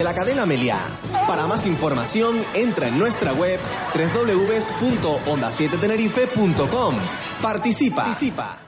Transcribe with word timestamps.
De 0.00 0.04
la 0.04 0.14
cadena 0.14 0.46
Meliá. 0.46 0.78
Para 1.26 1.48
más 1.48 1.66
información, 1.66 2.40
entra 2.54 2.86
en 2.86 3.00
nuestra 3.00 3.32
web 3.32 3.58
www.onda7tenerife.com. 3.96 6.94
Participa. 7.42 8.04
Participa. 8.04 8.67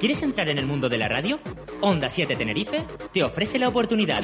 ¿Quieres 0.00 0.22
entrar 0.22 0.48
en 0.48 0.56
el 0.56 0.64
mundo 0.64 0.88
de 0.88 0.96
la 0.96 1.08
radio? 1.08 1.38
Onda 1.82 2.08
7 2.08 2.34
Tenerife 2.34 2.86
te 3.12 3.22
ofrece 3.22 3.58
la 3.58 3.68
oportunidad 3.68 4.22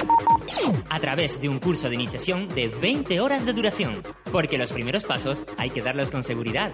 a 0.89 1.01
través 1.01 1.39
de 1.39 1.51
un 1.51 1.59
curso 1.59 1.91
de 1.91 1.97
iniciación 1.97 2.49
de 2.49 2.69
20 2.69 3.21
horas 3.21 3.45
de 3.45 3.53
duración, 3.53 4.03
porque 4.33 4.57
los 4.57 4.73
primeros 4.73 5.05
pasos 5.05 5.45
hay 5.59 5.69
que 5.69 5.83
darlos 5.83 6.11
con 6.11 6.23
seguridad. 6.23 6.73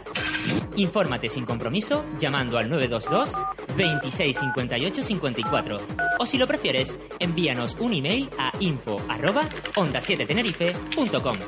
Infórmate 0.77 1.29
sin 1.29 1.45
compromiso 1.45 2.05
llamando 2.17 2.59
al 2.59 2.71
922 2.71 3.77
26 3.77 4.39
58 4.39 5.03
54 5.03 5.79
o 6.21 6.25
si 6.25 6.39
lo 6.39 6.47
prefieres, 6.47 6.97
envíanos 7.19 7.77
un 7.81 7.95
email 7.95 8.31
a 8.39 8.53
info 8.61 9.03
arroba 9.09 9.49
onda 9.75 10.01
7 10.01 10.27
tenerife.com. 10.27 11.39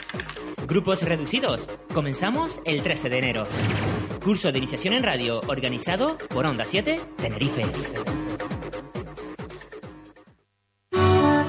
Grupos 0.67 1.03
reducidos. 1.03 1.69
Comenzamos 1.93 2.61
el 2.65 2.83
13 2.83 3.11
de 3.11 3.19
enero. 3.19 3.47
Curso 4.25 4.51
de 4.51 4.59
iniciación 4.59 4.95
en 4.95 5.03
radio 5.03 5.41
organizado 5.47 6.17
por 6.31 6.47
Onda 6.47 6.65
7 6.65 6.99
Tenerife. 7.19 7.63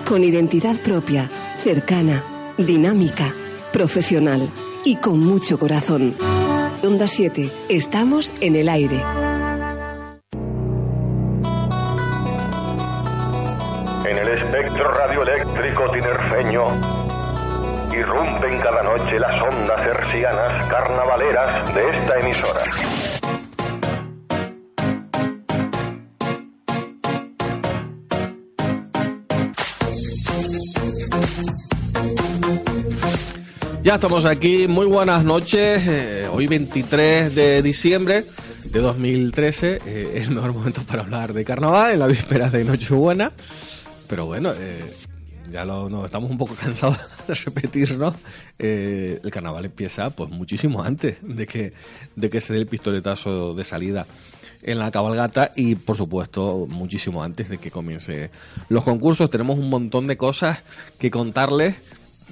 Con 0.06 0.24
identidad 0.24 0.80
propia, 0.82 1.30
cercana, 1.64 2.24
dinámica, 2.58 3.34
profesional 3.72 4.50
y 4.84 4.98
con 4.98 5.20
mucho 5.20 5.58
corazón. 5.58 6.16
Onda 6.84 7.08
7, 7.08 7.52
estamos 7.70 8.34
en 8.42 8.56
el 8.56 8.70
aire. 8.70 9.02
En 14.08 14.18
el 14.18 14.28
espectro 14.28 14.92
radioeléctrico 14.92 15.92
tinerfeño 15.92 17.05
irrumpen 18.00 18.60
cada 18.60 18.84
noche 18.84 19.20
las 19.20 19.42
ondas 19.42 19.86
hercianas 19.86 20.70
carnavaleras 20.70 21.74
de 21.74 21.90
esta 21.90 22.20
emisora. 22.20 22.62
Ya 33.84 33.96
estamos 33.96 34.26
aquí, 34.26 34.68
muy 34.68 34.88
buenas 34.88 35.24
noches. 35.24 35.84
eh, 35.88 36.28
hoy 36.32 36.48
23 36.48 37.36
de 37.36 37.62
diciembre 37.62 38.24
de 38.66 38.80
2013, 38.80 39.80
eh, 39.86 40.12
es 40.16 40.28
el 40.28 40.34
mejor 40.34 40.54
momento 40.54 40.82
para 40.84 41.04
hablar 41.04 41.34
de 41.34 41.46
carnaval 41.46 41.94
en 41.94 42.00
la 42.00 42.08
víspera 42.08 42.50
de 42.50 42.66
Nochebuena. 42.66 43.32
Pero 44.08 44.26
bueno, 44.26 44.52
eh, 44.58 44.92
ya 45.52 45.66
lo, 45.66 45.90
no, 45.90 46.06
estamos 46.06 46.30
un 46.30 46.38
poco 46.38 46.56
cansados 46.62 46.98
de 47.28 47.34
repetirnos. 47.34 48.14
Eh, 48.60 49.20
el 49.24 49.32
carnaval 49.32 49.66
empieza 49.66 50.10
pues 50.10 50.30
muchísimo 50.30 50.84
antes 50.84 51.18
de 51.22 51.46
que, 51.48 51.74
de 52.16 52.30
que 52.30 52.42
se 52.42 52.54
dé 52.54 52.60
el 52.60 52.68
pistoletazo 52.68 53.54
de 53.54 53.64
salida 53.64 54.06
en 54.64 54.80
la 54.80 54.90
cabalgata 54.90 55.52
y 55.56 55.76
por 55.76 55.96
supuesto 55.96 56.66
muchísimo 56.70 57.22
antes 57.24 57.50
de 57.50 57.58
que 57.60 57.70
comience 57.72 58.32
los 58.70 58.84
concursos. 58.84 59.30
Tenemos 59.30 59.60
un 59.60 59.70
montón 59.70 60.08
de 60.08 60.18
cosas 60.18 60.64
que 60.98 61.12
contarles 61.12 61.76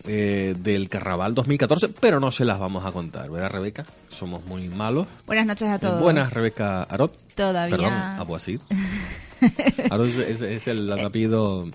eh, 0.08 0.56
del 0.58 0.90
Carnaval 0.90 1.36
2014, 1.36 1.90
pero 2.00 2.20
no 2.20 2.32
se 2.32 2.44
las 2.44 2.60
vamos 2.60 2.86
a 2.86 2.92
contar, 2.92 3.30
¿verdad, 3.30 3.52
Rebeca? 3.52 3.86
Somos 4.10 4.44
muy 4.46 4.68
malos. 4.68 5.08
Buenas 5.28 5.46
noches 5.46 5.68
a 5.70 5.80
todos. 5.80 6.02
Buenas, 6.02 6.34
Rebeca 6.34 6.84
Arot. 6.84 7.16
Todavía. 7.36 7.78
Perdón, 7.78 7.94
Abuasir. 7.94 8.60
Arot 9.92 10.08
es, 10.08 10.18
es- 10.18 10.42
es 10.42 10.68
el 10.68 10.92
apellido 10.92 11.70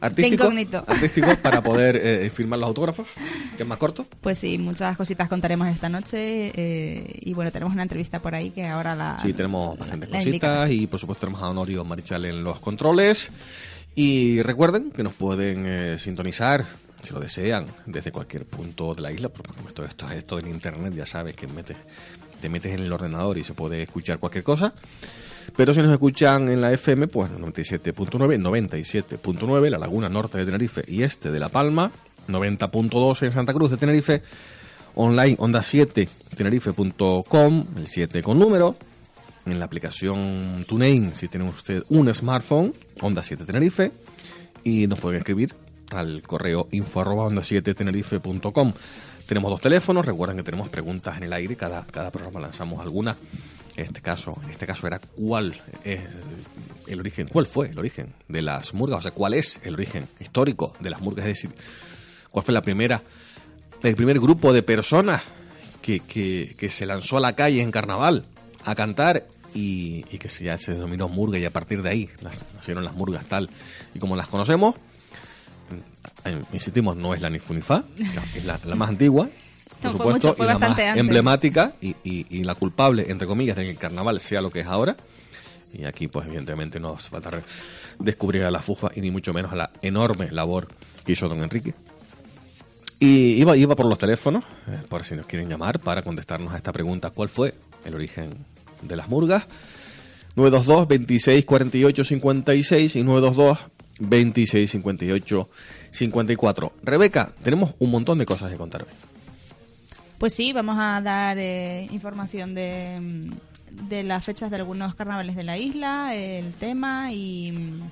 artístico, 0.00 0.50
artístico 0.86 1.36
para 1.42 1.62
poder 1.62 1.96
eh, 1.96 2.30
firmar 2.30 2.58
los 2.58 2.68
autógrafos, 2.68 3.06
que 3.56 3.62
es 3.62 3.68
más 3.68 3.78
corto. 3.78 4.06
Pues 4.20 4.38
sí, 4.38 4.58
muchas 4.58 4.96
cositas 4.96 5.28
contaremos 5.28 5.68
esta 5.68 5.88
noche. 5.88 6.52
eh, 6.54 7.18
y 7.20 7.34
bueno, 7.34 7.52
tenemos 7.52 7.72
una 7.72 7.82
entrevista 7.82 8.18
por 8.18 8.34
ahí 8.34 8.50
que 8.50 8.66
ahora 8.66 8.94
la. 8.94 9.18
Sí, 9.22 9.32
tenemos 9.32 9.78
bastantes 9.78 10.10
la 10.10 10.18
cositas 10.18 10.70
y 10.70 10.86
por 10.86 11.00
supuesto 11.00 11.26
tenemos 11.26 11.42
a 11.42 11.50
Honorio 11.50 11.84
Marichal 11.84 12.24
en 12.24 12.44
los 12.44 12.60
controles. 12.60 13.30
Y 13.94 14.42
recuerden 14.42 14.90
que 14.90 15.02
nos 15.02 15.14
pueden 15.14 15.64
eh, 15.66 15.98
sintonizar, 15.98 16.66
si 17.02 17.14
lo 17.14 17.20
desean, 17.20 17.64
desde 17.86 18.12
cualquier 18.12 18.44
punto 18.44 18.94
de 18.94 19.00
la 19.00 19.10
isla, 19.10 19.30
porque 19.30 19.54
como 19.54 19.68
esto, 19.68 19.84
esto, 19.86 20.10
esto 20.10 20.36
del 20.36 20.48
internet 20.48 20.92
ya 20.94 21.06
sabes 21.06 21.34
que 21.34 21.46
metes, 21.46 21.78
te 22.42 22.50
metes 22.50 22.74
en 22.74 22.80
el 22.80 22.92
ordenador 22.92 23.38
y 23.38 23.44
se 23.44 23.54
puede 23.54 23.82
escuchar 23.82 24.18
cualquier 24.18 24.44
cosa. 24.44 24.74
Pero 25.54 25.74
si 25.74 25.80
nos 25.80 25.92
escuchan 25.92 26.48
en 26.48 26.60
la 26.60 26.72
FM, 26.72 27.08
pues 27.08 27.30
97.9, 27.30 28.40
97.9, 28.40 29.70
la 29.70 29.78
Laguna 29.78 30.08
Norte 30.08 30.38
de 30.38 30.46
Tenerife 30.46 30.82
y 30.86 31.02
Este 31.02 31.30
de 31.30 31.38
La 31.38 31.48
Palma, 31.48 31.90
90.2 32.28 33.22
en 33.22 33.32
Santa 33.32 33.52
Cruz 33.52 33.70
de 33.70 33.76
Tenerife, 33.76 34.22
online 34.94 35.36
onda 35.38 35.62
7 35.62 36.08
tenerife.com, 36.36 37.66
el 37.76 37.86
7 37.86 38.22
con 38.22 38.38
número, 38.38 38.76
en 39.44 39.58
la 39.58 39.66
aplicación 39.66 40.64
TuneIn 40.66 41.14
si 41.14 41.28
tiene 41.28 41.48
usted 41.48 41.82
un 41.90 42.12
smartphone, 42.12 42.74
onda 43.00 43.22
7 43.22 43.44
Tenerife, 43.44 43.92
y 44.64 44.86
nos 44.86 44.98
pueden 44.98 45.18
escribir 45.18 45.54
al 45.92 46.22
correo 46.22 46.68
info 46.72 47.00
arroba 47.00 47.24
onda 47.24 47.42
7 47.42 47.74
tenerife.com. 47.74 48.72
Tenemos 49.26 49.50
dos 49.50 49.60
teléfonos, 49.60 50.06
recuerden 50.06 50.36
que 50.36 50.42
tenemos 50.42 50.68
preguntas 50.68 51.16
en 51.16 51.24
el 51.24 51.32
aire, 51.32 51.56
cada, 51.56 51.84
cada 51.86 52.10
programa 52.10 52.40
lanzamos 52.40 52.80
alguna. 52.80 53.16
En 53.76 53.84
este 53.84 54.00
caso, 54.00 54.38
en 54.42 54.50
este 54.50 54.66
caso 54.66 54.86
era 54.86 54.98
cuál 54.98 55.54
es 55.84 56.00
el 56.86 56.98
origen, 57.00 57.28
cuál 57.28 57.46
fue 57.46 57.68
el 57.68 57.78
origen 57.78 58.14
de 58.28 58.40
las 58.42 58.72
murgas, 58.72 59.00
o 59.00 59.02
sea, 59.02 59.10
cuál 59.10 59.34
es 59.34 59.60
el 59.64 59.74
origen 59.74 60.08
histórico 60.18 60.72
de 60.80 60.88
las 60.90 61.00
murgas, 61.00 61.26
es 61.26 61.42
decir, 61.42 61.54
cuál 62.30 62.42
fue 62.44 62.54
la 62.54 62.62
primera, 62.62 63.02
el 63.82 63.94
primer 63.96 64.18
grupo 64.18 64.52
de 64.54 64.62
personas 64.62 65.22
que, 65.82 66.00
que, 66.00 66.70
se 66.70 66.86
lanzó 66.86 67.18
a 67.18 67.20
la 67.20 67.34
calle 67.36 67.60
en 67.60 67.70
carnaval 67.70 68.24
a 68.64 68.74
cantar 68.74 69.26
y, 69.54 70.02
que 70.18 70.28
se- 70.28 70.44
ya 70.44 70.56
se 70.58 70.72
denominó 70.72 71.08
murga 71.08 71.38
y 71.38 71.44
a 71.44 71.50
partir 71.50 71.82
de 71.82 71.90
ahí 71.90 72.08
las, 72.22 72.40
nacieron 72.54 72.82
las 72.84 72.94
murgas 72.94 73.26
tal 73.26 73.48
y 73.94 73.98
como 73.98 74.16
las 74.16 74.26
conocemos. 74.26 74.74
Eh, 76.24 76.42
Insistimos, 76.52 76.96
no 76.96 77.14
es 77.14 77.20
la 77.20 77.28
Nifunifá, 77.30 77.84
es 78.34 78.44
la, 78.44 78.58
la 78.64 78.74
más 78.74 78.88
antigua, 78.88 79.28
por 79.82 79.92
No, 79.92 79.96
fue 79.98 79.98
supuesto, 80.06 80.28
mucho, 80.28 80.36
fue 80.36 80.46
y 80.46 80.48
la 80.48 80.52
más 80.54 80.60
bastante 80.60 80.86
antes. 80.88 81.00
emblemática 81.00 81.72
y, 81.80 81.94
y- 82.04 82.26
y 82.30 82.44
la 82.44 82.54
culpable, 82.54 83.06
entre 83.08 83.26
comillas, 83.26 83.56
de 83.56 83.64
que 83.64 83.70
el 83.70 83.78
carnaval 83.78 84.18
sea 84.20 84.40
lo 84.40 84.50
que 84.50 84.60
es 84.60 84.66
ahora. 84.66 84.96
Y 85.72 85.84
aquí, 85.84 86.08
pues, 86.08 86.26
evidentemente, 86.26 86.80
no 86.80 86.94
hace 86.94 87.10
falta 87.10 87.30
re- 87.30 87.42
descubrir 87.98 88.44
a 88.44 88.50
la 88.50 88.60
FUFA 88.62 88.88
y 88.94 89.00
ni 89.00 89.10
mucho 89.10 89.32
menos 89.34 89.52
a 89.52 89.56
la 89.56 89.70
enorme 89.82 90.30
labor 90.30 90.68
que 91.04 91.12
hizo 91.12 91.28
don 91.28 91.42
Enrique. 91.42 91.74
Y 92.98 93.32
iba, 93.40 93.56
iba 93.56 93.76
por 93.76 93.84
los 93.86 93.98
teléfonos, 93.98 94.44
eh, 94.68 94.80
por 94.88 95.04
si 95.04 95.14
nos 95.14 95.26
quieren 95.26 95.48
llamar, 95.50 95.78
para 95.80 96.00
contestarnos 96.02 96.54
a 96.54 96.56
esta 96.56 96.72
pregunta: 96.72 97.10
¿cuál 97.10 97.28
fue 97.28 97.54
el 97.84 97.94
origen 97.94 98.38
de 98.82 98.96
las 98.96 99.08
murgas? 99.08 99.44
922 100.34 100.88
26 100.88 101.44
48 101.44 102.04
56 102.04 102.96
y 102.96 103.02
922 103.02 103.58
26 104.00 104.70
58 104.70 105.48
54. 105.90 106.72
Rebeca, 106.82 107.32
tenemos 107.42 107.74
un 107.78 107.90
montón 107.90 108.16
de 108.18 108.24
cosas 108.26 108.50
que 108.50 108.56
contar 108.56 108.82
hoy. 108.82 108.88
Pues 110.18 110.34
sí, 110.34 110.52
vamos 110.52 110.76
a 110.78 111.00
dar 111.02 111.36
eh, 111.38 111.86
información 111.90 112.54
de, 112.54 112.98
mm, 113.00 113.88
de 113.88 114.02
las 114.02 114.24
fechas 114.24 114.50
de 114.50 114.56
algunos 114.56 114.94
carnavales 114.94 115.36
de 115.36 115.42
la 115.42 115.58
isla, 115.58 116.14
el 116.14 116.54
tema 116.54 117.12
y 117.12 117.52
mm, 117.52 117.82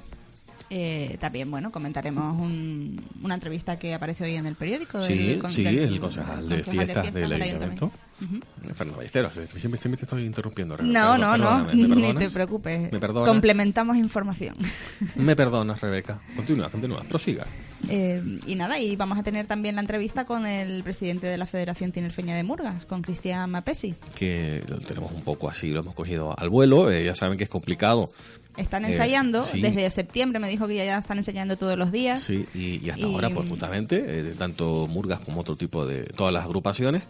eh, 0.76 1.16
también, 1.20 1.48
bueno, 1.52 1.70
comentaremos 1.70 2.32
un- 2.40 3.00
una 3.22 3.34
entrevista 3.34 3.78
que 3.78 3.94
aparece 3.94 4.24
hoy 4.24 4.34
en 4.34 4.46
el 4.46 4.56
periódico. 4.56 5.04
Sí, 5.04 5.16
del 5.28 5.38
con- 5.38 5.52
sí, 5.52 5.62
del- 5.62 5.78
el 5.78 6.00
concejal 6.00 6.48
de 6.48 6.62
concejal 6.64 6.72
fiestas 6.86 7.14
del 7.14 7.32
ayuntamiento. 7.32 7.92
Ujú. 8.22 8.40
Fernando 8.74 8.96
Ballesteros, 8.98 9.32
siempre, 9.32 9.80
siempre 9.80 9.96
te 9.98 10.02
estoy 10.04 10.24
interrumpiendo. 10.24 10.76
Rebeca, 10.76 10.92
No, 10.98 11.16
no, 11.18 11.36
no, 11.36 11.66
perdóname, 11.66 11.74
¿me 11.96 12.12
ni 12.12 12.18
te 12.18 12.30
preocupes. 12.30 12.92
¿Me? 12.92 13.00
Complementamos 13.00 13.96
información. 13.96 14.56
Me 15.16 15.36
perdonas, 15.36 15.80
Rebeca. 15.80 16.20
Continúa, 16.34 16.68
continúa, 16.70 17.02
prosiga. 17.04 17.44
Eh, 17.88 18.22
y 18.46 18.54
nada, 18.54 18.78
y 18.80 18.96
vamos 18.96 19.18
a 19.18 19.22
tener 19.22 19.46
también 19.46 19.74
la 19.74 19.82
entrevista 19.82 20.24
con 20.24 20.46
el 20.46 20.82
presidente 20.82 21.26
de 21.26 21.36
la 21.38 21.46
Federación 21.46 21.92
Tinerfeña 21.92 22.34
de 22.34 22.42
Murgas, 22.42 22.86
con 22.86 23.02
Cristian 23.02 23.50
Mapesi. 23.50 23.94
Que 24.16 24.62
lo 24.68 24.78
tenemos 24.78 25.12
un 25.12 25.22
poco 25.22 25.48
así, 25.50 25.70
lo 25.70 25.80
hemos 25.80 25.94
cogido 25.94 26.34
al 26.38 26.48
vuelo. 26.48 26.90
eh, 26.90 27.04
ya 27.04 27.14
saben 27.14 27.36
que 27.38 27.44
es 27.44 27.50
complicado. 27.50 28.10
Están 28.56 28.84
Eh, 28.84 28.88
ensayando 28.88 29.42
sí. 29.42 29.60
desde 29.60 29.88
septiembre, 29.90 30.38
me 30.38 30.48
dijo 30.48 30.66
que 30.68 30.76
ya 30.76 30.98
están 30.98 31.18
ensayando 31.18 31.56
todos 31.56 31.76
los 31.76 31.90
días. 31.90 32.20
Sí, 32.22 32.44
y, 32.54 32.84
y 32.84 32.90
hasta 32.90 33.06
Y- 33.06 33.12
ahora, 33.12 33.30
pues 33.30 33.48
justamente, 33.48 34.04
eh, 34.06 34.34
tanto 34.38 34.86
Murgas 34.88 35.20
como 35.20 35.40
otro 35.40 35.56
tipo 35.56 35.84
de. 35.86 36.04
todas 36.04 36.32
las 36.32 36.44
agrupaciones. 36.44 37.02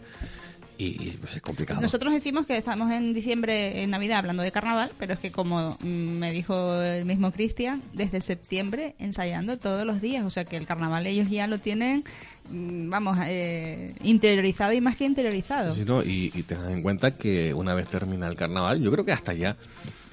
Y, 0.77 0.87
y, 0.87 1.17
pues 1.21 1.33
es 1.37 1.41
complicado. 1.41 1.79
Nosotros 1.79 2.11
decimos 2.13 2.45
que 2.45 2.57
estamos 2.57 2.91
en 2.91 3.13
diciembre, 3.13 3.81
en 3.83 3.91
Navidad, 3.91 4.17
hablando 4.17 4.43
de 4.43 4.51
carnaval, 4.51 4.91
pero 4.99 5.13
es 5.13 5.19
que 5.19 5.31
como 5.31 5.77
mm, 5.79 5.85
me 5.87 6.33
dijo 6.33 6.81
el 6.81 7.05
mismo 7.05 7.31
Cristian, 7.31 7.81
desde 7.93 8.19
septiembre 8.19 8.93
ensayando 8.99 9.57
todos 9.57 9.85
los 9.85 10.01
días. 10.01 10.25
O 10.25 10.29
sea 10.29 10.43
que 10.43 10.57
el 10.57 10.65
carnaval 10.67 11.07
ellos 11.07 11.29
ya 11.29 11.47
lo 11.47 11.59
tienen, 11.59 12.03
mm, 12.51 12.89
vamos, 12.89 13.17
eh, 13.23 13.93
interiorizado 14.03 14.73
y 14.73 14.81
más 14.81 14.97
que 14.97 15.05
interiorizado. 15.05 15.71
Sí, 15.73 15.83
¿no? 15.87 16.03
y, 16.03 16.29
y 16.35 16.43
tengan 16.43 16.71
en 16.73 16.81
cuenta 16.81 17.11
que 17.11 17.53
una 17.53 17.73
vez 17.73 17.87
termina 17.87 18.27
el 18.27 18.35
carnaval, 18.35 18.81
yo 18.81 18.91
creo 18.91 19.05
que 19.05 19.13
hasta 19.13 19.33
ya 19.33 19.55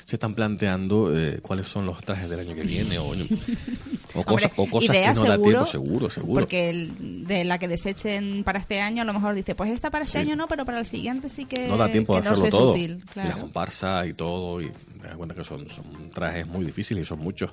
se 0.05 0.17
están 0.17 0.35
planteando 0.35 1.17
eh, 1.17 1.39
cuáles 1.43 1.67
son 1.69 1.87
los 1.87 2.03
trajes 2.05 2.29
del 2.29 2.41
año 2.41 2.55
que 2.55 2.63
viene 2.63 2.99
o, 2.99 3.13
o 4.15 4.25
cosas, 4.25 4.53
o 4.57 4.69
cosas 4.69 4.97
que 4.97 5.13
no 5.15 5.25
da 5.25 5.39
tiempo, 5.41 5.67
seguro, 5.67 6.11
seguro. 6.11 6.41
Porque 6.43 6.71
el- 6.71 7.25
de 7.27 7.45
la 7.45 7.59
que 7.59 7.69
desechen 7.69 8.43
para 8.45 8.59
este 8.59 8.81
año, 8.81 9.03
a 9.03 9.05
lo 9.05 9.13
mejor 9.15 9.35
dice, 9.35 9.55
pues 9.55 9.71
esta 9.71 9.91
para 9.91 10.05
este 10.05 10.19
Sí. 10.21 10.27
año 10.27 10.37
no, 10.37 10.47
pero 10.49 10.65
para 10.65 10.79
el 10.81 10.87
siguiente 10.87 11.29
sí 11.29 11.45
que, 11.47 11.69
no 11.69 11.77
da 11.77 11.91
tiempo 11.91 12.15
de 12.15 12.21
hacerlo 12.29 12.49
todo. 12.51 12.71
útil. 12.73 12.91
Y 12.97 12.99
la 13.07 13.13
Claro. 13.13 13.39
comparsa 13.43 14.07
y 14.07 14.13
todo, 14.15 14.61
y 14.61 14.71
te 15.01 15.07
das 15.09 15.17
cuenta 15.17 15.35
que 15.35 15.45
son, 15.45 15.69
son 15.69 16.11
trajes 16.13 16.47
muy 16.47 16.65
difíciles 16.65 17.03
y 17.05 17.07
son 17.07 17.21
muchos. 17.21 17.53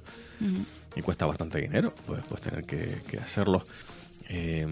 Y 0.95 1.01
cuesta 1.01 1.25
bastante 1.25 1.59
dinero, 1.61 1.93
pues, 2.07 2.21
pues 2.27 2.41
tener 2.41 2.63
que, 2.65 2.97
que 3.07 3.17
hacerlo. 3.17 3.63
Eh, 4.29 4.65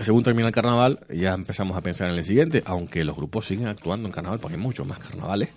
según 0.00 0.22
termina 0.22 0.46
el 0.48 0.54
carnaval, 0.54 0.98
ya 1.12 1.32
empezamos 1.34 1.76
a 1.76 1.80
pensar 1.80 2.08
en 2.08 2.16
el 2.16 2.24
siguiente, 2.24 2.62
aunque 2.66 3.04
los 3.04 3.16
grupos 3.16 3.46
siguen 3.46 3.66
actuando 3.66 4.06
en 4.06 4.12
carnaval, 4.12 4.38
porque 4.38 4.56
hay 4.56 4.62
muchos 4.62 4.86
más 4.86 4.98
carnavales. 4.98 5.48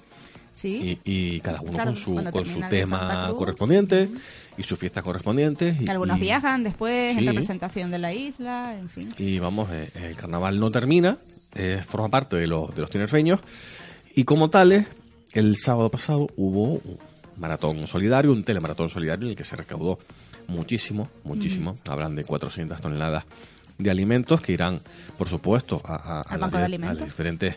Sí. 0.59 0.99
Y, 1.05 1.35
y 1.35 1.39
cada 1.41 1.61
uno 1.61 1.71
Claro, 1.71 1.91
con 1.91 1.95
su, 1.95 2.15
con 2.31 2.45
su 2.45 2.59
tema 2.69 3.33
correspondiente 3.37 4.09
y 4.57 4.63
sus 4.63 4.77
fiestas 4.77 5.03
correspondientes. 5.03 5.79
Y, 5.81 5.89
Algunos 5.89 6.17
y- 6.17 6.21
viajan 6.21 6.63
después 6.63 7.13
Sí. 7.13 7.19
en 7.19 7.27
representación 7.27 7.91
de 7.91 7.99
la 7.99 8.13
isla, 8.13 8.75
en 8.77 8.89
fin. 8.89 9.13
Y 9.17 9.39
vamos, 9.39 9.69
eh, 9.71 9.89
el 10.09 10.17
carnaval 10.17 10.59
no 10.59 10.69
termina, 10.69 11.17
eh, 11.55 11.81
forma 11.87 12.09
parte 12.09 12.35
de 12.35 12.47
los, 12.47 12.75
de 12.75 12.81
los 12.81 12.89
tinerfeños. 12.89 13.39
Y 14.15 14.25
como 14.25 14.49
tales, 14.49 14.85
el 15.31 15.55
sábado 15.55 15.89
pasado 15.89 16.27
hubo 16.35 16.73
un 16.73 16.97
maratón 17.37 17.87
solidario, 17.87 18.33
un 18.33 18.43
telemaratón 18.43 18.89
solidario 18.89 19.25
en 19.27 19.29
el 19.31 19.37
que 19.37 19.45
se 19.45 19.55
recaudó 19.55 19.97
muchísimo, 20.47 21.09
muchísimo. 21.23 21.75
Hablan 21.87 22.15
de 22.17 22.25
400 22.25 22.81
toneladas 22.81 23.23
de 23.77 23.89
alimentos 23.89 24.41
que 24.41 24.51
irán, 24.51 24.81
por 25.17 25.29
supuesto, 25.29 25.81
a, 25.85 26.19
a- 26.19 26.21
a 26.21 26.37
las 26.37 26.97
diferentes 27.01 27.55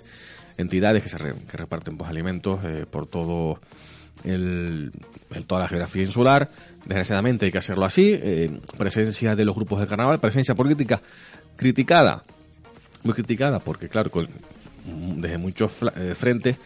entidades 0.58 1.02
que, 1.02 1.08
se 1.08 1.18
re- 1.18 1.34
que 1.50 1.56
reparten 1.56 1.96
pues, 1.96 2.08
alimentos 2.10 2.60
eh, 2.64 2.86
por 2.90 3.06
todo 3.06 3.60
el, 4.24 4.92
el- 5.30 5.44
toda 5.46 5.62
la 5.62 5.68
geografía 5.68 6.02
insular. 6.02 6.48
Desgraciadamente 6.84 7.46
hay 7.46 7.52
que 7.52 7.58
hacerlo 7.58 7.84
así. 7.84 8.12
eh, 8.14 8.50
presencia 8.78 9.34
de 9.36 9.44
los 9.44 9.54
grupos 9.54 9.80
de 9.80 9.86
carnaval, 9.86 10.20
presencia 10.20 10.54
política 10.54 11.00
criticada, 11.56 12.24
muy 13.04 13.14
criticada, 13.14 13.58
porque 13.60 13.88
claro, 13.88 14.10
con- 14.10 14.28
desde 14.84 15.38
muchos 15.38 15.72
eh, 15.96 16.14
frentes 16.16 16.56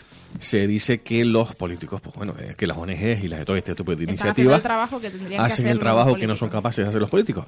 se 0.41 0.67
dice 0.67 0.99
que 1.03 1.25
los 1.25 1.55
políticos, 1.55 2.01
pues 2.01 2.15
bueno, 2.17 2.35
eh, 2.39 2.55
que 2.57 2.67
las 2.67 2.77
ONGs 2.77 3.23
y 3.25 3.29
las 3.29 3.39
de 3.41 3.45
todo 3.45 3.57
este 3.57 3.75
tipo 3.75 3.93
de 3.95 4.03
Están 4.03 4.09
iniciativas 4.15 4.57
el 4.57 4.63
trabajo 4.63 5.01
que 5.01 5.09
tendrían 5.11 5.31
que 5.31 5.37
hacen 5.47 5.65
hacer 5.67 5.73
el 5.73 5.79
trabajo 5.79 6.15
que 6.15 6.27
no 6.27 6.37
son 6.37 6.49
capaces 6.49 6.85
de 6.85 6.89
hacer 6.89 7.01
los 7.01 7.09
políticos. 7.11 7.47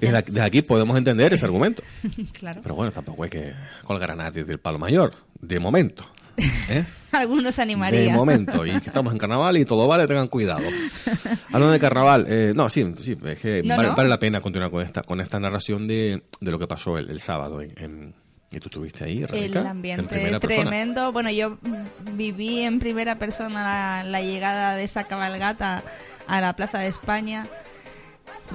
Desde 0.00 0.16
aquí, 0.16 0.30
desde 0.32 0.46
aquí 0.46 0.62
podemos 0.62 0.96
entender 0.96 1.32
ese 1.34 1.44
argumento. 1.44 1.82
claro. 2.32 2.60
Pero 2.62 2.74
bueno, 2.74 2.92
tampoco 2.92 3.24
hay 3.24 3.30
que 3.30 3.52
colgar 3.84 4.10
a 4.12 4.14
nadie 4.16 4.44
del 4.44 4.58
palo 4.58 4.78
mayor, 4.78 5.12
de 5.40 5.58
momento. 5.60 6.04
¿eh? 6.70 6.84
Algunos 7.12 7.58
animarían. 7.58 8.04
De 8.04 8.10
momento, 8.12 8.64
y 8.64 8.70
que 8.80 8.86
estamos 8.86 9.12
en 9.12 9.18
carnaval 9.18 9.56
y 9.56 9.64
todo 9.64 9.86
vale, 9.88 10.06
tengan 10.06 10.28
cuidado. 10.28 10.62
Hablando 11.48 11.72
de 11.72 11.80
carnaval, 11.80 12.26
eh, 12.28 12.52
no, 12.54 12.68
sí, 12.70 12.86
sí, 13.02 13.16
es 13.24 13.38
que 13.38 13.62
No, 13.62 13.76
vale, 13.76 13.88
no. 13.90 13.94
vale 13.96 14.08
la 14.08 14.18
pena 14.18 14.40
continuar 14.40 14.70
con 14.70 14.82
esta 14.82 15.02
con 15.02 15.20
esta 15.20 15.38
narración 15.40 15.86
de, 15.88 16.22
de 16.40 16.50
lo 16.50 16.58
que 16.58 16.66
pasó 16.66 16.96
el, 16.98 17.10
el 17.10 17.20
sábado. 17.20 17.60
En, 17.60 17.72
en- 17.76 18.14
y 18.52 18.58
tú 18.58 18.66
estuviste 18.66 19.04
ahí, 19.04 19.24
El 19.32 19.56
en 19.56 19.64
ambiente 19.66 20.08
persona. 20.12 20.40
tremendo. 20.40 21.12
Bueno, 21.12 21.30
yo 21.30 21.58
viví 22.14 22.62
en 22.62 22.80
primera 22.80 23.16
persona 23.16 24.02
la, 24.02 24.02
la 24.02 24.20
llegada 24.22 24.74
de 24.74 24.82
esa 24.82 25.04
cabalgata 25.04 25.84
a 26.26 26.40
la 26.40 26.54
Plaza 26.56 26.78
de 26.80 26.88
España. 26.88 27.46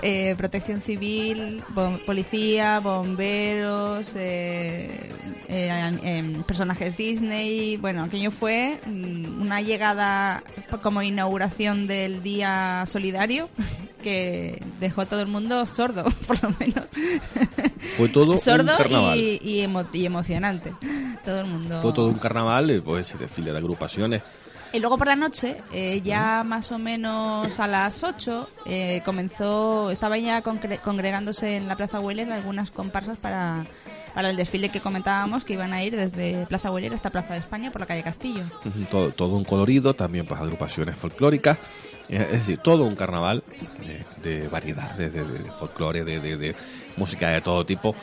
Eh, 0.02 0.36
protección 0.38 0.82
civil, 0.82 1.64
bom- 1.74 2.00
policía, 2.06 2.80
bomberos, 2.80 4.14
eh, 4.16 5.10
eh, 5.48 5.92
em, 6.04 6.44
personajes 6.44 6.98
Disney. 6.98 7.78
Bueno, 7.78 8.04
aquello 8.04 8.30
fue 8.32 8.78
mm, 8.86 9.42
una 9.42 9.62
llegada 9.62 10.44
como 10.84 11.02
inauguración 11.02 11.88
del 11.88 12.22
Día 12.22 12.84
Solidario 12.88 13.50
que 14.04 14.62
dejó 14.82 15.02
a 15.02 15.06
todo 15.06 15.22
el 15.22 15.28
mundo 15.28 15.66
sordo, 15.66 16.04
por 16.28 16.44
lo 16.44 16.50
menos. 16.60 16.86
Fue 17.98 18.10
todo 18.10 18.38
sordo 18.38 18.74
un 18.74 18.78
carnaval. 18.78 19.18
y, 19.18 19.40
y 19.42 19.62
emo- 19.66 19.88
y 19.94 20.06
emocionante. 20.06 20.74
Todo 21.24 21.40
el 21.40 21.46
mundo. 21.48 21.82
Fue 21.82 21.94
todo 21.94 22.08
un 22.08 22.20
carnaval, 22.20 22.70
eh, 22.70 22.82
pues 22.82 23.10
ese 23.10 23.18
desfile 23.18 23.52
de 23.54 23.58
agrupaciones. 23.58 24.22
Y 24.76 24.80
luego 24.82 24.98
por 24.98 25.08
la 25.08 25.16
noche, 25.16 25.56
eh, 25.72 26.02
ya 26.04 26.44
más 26.44 26.70
o 26.74 26.78
menos 26.78 27.62
a 27.62 27.66
las 27.66 28.04
8, 28.04 28.50
eh, 28.66 29.02
comenzó, 29.06 29.90
estaban 29.90 30.20
ya 30.22 30.42
congregándose 30.42 31.56
en 31.56 31.70
la 31.70 31.78
Plaza 31.78 32.02
Hueler 32.02 32.30
algunas 32.30 32.72
comparsas 32.72 33.18
para, 33.18 33.66
para 34.14 34.32
el 34.32 34.36
desfile 34.36 34.68
que 34.68 34.82
comentábamos, 34.82 35.46
que 35.46 35.54
iban 35.54 35.72
a 35.72 35.82
ir 35.82 35.96
desde 35.96 36.46
Plaza 36.48 36.72
Hueler 36.72 36.94
hasta 36.94 37.10
Plaza 37.10 37.36
de 37.36 37.40
España 37.40 37.72
por 37.72 37.80
la 37.80 37.88
calle 37.88 38.04
Castillo. 38.04 38.44
Todo, 38.92 39.12
todo 39.12 39.38
un 39.38 39.46
colorido, 39.46 39.94
también 39.94 40.26
pues 40.26 40.42
agrupaciones 40.42 40.98
folclóricas, 40.98 41.58
eh, 42.10 42.28
es 42.34 42.40
decir, 42.40 42.58
todo 42.58 42.84
un 42.84 42.98
carnaval 42.98 43.46
de, 44.22 44.30
de 44.30 44.50
variedad, 44.50 44.92
de, 44.96 45.10
folclore, 45.58 46.04
de, 46.04 46.54
música 46.98 47.30
de 47.30 47.40
todo 47.40 47.66
tipo, 47.66 47.96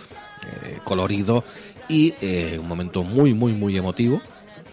colorido 0.85 1.45
y 1.87 2.15
un 2.59 2.67
momento 2.67 3.03
muy, 3.03 3.35
muy, 3.35 3.53
muy 3.53 3.77
emotivo, 3.77 4.23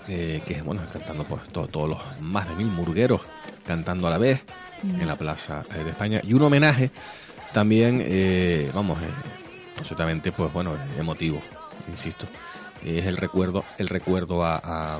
eh, 0.09 0.41
que 0.45 0.61
bueno, 0.61 0.81
cantando 0.91 1.23
pues 1.23 1.43
to- 1.51 1.67
todos 1.67 1.89
los 1.89 1.99
más 2.19 2.47
de 2.49 2.55
mil 2.55 2.67
murgueros 2.67 3.21
cantando 3.65 4.07
a 4.07 4.09
la 4.09 4.17
vez 4.17 4.41
en 4.83 5.05
la 5.07 5.15
Plaza 5.15 5.65
eh, 5.75 5.83
de 5.83 5.89
España 5.91 6.19
y 6.23 6.33
un 6.33 6.41
homenaje 6.41 6.89
también, 7.53 8.01
eh, 8.05 8.69
vamos, 8.73 9.01
eh, 9.01 9.07
absolutamente, 9.77 10.31
pues 10.31 10.51
bueno, 10.53 10.75
emotivo, 10.97 11.41
insisto. 11.87 12.25
Es 12.85 13.05
el 13.05 13.17
recuerdo, 13.17 13.63
el 13.77 13.87
recuerdo 13.89 14.43
a, 14.43 14.59
a, 14.63 14.99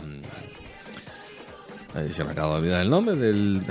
Ahí 1.96 2.12
se 2.12 2.24
me 2.24 2.32
acaba 2.32 2.54
de 2.56 2.60
olvidar 2.62 2.82
el 2.82 2.90
nombre 2.90 3.16
del, 3.16 3.64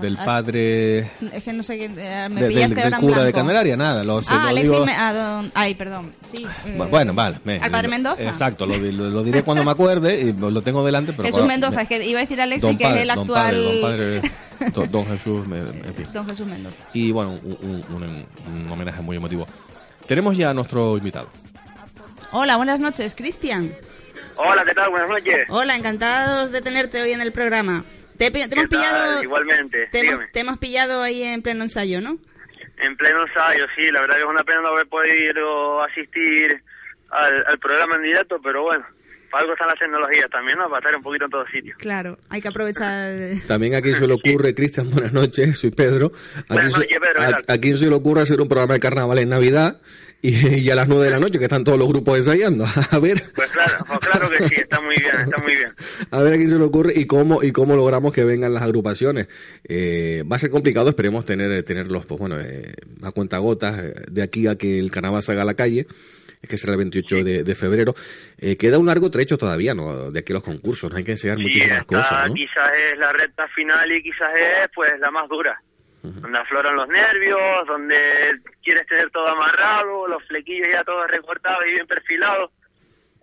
del 0.00 0.16
ah, 0.18 0.24
padre 0.24 0.98
Es 1.32 1.42
que 1.44 1.52
no 1.52 1.62
sé 1.62 1.76
qué, 1.78 1.84
eh, 1.96 2.28
me 2.30 2.42
de- 2.42 2.48
pillaste 2.48 2.74
del, 2.74 2.90
del 2.90 3.00
cura 3.00 3.24
de. 3.24 3.32
Candelaria, 3.32 3.76
nada. 3.76 4.04
Lo, 4.04 4.18
Ah, 4.18 4.22
lo 4.34 4.48
Alexis, 4.48 4.70
digo- 4.70 4.86
Me- 4.86 4.94
ah, 4.96 5.12
don- 5.12 5.52
ay, 5.54 5.74
perdón, 5.74 6.12
sí. 6.34 6.44
eh, 6.66 6.76
Bu- 6.78 6.88
Bueno, 6.88 7.14
vale. 7.14 7.38
me- 7.44 7.58
al 7.58 7.70
padre 7.70 7.88
Mendoza. 7.88 8.22
Exacto, 8.22 8.66
lo, 8.66 8.78
di- 8.78 8.92
lo- 8.92 9.08
lo 9.10 9.22
diré 9.22 9.42
cuando 9.42 9.64
me 9.64 9.70
acuerde 9.70 10.20
y 10.20 10.32
lo 10.32 10.62
tengo 10.62 10.84
delante. 10.84 11.12
Pero 11.12 11.24
Jesús 11.28 11.44
Mendoza, 11.46 11.76
me- 11.76 11.82
es 11.82 11.88
que 11.88 12.06
iba 12.06 12.20
a 12.20 12.22
decir 12.22 12.40
Alexis, 12.40 12.62
Don 12.62 12.76
que 12.78 12.84
padre, 12.84 12.96
es 12.96 13.02
el 13.02 13.08
don 13.08 13.18
actual... 13.20 13.80
padre, 13.80 14.20
don 14.20 14.20
padre, 14.20 14.72
don, 14.74 14.90
don 14.90 15.06
Jesús, 15.06 15.46
me- 15.46 15.58
en 15.58 15.94
fin. 15.94 16.06
Don 16.12 16.28
Jesús 16.28 16.46
Mendoza. 16.46 16.76
Y 16.92 17.10
bueno, 17.12 17.38
un, 17.42 17.58
un- 17.62 18.02
un- 18.02 18.26
un 18.64 18.70
homenaje 18.70 19.02
muy 19.02 19.16
emotivo. 19.16 19.46
Tenemos 20.06 20.36
ya 20.36 20.50
a 20.50 20.54
nuestro 20.54 20.96
invitado. 20.98 21.28
Hola, 22.32 22.56
buenas 22.56 22.80
noches, 22.80 23.14
Cristian. 23.14 23.72
Hola, 24.36 24.64
¿qué 24.64 24.74
tal? 24.74 24.90
Buenas 24.90 25.08
noches. 25.08 25.46
Hola, 25.48 25.76
encantados 25.76 26.50
de 26.50 26.60
tenerte 26.60 27.00
hoy 27.00 27.12
en 27.12 27.20
el 27.20 27.30
programa. 27.32 27.84
Te, 28.18 28.30
te 28.30 28.42
hemos 28.42 28.68
pillado... 28.68 29.22
Igualmente, 29.22 29.88
Te 29.90 29.98
hemos, 30.00 30.12
dígame. 30.12 30.28
te 30.32 30.40
hemos 30.40 30.58
pillado 30.58 31.02
ahí 31.02 31.22
en 31.22 31.42
pleno 31.42 31.62
ensayo, 31.62 32.00
¿no? 32.00 32.18
En 32.78 32.96
pleno 32.96 33.22
ensayo, 33.26 33.64
sí, 33.76 33.90
la 33.90 34.00
verdad 34.00 34.16
que 34.16 34.22
es 34.22 34.28
una 34.28 34.44
pena 34.44 34.60
no 34.62 34.68
haber 34.68 34.86
podido 34.88 35.82
asistir 35.82 36.62
al, 37.10 37.44
al 37.46 37.58
programa 37.58 37.96
en 37.96 38.02
directo, 38.02 38.40
pero 38.42 38.62
bueno, 38.62 38.84
para 39.30 39.42
algo 39.42 39.52
están 39.54 39.68
las 39.68 39.78
tecnologías 39.78 40.28
también, 40.30 40.58
¿no? 40.58 40.64
Para 40.68 40.78
estar 40.78 40.96
un 40.96 41.02
poquito 41.02 41.24
en 41.26 41.30
todos 41.30 41.48
sitios. 41.50 41.76
Claro, 41.78 42.18
hay 42.30 42.40
que 42.40 42.48
aprovechar... 42.48 43.16
También 43.48 43.74
a 43.74 43.80
quien 43.82 43.94
se 43.94 44.06
le 44.06 44.14
ocurre, 44.14 44.54
Cristian, 44.54 44.90
buenas 44.90 45.12
noches, 45.12 45.58
soy 45.58 45.70
Pedro. 45.70 46.12
A 46.48 46.54
Buenas 46.54 46.72
noches, 46.76 46.98
Pedro, 46.98 47.14
¿qué 47.20 47.24
a- 47.24 47.30
tal? 47.30 47.44
a 47.56 47.58
quien 47.60 47.76
se 47.76 47.88
le 47.88 47.94
ocurre 47.94 48.22
hacer 48.22 48.40
un 48.40 48.48
programa 48.48 48.74
de 48.74 48.80
carnaval 48.80 49.18
en 49.18 49.28
Navidad 49.28 49.80
y, 50.28 50.60
y 50.60 50.70
a 50.70 50.74
las 50.74 50.88
nueve 50.88 51.04
de 51.04 51.10
la 51.10 51.18
noche 51.20 51.38
que 51.38 51.44
están 51.44 51.64
todos 51.64 51.78
los 51.78 51.86
grupos 51.88 52.16
ensayando. 52.18 52.64
A 52.90 52.98
ver, 52.98 53.22
Pues 53.34 53.50
claro, 53.50 53.74
pues 53.86 53.98
claro 54.00 54.30
que 54.30 54.48
sí, 54.48 54.54
está 54.56 54.80
muy 54.80 54.94
bien, 54.96 55.14
está 55.20 55.42
muy 55.42 55.54
bien. 55.56 55.72
a 56.10 56.22
ver 56.22 56.32
a 56.32 56.36
quién 56.36 56.48
se 56.48 56.58
le 56.58 56.64
ocurre 56.64 56.92
y 56.96 57.06
cómo 57.06 57.42
y 57.42 57.52
cómo 57.52 57.76
logramos 57.76 58.12
que 58.12 58.24
vengan 58.24 58.54
las 58.54 58.62
agrupaciones. 58.62 59.28
Eh, 59.68 60.24
va 60.30 60.36
a 60.36 60.38
ser 60.38 60.50
complicado, 60.50 60.88
esperemos 60.88 61.24
tener 61.24 61.62
tenerlos, 61.62 62.06
pues 62.06 62.18
bueno, 62.18 62.38
eh, 62.40 62.72
a 63.02 63.12
cuenta 63.12 63.38
gotas 63.38 63.82
de 64.10 64.22
aquí 64.22 64.46
a 64.46 64.56
que 64.56 64.78
el 64.78 64.90
carnaval 64.90 65.22
salga 65.22 65.42
a 65.42 65.46
la 65.46 65.54
calle. 65.54 65.86
Es 66.42 66.48
que 66.50 66.58
será 66.58 66.72
el 66.74 66.78
28 66.78 67.24
de, 67.24 67.42
de 67.42 67.54
febrero. 67.54 67.94
Eh, 68.36 68.56
queda 68.58 68.78
un 68.78 68.84
largo 68.84 69.10
trecho 69.10 69.38
todavía, 69.38 69.72
¿no? 69.72 70.10
De 70.10 70.20
aquí 70.20 70.32
a 70.32 70.34
los 70.34 70.42
concursos. 70.42 70.92
Hay 70.94 71.02
que 71.02 71.12
enseñar 71.12 71.38
Sí, 71.38 71.42
muchísimas 71.44 71.78
esta 71.80 71.96
cosas, 71.96 72.28
¿no? 72.28 72.34
quizás 72.34 72.70
es 72.92 72.98
la 72.98 73.12
recta 73.12 73.48
final 73.48 73.90
y 73.90 74.02
quizás 74.02 74.28
es 74.38 74.68
pues 74.74 74.92
la 75.00 75.10
más 75.10 75.26
dura. 75.28 75.58
Donde 76.04 76.38
afloran 76.38 76.76
los 76.76 76.88
nervios, 76.88 77.66
donde 77.66 77.96
quieres 78.62 78.86
tener 78.86 79.10
todo 79.10 79.26
amarrado, 79.26 80.06
los 80.06 80.22
flequillos 80.24 80.68
ya 80.70 80.84
todos 80.84 81.10
recortados 81.10 81.64
y 81.66 81.72
bien 81.72 81.86
perfilados. 81.86 82.50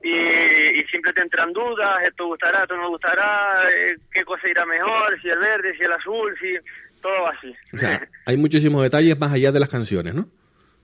Y, 0.03 0.09
y 0.09 0.83
siempre 0.89 1.13
te 1.13 1.21
entran 1.21 1.53
dudas, 1.53 2.01
esto 2.03 2.25
gustará, 2.25 2.63
esto 2.63 2.75
no 2.75 2.89
gustará, 2.89 3.69
eh, 3.69 3.97
qué 4.11 4.23
cosa 4.23 4.49
irá 4.49 4.65
mejor, 4.65 5.21
si 5.21 5.29
el 5.29 5.37
verde, 5.37 5.77
si 5.77 5.83
el 5.83 5.91
azul, 5.91 6.35
si 6.41 6.55
todo 7.01 7.27
así. 7.27 7.53
O 7.73 7.77
sea, 7.77 8.07
hay 8.25 8.37
muchísimos 8.37 8.81
detalles 8.81 9.19
más 9.19 9.31
allá 9.31 9.51
de 9.51 9.59
las 9.59 9.69
canciones, 9.69 10.15
¿no? 10.15 10.27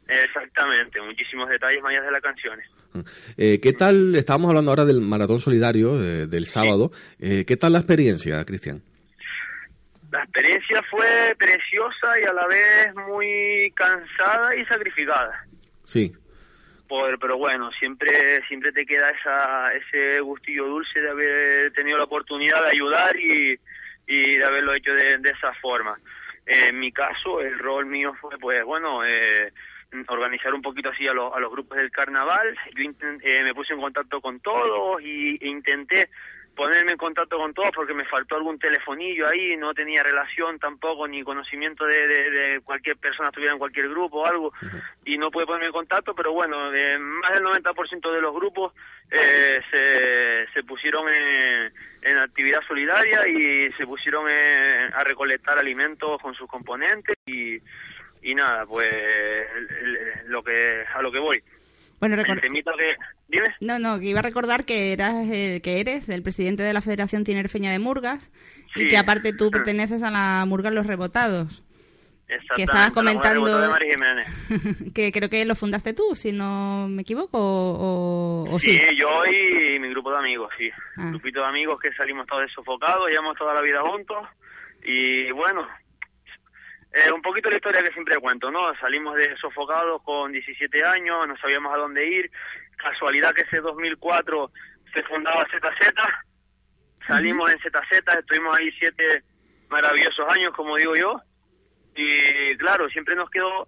Exactamente, 0.08 1.02
muchísimos 1.02 1.50
detalles 1.50 1.82
más 1.82 1.92
allá 1.92 2.04
de 2.04 2.12
las 2.12 2.22
canciones. 2.22 2.68
Eh, 3.38 3.60
¿Qué 3.62 3.74
tal? 3.74 4.16
Estábamos 4.16 4.50
hablando 4.50 4.72
ahora 4.72 4.86
del 4.86 5.02
maratón 5.02 5.40
solidario 5.40 6.02
eh, 6.02 6.28
del 6.28 6.46
sábado. 6.46 6.92
Eh, 7.20 7.44
¿Qué 7.46 7.58
tal 7.58 7.74
la 7.74 7.80
experiencia, 7.80 8.44
Cristian? 8.46 8.82
La 10.12 10.24
experiencia 10.24 10.82
fue 10.84 11.36
preciosa 11.38 12.20
y 12.20 12.24
a 12.24 12.34
la 12.34 12.48
vez 12.48 12.96
muy 12.96 13.72
cansada 13.76 14.56
y 14.56 14.66
sacrificada. 14.66 15.46
Sí. 15.84 16.14
Por, 16.88 17.20
pero 17.20 17.38
bueno, 17.38 17.70
siempre 17.74 18.42
siempre 18.48 18.72
te 18.72 18.86
queda 18.86 19.10
esa, 19.10 19.74
ese 19.74 20.22
gustillo 20.22 20.66
dulce 20.68 21.02
de 21.02 21.10
haber 21.10 21.74
tenido 21.74 21.98
la 21.98 22.06
oportunidad 22.06 22.64
de 22.64 22.72
ayudar 22.72 23.20
y, 23.20 23.60
y 24.08 24.36
de 24.38 24.46
haberlo 24.46 24.74
hecho 24.74 24.94
de, 24.94 25.18
de 25.18 25.30
esa 25.32 25.54
forma. 25.56 26.00
En 26.46 26.80
mi 26.80 26.94
caso, 26.94 27.42
el 27.42 27.60
rol 27.60 27.86
mío 27.88 28.14
fue, 28.22 28.38
pues 28.38 28.64
bueno, 28.64 29.04
eh, 29.06 29.52
organizar 30.08 30.54
un 30.54 30.62
poquito 30.62 30.90
así 30.90 31.06
a, 31.06 31.14
los 31.14 31.34
a 31.34 31.40
los 31.42 31.52
grupos 31.52 31.78
del 31.78 31.92
carnaval. 31.92 32.56
Yo 32.74 32.90
eh, 33.22 33.44
me 33.44 33.54
puse 33.54 33.74
en 33.74 33.82
contacto 33.82 34.22
con 34.22 34.40
todos 34.40 35.02
y, 35.02 35.38
e 35.42 35.48
intenté 35.50 36.10
ponerme 36.58 36.94
en 36.94 36.98
contacto 36.98 37.38
con 37.38 37.54
todos 37.54 37.70
porque 37.74 37.94
me 37.94 38.04
faltó 38.06 38.36
algún 38.36 38.58
telefonillo 38.60 39.28
ahí, 39.28 39.56
no 39.56 39.74
tenía 39.76 40.02
relación 40.04 40.58
tampoco 40.60 41.08
ni 41.08 41.24
conocimiento 41.24 41.86
de, 41.86 42.08
de, 42.08 42.60
cualquier 42.62 42.98
persona 42.98 43.30
estuviera 43.30 43.54
en 43.54 43.60
cualquier 43.60 43.88
grupo 43.90 44.22
o 44.22 44.26
algo 44.26 44.52
y 45.06 45.18
no 45.20 45.30
pude 45.32 45.46
ponerme 45.46 45.68
en 45.68 45.72
contacto, 45.72 46.16
pero 46.16 46.34
bueno, 46.34 46.72
de 46.72 46.98
más 46.98 47.32
del 47.34 47.44
90% 47.44 48.12
de 48.12 48.22
los 48.22 48.34
grupos 48.34 48.74
eh, 49.12 49.62
se, 49.72 50.52
se 50.54 50.64
pusieron 50.64 51.08
en, 51.08 51.72
en 52.02 52.18
actividad 52.18 52.62
solidaria 52.68 53.28
y 53.28 53.72
se 53.74 53.86
pusieron 53.86 54.28
en- 54.30 54.94
a 54.94 55.04
recolectar 55.04 55.60
alimentos 55.60 56.20
con 56.22 56.34
sus 56.34 56.50
componentes 56.50 57.16
y, 57.28 57.62
y 58.24 58.34
nada, 58.36 58.66
pues 58.66 58.92
lo 60.26 60.44
que 60.44 60.84
a 60.94 61.02
lo 61.04 61.12
que 61.12 61.20
voy. 61.20 61.44
Bueno, 62.00 62.16
El 62.16 62.26
recor- 62.26 62.42
temita 62.42 62.72
que... 62.78 62.96
Dime. 63.28 63.56
No, 63.60 63.80
no, 63.80 64.00
que 64.00 64.06
iba 64.06 64.20
a 64.20 64.24
recordar 64.24 64.66
que 64.66 64.94
eras 64.94 65.16
eh, 65.32 65.62
que 65.64 65.80
eres 65.80 66.10
el 66.10 66.22
presidente 66.24 66.64
de 66.64 66.74
la 66.74 66.82
Federación 66.82 67.24
Tinerfeña 67.24 67.72
de 67.72 67.80
Murgas 67.80 68.32
y 68.76 68.82
Sí. 68.84 68.88
que 68.88 68.98
aparte 68.98 69.34
tú 69.34 69.50
perteneces 69.52 70.04
a 70.04 70.12
la 70.12 70.46
Murga 70.48 70.70
Los 70.70 70.86
Rebotados, 70.88 71.64
Exactamente, 72.30 72.64
estabas 72.64 72.92
comentando- 72.92 73.62
de 73.62 74.92
que 74.94 75.12
creo 75.14 75.30
que 75.30 75.46
lo 75.46 75.56
fundaste 75.56 75.94
tú, 75.94 76.14
si 76.14 76.32
no 76.34 76.88
me 76.90 77.02
equivoco, 77.04 77.38
o, 77.40 78.46
o 78.52 78.60
sí. 78.60 78.78
yo 78.98 79.26
y 79.26 79.80
mi 79.80 79.90
grupo 79.90 80.12
de 80.12 80.18
amigos, 80.18 80.50
sí. 80.58 80.70
Ah. 80.98 81.04
Un 81.04 81.12
grupito 81.12 81.40
de 81.40 81.46
amigos 81.48 81.80
que 81.80 81.92
salimos 81.94 82.28
todos 82.28 82.52
sofocados, 82.54 83.10
llevamos 83.10 83.38
toda 83.38 83.54
la 83.54 83.62
vida 83.62 83.80
juntos. 83.82 84.18
Y 84.84 85.32
bueno, 85.32 85.66
eh, 86.94 87.12
un 87.12 87.22
poquito 87.22 87.50
la 87.50 87.58
historia 87.58 87.84
que 87.84 87.92
siempre 87.92 88.18
cuento, 88.18 88.50
¿no? 88.50 88.74
Salimos 88.76 89.16
de 89.16 89.36
sofocados 89.38 90.02
con 90.04 90.32
17 90.32 90.84
años, 90.86 91.28
no 91.28 91.38
sabíamos 91.38 91.74
a 91.74 91.78
dónde 91.78 92.08
ir. 92.08 92.32
Casualidad 92.78 93.34
que 93.34 93.42
ese 93.42 93.60
2004 93.60 94.52
se 94.94 95.04
fundaba 95.04 95.46
ZZ. 95.46 95.94
Salimos 97.06 97.52
en 97.52 97.60
ZZ, 97.60 98.20
estuvimos 98.20 98.58
ahí 98.58 98.72
siete 98.80 99.24
maravillosos 99.70 100.28
años, 100.30 100.54
como 100.54 100.78
digo 100.78 100.96
yo. 100.96 101.22
Y 101.96 102.56
claro, 102.58 102.90
siempre 102.90 103.16
nos 103.16 103.30
quedó 103.30 103.68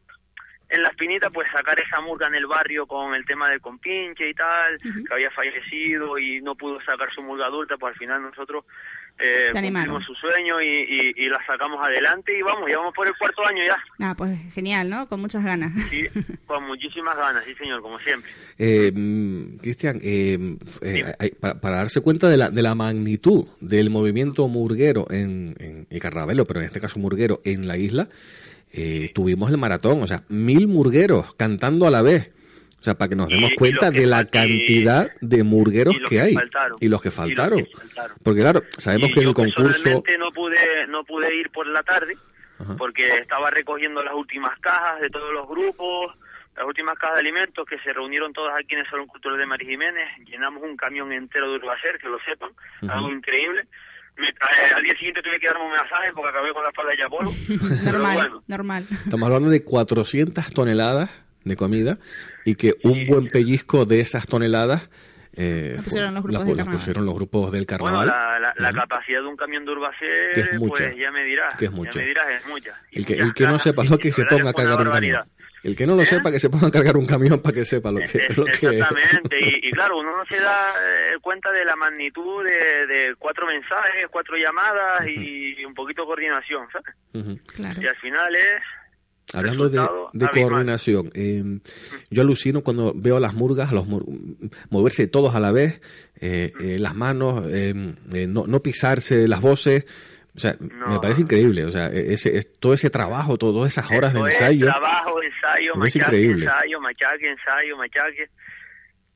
en 0.69 0.83
la 0.83 0.89
espinita 0.89 1.29
pues 1.29 1.51
sacar 1.51 1.79
esa 1.79 1.99
murga 1.99 2.27
en 2.27 2.35
el 2.35 2.45
barrio 2.45 2.85
con 2.85 3.15
el 3.15 3.25
tema 3.25 3.49
del 3.49 3.59
compinche 3.59 4.29
y 4.29 4.33
tal, 4.33 4.77
que 4.79 5.13
había 5.13 5.31
fallecido 5.31 6.19
y 6.19 6.41
no 6.41 6.55
pudo 6.55 6.79
sacar 6.81 7.11
su 7.11 7.23
murga 7.23 7.47
adulta, 7.47 7.77
pues 7.77 7.93
al 7.93 7.99
final 7.99 8.21
nosotros 8.21 8.65
eh, 9.19 9.49
Se 9.49 9.57
animaron. 9.57 9.95
cumplimos 9.95 10.05
su 10.19 10.27
sueño 10.27 10.61
y, 10.61 10.65
y, 11.17 11.25
y 11.25 11.29
la 11.29 11.37
sacamos 11.45 11.79
adelante 11.85 12.37
y 12.37 12.41
vamos, 12.41 12.69
ya 12.69 12.77
vamos 12.77 12.93
por 12.93 13.07
el 13.07 13.13
cuarto 13.17 13.45
año 13.45 13.61
ya, 13.67 13.77
Ah, 14.07 14.15
pues 14.17 14.37
genial, 14.53 14.89
¿no? 14.89 15.07
Con 15.07 15.19
muchas 15.21 15.43
ganas. 15.43 15.71
sí, 15.89 16.05
con 16.45 16.65
muchísimas 16.67 17.17
ganas, 17.17 17.43
sí 17.45 17.53
señor, 17.55 17.81
como 17.81 17.99
siempre. 17.99 18.29
Eh, 18.57 18.91
Cristian, 19.61 19.99
eh, 20.03 20.57
eh, 20.81 21.35
para, 21.39 21.59
para 21.59 21.77
darse 21.77 22.01
cuenta 22.01 22.29
de 22.29 22.37
la, 22.37 22.49
de 22.49 22.61
la 22.61 22.75
magnitud 22.75 23.45
del 23.59 23.89
movimiento 23.89 24.47
murguero 24.47 25.05
en, 25.09 25.55
en 25.59 25.87
el 25.89 25.99
carnaval, 25.99 26.43
pero 26.47 26.59
en 26.61 26.65
este 26.67 26.79
caso 26.79 26.99
murguero 26.99 27.41
en 27.43 27.67
la 27.67 27.77
isla, 27.77 28.07
eh, 28.71 29.11
tuvimos 29.13 29.49
el 29.51 29.57
maratón, 29.57 30.01
o 30.03 30.07
sea, 30.07 30.23
mil 30.29 30.67
murgueros 30.67 31.33
cantando 31.35 31.87
a 31.87 31.91
la 31.91 32.01
vez. 32.01 32.31
O 32.79 32.83
sea, 32.83 32.95
para 32.95 33.09
que 33.09 33.15
nos 33.15 33.27
demos 33.27 33.51
y 33.51 33.55
cuenta 33.55 33.91
de 33.91 34.05
la 34.07 34.23
cantidad 34.25 35.09
de 35.19 35.43
murgueros 35.43 35.97
que 35.99 36.05
que 36.05 36.21
hay 36.21 36.33
faltaron. 36.33 36.77
y 36.79 36.87
los 36.87 37.01
que 37.01 37.07
Y 37.07 37.11
los 37.11 37.15
faltaron. 37.15 37.59
que 37.65 37.71
faltaron. 37.75 38.17
Porque 38.23 38.39
claro, 38.41 38.63
sabemos 38.77 39.09
Y 39.09 39.13
que 39.13 39.19
en 39.19 39.27
el 39.27 39.33
concurso... 39.33 39.89
no 40.17 40.31
pude, 40.31 40.87
no 40.87 41.03
pude 41.03 41.35
ir 41.35 41.49
por 41.51 41.67
la 41.67 41.83
tarde 41.83 42.15
Ajá. 42.59 42.75
porque 42.77 43.17
estaba 43.17 43.49
recogiendo 43.49 44.01
las 44.03 44.13
últimas 44.13 44.57
cajas 44.59 45.01
de 45.01 45.09
todos 45.09 45.33
los 45.33 45.47
grupos, 45.47 46.15
las 46.55 46.65
últimas 46.65 46.97
cajas 46.97 47.15
de 47.15 47.21
alimentos 47.21 47.65
que 47.65 47.77
se 47.79 47.91
reunieron 47.93 48.31
todas 48.33 48.53
aquí 48.57 48.75
en 48.75 48.81
el 48.81 48.89
Salón 48.89 49.07
Cultural 49.07 49.37
de 49.37 49.45
Mari 49.45 49.65
Jiménez. 49.65 50.07
Llenamos 50.25 50.63
un 50.63 50.75
camión 50.77 51.11
entero 51.11 51.49
de 51.51 51.57
Urbacer, 51.57 51.97
que 52.01 52.07
lo 52.07 52.17
sepan, 52.25 52.49
algo 52.89 53.09
increíble. 53.11 53.65
Me, 54.17 54.27
eh, 54.27 54.33
al 54.75 54.83
día 54.83 54.93
siguiente 54.95 55.21
tuve 55.21 55.39
que 55.39 55.47
darme 55.47 55.63
un 55.63 55.71
masaje 55.71 56.11
porque 56.13 56.29
acabé 56.29 56.51
con 56.53 56.63
la 56.63 56.69
espalda 56.69 56.91
de 56.95 57.03
Apolo. 57.03 57.31
Pero 57.47 57.91
normal, 57.99 58.15
bueno, 58.17 58.43
normal. 58.47 58.85
Estamos 58.89 59.25
hablando 59.27 59.49
de 59.49 59.63
400 59.63 60.53
toneladas 60.53 61.09
de 61.45 61.55
comida 61.55 61.97
y 62.45 62.55
que 62.55 62.75
un 62.83 63.05
buen 63.07 63.27
pellizco 63.29 63.85
de 63.85 63.99
esas 63.99 64.27
toneladas 64.27 64.89
eh, 65.33 65.73
Las 65.75 65.83
pusieron 65.85 66.13
los 66.15 66.23
grupos 66.23 66.39
las 66.39 66.47
del 66.47 66.57
carnaval. 66.57 66.77
pusieron 66.79 67.05
los 67.05 67.15
grupos 67.15 67.51
del 67.51 67.65
bueno, 67.79 67.99
carnaval. 67.99 68.07
la, 68.07 68.39
la, 68.39 68.53
la 68.57 68.69
Ujú. 68.69 68.77
capacidad 68.79 69.21
de 69.21 69.27
un 69.27 69.37
camión 69.37 69.63
de 69.63 69.71
Urbacer, 69.71 70.33
Que 70.33 70.39
es 70.41 70.59
mucha. 70.59 70.83
pues 70.85 70.97
ya 70.97 71.11
me 71.11 71.23
dirás. 71.23 71.55
Que 71.55 71.65
es 71.65 71.71
mucha. 71.71 71.91
Ya 71.93 71.99
me 72.01 72.07
dirás, 72.07 72.25
es 72.29 72.47
mucha. 72.47 72.71
El 72.91 73.05
que, 73.05 73.13
el 73.13 73.33
que 73.33 73.45
no 73.45 73.59
sepa 73.59 73.83
lo 73.83 73.97
que 73.97 74.09
la 74.09 74.13
se 74.15 74.25
ponga 74.25 74.49
a 74.49 74.53
cargar 74.53 74.81
un 74.81 74.91
camión. 74.91 75.19
El 75.61 75.75
que 75.75 75.85
no 75.85 75.95
lo 75.95 76.03
¿Eh? 76.03 76.05
sepa, 76.05 76.31
que 76.31 76.39
se 76.39 76.49
ponga 76.49 76.67
a 76.67 76.71
cargar 76.71 76.95
un 76.97 77.05
camión 77.05 77.41
para 77.41 77.53
que 77.53 77.65
sepa 77.65 77.91
lo 77.91 77.99
que, 77.99 78.17
Eh, 78.17 78.27
lo 78.35 78.45
que 78.45 78.51
es. 78.51 78.63
Exactamente, 78.73 79.37
y, 79.41 79.67
y 79.67 79.71
claro, 79.71 79.99
uno 79.99 80.15
no 80.15 80.25
se 80.25 80.39
da 80.41 80.71
eh, 80.71 81.17
cuenta 81.21 81.51
de 81.51 81.63
la 81.65 81.75
magnitud 81.75 82.43
de, 82.45 82.87
de 82.87 83.15
cuatro 83.17 83.45
mensajes, 83.45 84.07
cuatro 84.09 84.35
llamadas 84.37 85.05
y 85.07 85.63
un 85.65 85.73
poquito 85.73 86.01
de 86.03 86.07
coordinación, 86.07 86.65
¿sabes? 86.71 86.95
Ujú. 87.13 87.37
Claro. 87.55 87.81
Y 87.81 87.87
al 87.87 87.95
final 87.97 88.35
es... 88.35 88.61
Hablando 89.33 89.69
de, 89.69 90.27
coordinación, 90.33 91.11
eh, 91.13 91.59
yo 92.09 92.21
alucino 92.21 92.61
cuando 92.61 92.93
veo 92.95 93.17
a 93.17 93.19
las 93.19 93.35
murgas, 93.35 93.71
a 93.71 93.75
los 93.75 93.85
moverse 94.69 95.07
todos 95.07 95.35
a 95.35 95.39
la 95.39 95.51
vez, 95.51 95.81
eh, 96.19 96.51
eh, 96.59 96.79
las 96.79 96.95
manos, 96.95 97.45
eh, 97.47 97.73
eh, 98.13 98.27
no, 98.27 98.47
no 98.47 98.61
pisarse 98.61 99.27
las 99.27 99.41
voces. 99.41 99.85
O 100.35 100.39
sea, 100.39 100.55
me 100.59 100.99
parece 100.99 101.21
increíble. 101.21 101.65
O 101.65 101.71
sea, 101.71 101.87
ese, 101.87 102.37
es, 102.37 102.59
todo 102.59 102.73
ese 102.73 102.89
trabajo, 102.89 103.37
todas 103.37 103.71
esas 103.71 103.91
horas 103.91 104.13
de 104.13 104.19
es 104.21 104.35
ensayo. 104.35 104.65
trabajo, 104.67 105.15
machaque, 105.75 106.25
ensayo, 106.25 106.79
machaque, 106.79 107.29
ensayo, 107.29 107.77
machaque. 107.77 108.29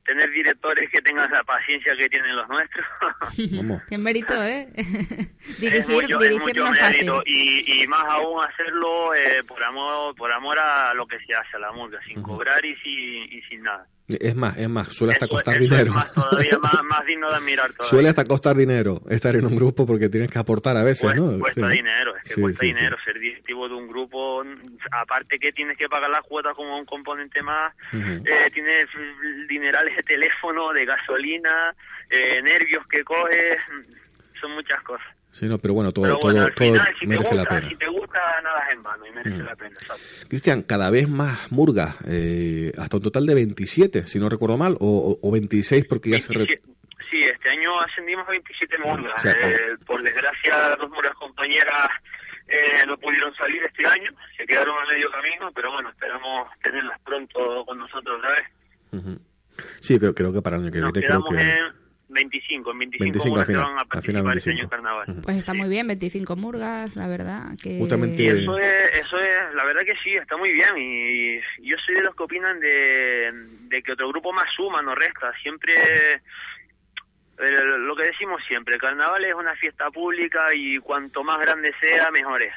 Tener 0.04 0.30
directores 0.32 0.90
que 0.90 1.00
tengan 1.00 1.30
la 1.30 1.42
paciencia 1.44 1.96
que 1.96 2.08
tienen 2.08 2.36
los 2.36 2.48
nuestros. 2.48 2.86
Qué 3.88 3.98
mérito, 3.98 4.34
¿eh? 4.44 4.68
es 4.76 5.60
dirigir, 5.60 5.94
mucho, 5.94 6.14
es 6.16 6.20
dirigir 6.20 6.40
mucho 6.42 6.60
no 6.64 6.72
es 6.74 6.78
fácil. 6.80 6.96
mérito 6.98 7.22
y, 7.26 7.82
y 7.82 7.86
más 7.86 8.04
aún 8.08 8.44
hacerlo 8.44 9.14
eh, 9.14 9.42
por 9.44 9.62
amor 9.62 10.14
por 10.14 10.32
amor 10.32 10.58
a 10.58 10.92
lo 10.94 11.06
que 11.06 11.18
se 11.20 11.34
hace 11.34 11.56
a 11.56 11.60
la 11.60 11.72
murga 11.72 12.00
sin 12.06 12.22
cobrar 12.22 12.64
y 12.64 12.76
sin 12.76 13.32
y 13.32 13.42
sin 13.48 13.62
nada 13.62 13.86
Es 14.06 14.36
más, 14.36 14.56
es 14.58 14.68
más, 14.68 14.88
suele 14.92 15.14
hasta 15.14 15.24
Eso- 15.24 15.34
costar 15.34 15.54
eso 15.54 15.62
dinero. 15.64 15.86
es 15.90 15.94
más, 15.94 16.12
todavía 16.12 16.58
más, 16.58 16.74
más 16.84 17.06
digno 17.06 17.30
de 17.30 17.36
admirar 17.36 17.72
todavía. 17.72 17.88
Suele 17.90 18.08
hasta 18.10 18.24
costar 18.24 18.54
dinero 18.54 19.00
estar 19.08 19.34
en 19.34 19.46
un 19.46 19.56
grupo 19.56 19.86
porque 19.86 20.10
tienes 20.10 20.30
que 20.30 20.38
aportar 20.38 20.76
a 20.76 20.82
veces, 20.84 21.14
¿no? 21.16 21.38
cuesta 21.38 21.68
dinero, 21.70 22.14
es 22.16 22.22
que 22.24 22.34
Sí, 22.34 22.40
cuesta 22.42 22.60
sí, 22.60 22.66
dinero 22.74 22.96
ser 23.02 23.18
directivo 23.18 23.66
de 23.66 23.74
un 23.74 23.88
grupo, 23.88 24.44
aparte 24.90 25.38
que 25.38 25.52
tienes 25.52 25.78
que 25.78 25.88
pagar 25.88 26.10
las 26.10 26.22
cuotas 26.22 26.54
como 26.54 26.76
un 26.78 26.84
componente 26.84 27.42
más, 27.42 27.74
eh, 27.94 28.50
tienes 28.52 28.88
dinerales 29.48 29.96
de 29.96 30.02
teléfono, 30.02 30.72
de 30.74 30.84
gasolina, 30.84 31.74
eh, 32.10 32.42
nervios 32.42 32.86
que 32.88 33.02
coges, 33.04 33.58
son 34.38 34.52
muchas 34.52 34.82
cosas. 34.82 35.06
Sí, 35.34 35.46
no, 35.48 35.58
pero 35.58 35.74
bueno, 35.74 35.90
todo, 35.90 36.04
Pero 36.04 36.18
bueno, 36.22 36.38
todo, 36.38 36.46
al 36.46 36.54
todo 36.54 36.64
final, 36.68 36.94
si 37.00 37.06
merece 37.08 37.34
la 37.34 37.40
gusta, 37.42 37.56
pena. 37.56 37.68
si 37.68 37.76
te 37.76 37.88
gusta, 37.88 38.20
nada 38.42 38.60
es 38.68 38.76
en 38.76 38.82
vano 38.84 39.06
y 39.06 39.10
merece 39.10 39.42
Mm. 39.42 39.46
la 39.46 39.56
pena, 39.56 39.76
¿sabes? 39.86 40.26
Cristian, 40.28 40.62
cada 40.62 40.90
vez 40.90 41.08
más 41.08 41.50
murgas, 41.50 41.96
eh, 42.06 42.72
hasta 42.78 42.96
un 42.98 43.02
total 43.02 43.26
de 43.26 43.34
27, 43.34 44.06
si 44.06 44.20
no 44.20 44.28
recuerdo 44.28 44.56
mal, 44.56 44.76
o, 44.78 45.18
o 45.20 45.30
26 45.32 45.86
porque 45.86 46.10
ya 46.10 46.20
se... 46.20 46.32
re- 46.34 46.44
27 46.46 46.72
Sí, 47.10 47.22
este 47.24 47.50
año 47.50 47.78
ascendimos 47.80 48.26
a 48.28 48.30
27 48.30 48.78
murgas. 48.78 49.12
O 49.16 49.18
sea, 49.18 49.32
Eh, 49.32 49.76
por 49.84 50.00
desgracia, 50.02 50.76
dos 50.80 50.88
murgas 50.90 51.14
compañeras 51.16 51.90
eh, 52.46 52.86
no 52.86 52.96
pudieron 52.96 53.34
salir 53.34 53.60
este 53.64 53.84
año, 53.86 54.10
se 54.36 54.46
quedaron 54.46 54.76
a 54.78 54.86
medio 54.88 55.10
camino, 55.10 55.50
pero 55.54 55.72
bueno, 55.72 55.88
esperamos 55.90 56.48
tenerlas 56.62 57.00
pronto 57.00 57.64
con 57.66 57.78
nosotros 57.78 58.18
otra 58.18 58.30
vez. 58.30 58.46
Ujú. 58.92 59.18
Sí, 59.80 59.98
creo, 59.98 60.14
creo 60.14 60.32
que 60.32 60.40
para 60.42 60.56
el 60.56 60.62
año 60.62 60.72
que 60.72 60.78
Nos 60.78 60.92
viene 60.92 61.08
creo 61.08 61.24
que... 61.24 61.34
en 61.34 61.83
25, 62.08 62.70
en 62.72 62.78
25, 62.78 63.04
25 63.04 63.40
al 63.40 63.46
final, 63.46 63.62
van 63.62 63.78
a 63.78 63.80
al 63.80 63.86
participar 63.88 64.20
final 64.22 64.36
este 64.36 64.50
año 64.50 64.56
25. 64.58 64.64
en 64.64 64.68
carnaval. 64.70 65.22
Pues 65.24 65.36
está 65.38 65.54
muy 65.54 65.68
bien, 65.68 65.86
25 65.86 66.36
murgas, 66.36 66.96
la 66.96 67.08
verdad. 67.08 67.42
Que... 67.62 67.78
Justamente- 67.78 68.22
Y 68.22 68.28
eso 68.28 68.58
es, 68.58 68.98
eso 68.98 69.18
es, 69.18 69.54
la 69.54 69.64
verdad 69.64 69.82
que 69.84 69.94
sí, 70.04 70.14
está 70.14 70.36
muy 70.36 70.52
bien. 70.52 70.68
Y 70.76 71.40
yo 71.68 71.76
soy 71.84 71.94
de 71.96 72.02
los 72.02 72.14
que 72.14 72.22
opinan 72.22 72.60
de, 72.60 73.32
de 73.68 73.82
que 73.82 73.92
otro 73.92 74.08
grupo 74.08 74.32
más 74.32 74.46
suma, 74.54 74.82
no 74.82 74.94
resta. 74.94 75.32
Siempre, 75.42 76.20
lo 77.38 77.96
que 77.96 78.04
decimos 78.04 78.42
siempre, 78.46 78.74
el 78.74 78.80
carnaval 78.80 79.24
es 79.24 79.34
una 79.34 79.54
fiesta 79.56 79.90
pública 79.90 80.54
y 80.54 80.78
cuanto 80.78 81.24
más 81.24 81.40
grande 81.40 81.72
sea, 81.80 82.10
mejor 82.10 82.42
es. 82.42 82.52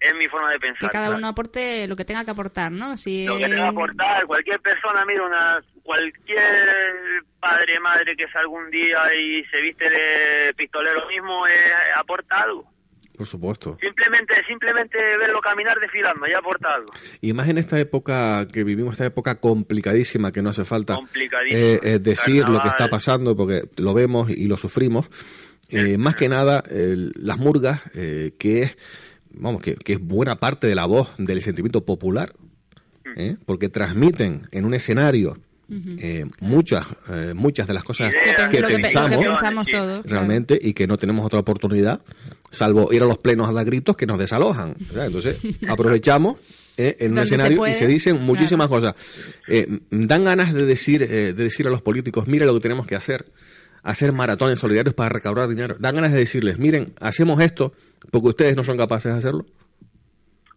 Es 0.00 0.14
mi 0.16 0.28
forma 0.28 0.50
de 0.52 0.58
pensar. 0.60 0.80
Que 0.80 0.92
cada 0.92 1.10
uno 1.16 1.28
aporte 1.28 1.86
lo 1.86 1.96
que 1.96 2.04
tenga 2.04 2.24
que 2.24 2.30
aportar, 2.30 2.70
¿no? 2.72 2.96
Si 2.96 3.26
Lo 3.26 3.36
que 3.38 3.44
es- 3.44 3.50
te 3.50 3.56
va 3.58 3.66
a 3.66 3.70
aportar, 3.70 4.26
cualquier 4.26 4.60
persona, 4.60 5.04
mira, 5.06 5.24
una, 5.24 5.62
cualquier 5.82 7.22
padre, 7.40 7.78
madre 7.80 8.16
que 8.16 8.26
salga 8.28 8.48
un 8.48 8.70
día 8.70 8.98
y 9.14 9.44
se 9.46 9.60
viste 9.62 9.88
de 9.88 10.54
pistolero 10.54 11.06
mismo, 11.08 11.46
eh, 11.46 11.52
aporta 11.96 12.40
algo. 12.42 12.70
Por 13.16 13.26
supuesto. 13.26 13.76
Simplemente, 13.80 14.34
simplemente 14.46 14.96
verlo 15.18 15.40
caminar 15.40 15.76
desfilando, 15.80 16.24
ya 16.28 16.38
aporta 16.38 16.72
algo. 16.74 16.92
Y 17.20 17.32
más 17.32 17.48
en 17.48 17.58
esta 17.58 17.78
época 17.80 18.46
que 18.46 18.62
vivimos, 18.62 18.92
esta 18.92 19.06
época 19.06 19.40
complicadísima 19.40 20.30
que 20.30 20.40
no 20.40 20.50
hace 20.50 20.64
falta 20.64 20.96
eh, 21.50 21.80
eh, 21.82 21.98
decir 21.98 22.42
lo 22.42 22.44
que 22.46 22.52
Carnaval. 22.52 22.68
está 22.68 22.88
pasando 22.88 23.36
porque 23.36 23.62
lo 23.76 23.92
vemos 23.92 24.30
y 24.30 24.46
lo 24.46 24.56
sufrimos. 24.56 25.08
Eh, 25.70 25.98
más 25.98 26.14
que 26.14 26.28
nada, 26.28 26.62
las 26.70 27.38
murgas, 27.38 27.82
eh, 27.94 28.32
que 28.38 28.62
es, 28.62 28.76
vamos, 29.30 29.62
que, 29.62 29.74
que 29.74 29.94
es 29.94 30.00
buena 30.00 30.36
parte 30.36 30.66
de 30.66 30.74
la 30.74 30.86
voz 30.86 31.10
del 31.18 31.42
sentimiento 31.42 31.84
popular. 31.84 32.34
¿eh? 33.16 33.36
porque 33.46 33.68
transmiten 33.68 34.48
en 34.50 34.64
un 34.64 34.74
escenario 34.74 35.38
eh, 35.70 36.24
muchas, 36.40 36.86
eh, 37.10 37.34
muchas 37.34 37.66
de 37.66 37.74
las 37.74 37.84
cosas 37.84 38.10
Ideas, 38.10 38.48
que 38.48 38.62
pensamos 38.62 39.20
todos. 39.20 40.00
claro. 40.00 40.02
realmente 40.04 40.58
y 40.60 40.72
que 40.72 40.86
no 40.86 40.96
tenemos 40.96 41.26
otra 41.26 41.40
oportunidad 41.40 42.00
salvo 42.50 42.90
ir 42.90 43.02
a 43.02 43.04
los 43.04 43.18
plenos 43.18 43.50
a 43.50 43.52
dar 43.52 43.66
gritos 43.66 43.94
que 43.94 44.06
nos 44.06 44.18
desalojan 44.18 44.76
¿verdad? 44.78 45.06
entonces 45.06 45.36
aprovechamos 45.68 46.38
eh, 46.78 46.96
en 47.00 47.12
un 47.12 47.18
se 47.18 47.24
escenario 47.24 47.58
puede, 47.58 47.72
y 47.72 47.74
se 47.74 47.86
dicen 47.86 48.18
muchísimas 48.22 48.68
cosas 48.68 48.94
Eh, 49.46 49.80
dan 49.90 50.24
ganas 50.24 50.54
de 50.54 50.64
decir 50.64 51.02
eh, 51.02 51.34
de 51.34 51.44
decir 51.44 51.66
a 51.66 51.70
los 51.70 51.82
políticos 51.82 52.26
mira 52.26 52.46
lo 52.46 52.54
que 52.54 52.60
tenemos 52.60 52.86
que 52.86 52.94
hacer 52.94 53.26
hacer 53.82 54.12
maratones 54.12 54.58
solidarios 54.58 54.94
para 54.94 55.10
recaudar 55.10 55.48
dinero 55.48 55.76
dan 55.78 55.96
ganas 55.96 56.12
de 56.12 56.18
decirles 56.18 56.58
miren 56.58 56.94
hacemos 56.98 57.42
esto 57.42 57.74
porque 58.10 58.28
ustedes 58.28 58.56
no 58.56 58.64
son 58.64 58.76
capaces 58.76 59.12
de 59.12 59.18
hacerlo 59.18 59.44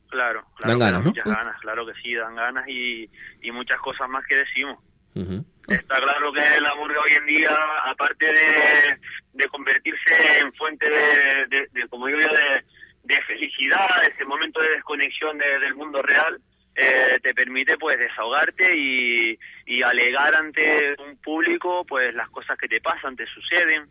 Claro, 0.09 0.45
claro. 0.57 0.71
Dan 0.71 0.79
ganas, 0.79 1.03
¿no? 1.03 1.09
Muchas 1.09 1.25
ganas, 1.25 1.61
claro 1.61 1.85
que 1.85 1.93
sí, 2.01 2.13
dan 2.13 2.35
ganas 2.35 2.67
y, 2.67 3.09
y 3.41 3.51
muchas 3.51 3.79
cosas 3.79 4.09
más 4.09 4.25
que 4.27 4.35
decimos. 4.37 4.77
Está 5.67 6.01
claro 6.01 6.31
que 6.33 6.59
la 6.61 6.75
murga 6.75 6.99
hoy 7.01 7.11
en 7.13 7.25
día, 7.27 7.57
aparte 7.85 8.25
de, 8.25 8.97
de 9.33 9.47
convertirse 9.49 10.39
en 10.39 10.51
fuente 10.53 10.89
de, 10.89 11.45
de- 11.47 11.67
de, 11.71 11.87
como 11.87 12.07
digo 12.07 12.19
yo, 12.19 12.27
de, 12.27 12.63
de 13.03 13.21
felicidad, 13.23 13.87
ese 14.05 14.25
momento 14.25 14.59
de 14.61 14.69
desconexión 14.71 15.37
de- 15.37 15.59
del 15.59 15.75
mundo 15.75 16.01
real, 16.01 16.41
eh, 16.75 17.17
te 17.23 17.33
permite 17.33 17.77
pues 17.77 17.97
desahogarte 17.99 18.75
y, 18.75 19.37
y 19.65 19.81
alegar 19.83 20.33
ante 20.35 20.93
un 21.01 21.17
público 21.17 21.85
pues 21.85 22.13
las 22.15 22.29
cosas 22.29 22.57
que 22.57 22.67
te 22.67 22.81
pasan, 22.81 23.15
te 23.15 23.25
suceden, 23.27 23.87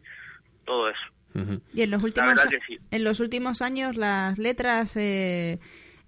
todo 0.66 0.90
eso. 0.90 1.00
Y 1.72 1.82
en 1.82 1.90
los 1.90 2.02
últimos, 2.02 2.30
verdad 2.30 2.48
que 2.50 2.58
sí. 2.66 2.78
en 2.90 3.04
los 3.04 3.20
últimos 3.20 3.62
años 3.62 3.96
las 3.96 4.36
letras, 4.38 4.96
eh, 4.96 5.58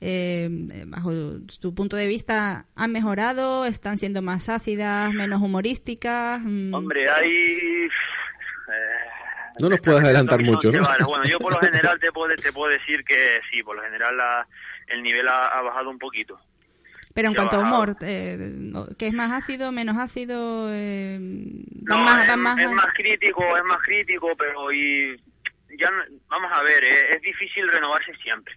eh, 0.00 0.48
bajo 0.86 1.12
tu 1.60 1.74
punto 1.74 1.96
de 1.96 2.06
vista, 2.08 2.66
han 2.74 2.90
mejorado, 2.92 3.64
están 3.66 3.98
siendo 3.98 4.20
más 4.22 4.48
ácidas, 4.48 5.12
menos 5.12 5.40
humorísticas. 5.40 6.40
mm. 6.42 6.74
Hombre, 6.74 7.08
hay... 7.08 7.30
eh, 7.30 7.88
No 9.60 9.68
nos 9.68 9.80
puedes 9.80 10.02
adelantar 10.02 10.42
mucho, 10.42 10.72
¿no? 10.72 10.84
Bueno, 11.06 11.24
yo 11.24 11.38
por 11.38 11.52
lo 11.52 11.60
general 11.60 12.00
te 12.00 12.10
puedo, 12.10 12.34
te 12.36 12.52
puedo 12.52 12.72
decir 12.72 13.04
que 13.04 13.40
sí, 13.50 13.62
por 13.62 13.76
lo 13.76 13.82
general 13.82 14.16
la- 14.16 14.46
el 14.88 15.02
nivel 15.02 15.28
ha, 15.28 15.46
ha 15.46 15.62
bajado 15.62 15.90
un 15.90 15.98
poquito. 15.98 16.38
Pero 17.14 17.28
en 17.28 17.34
cuanto 17.34 17.56
a 17.56 17.60
humor, 17.60 17.96
eh, 18.02 18.38
¿qué 18.98 19.06
es 19.08 19.12
más 19.12 19.30
ácido, 19.32 19.70
menos 19.72 19.96
ácido? 19.98 20.68
Eh, 20.72 21.18
No, 21.20 21.96
van 21.96 22.04
más, 22.04 22.22
es, 22.22 22.28
van 22.28 22.40
más, 22.40 22.58
es 22.58 22.70
más 22.70 22.94
crítico, 22.94 23.56
es 23.56 23.64
más 23.64 23.78
crítico, 23.82 24.28
pero 24.36 24.72
y 24.72 25.16
ya 25.78 25.90
no- 25.90 26.04
vamos 26.28 26.50
a 26.52 26.62
ver, 26.62 26.84
eh, 26.84 27.14
es 27.14 27.22
difícil 27.22 27.66
renovarse 27.68 28.14
siempre. 28.22 28.54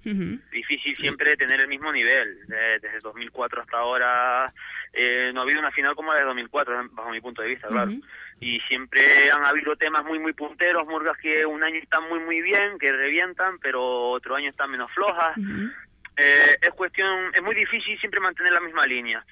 Difícil 0.52 0.96
siempre 0.96 1.36
tener 1.38 1.60
el 1.62 1.68
mismo 1.68 1.92
nivel. 1.92 2.46
De- 2.48 2.80
desde 2.82 3.00
2004 3.02 3.62
hasta 3.62 3.78
ahora 3.78 4.54
eh, 4.94 5.32
no 5.34 5.42
ha 5.42 5.44
habido 5.44 5.60
una 5.60 5.72
final 5.72 5.94
como 5.96 6.14
la 6.14 6.20
de 6.20 6.26
2004, 6.26 6.90
bajo 6.92 7.10
mi 7.12 7.20
punto 7.22 7.42
de 7.42 7.50
vista, 7.50 7.68
claro. 7.68 7.92
Y 8.42 8.60
siempre 8.68 9.32
han 9.32 9.44
habido 9.46 9.76
temas 9.78 10.04
muy, 10.06 10.20
muy 10.20 10.34
punteros, 10.34 10.86
murgas 10.88 11.18
que 11.18 11.46
un 11.46 11.64
año 11.64 11.78
están 11.80 12.08
muy, 12.10 12.20
muy 12.20 12.42
bien, 12.42 12.78
que 12.80 12.92
revientan, 12.92 13.60
pero 13.60 14.10
otro 14.12 14.36
año 14.36 14.50
están 14.50 14.72
menos 14.72 14.92
flojas. 14.94 15.38
Eh, 16.18 16.58
es 16.62 16.74
cuestión, 16.74 17.08
es 17.34 17.42
muy 17.44 17.56
difícil 17.56 17.98
siempre 18.00 18.20
mantener 18.20 18.52
la 18.54 18.62
misma 18.62 18.86
línea. 18.86 19.24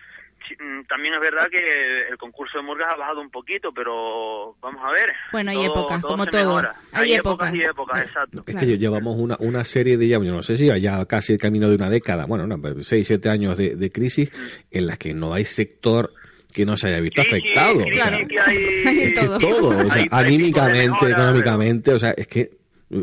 Mm, 0.59 0.83
También 0.89 1.13
es 1.13 1.21
verdad 1.21 1.47
que 1.49 2.07
el 2.09 2.17
concurso 2.17 2.57
de 2.57 2.63
Murgas 2.65 2.89
ha 2.93 2.97
bajado 2.97 3.21
un 3.21 3.29
poquito, 3.31 3.71
pero 3.73 4.55
vamos 4.61 4.81
a 4.83 4.91
ver. 4.91 5.13
Bueno, 5.31 5.51
hay 5.51 5.63
épocas, 5.65 6.01
como 6.01 6.25
todo. 6.25 6.57
Hay 6.91 7.11
Hay, 7.11 7.13
épocas. 7.13 7.55
y 7.55 7.61
épocas, 7.63 8.01
Eh, 8.01 8.03
exacto. 8.05 8.39
Es 8.39 8.45
Claro. 8.53 8.67
que 8.67 8.77
llevamos 8.77 9.17
una, 9.17 9.37
una 9.39 9.63
serie 9.63 9.95
de, 9.97 10.09
ya, 10.09 10.17
yo 10.17 10.33
no 10.33 10.41
sé 10.41 10.57
si 10.57 10.67
ya 10.81 11.05
casi 11.05 11.31
el 11.33 11.39
camino 11.39 11.69
de 11.69 11.75
una 11.75 11.89
década, 11.89 12.25
bueno, 12.25 12.45
no, 12.45 12.59
seis, 12.81 13.07
siete 13.07 13.29
años 13.29 13.57
de, 13.57 13.75
de 13.77 13.89
crisis 13.91 14.31
en 14.69 14.85
las 14.87 14.97
que 14.97 15.13
no 15.13 15.33
hay 15.33 15.45
sector 15.45 16.09
que 16.53 16.65
no 16.65 16.75
se 16.77 16.89
haya 16.89 16.99
visto 16.99 17.23
Sí, 17.23 17.29
afectado. 17.29 17.81
sí, 17.85 17.91
o 17.91 17.93
sea, 17.93 18.13
hay- 18.45 18.83
Hay 18.85 19.13
todo. 19.13 19.39
todo, 19.39 19.87
o 19.87 19.89
sea, 19.89 20.05
anímicamente, 20.11 20.89
mejora, 20.91 21.11
económicamente, 21.11 21.93
o 21.93 21.99
sea, 21.99 22.11
es 22.17 22.27
que 22.27 22.49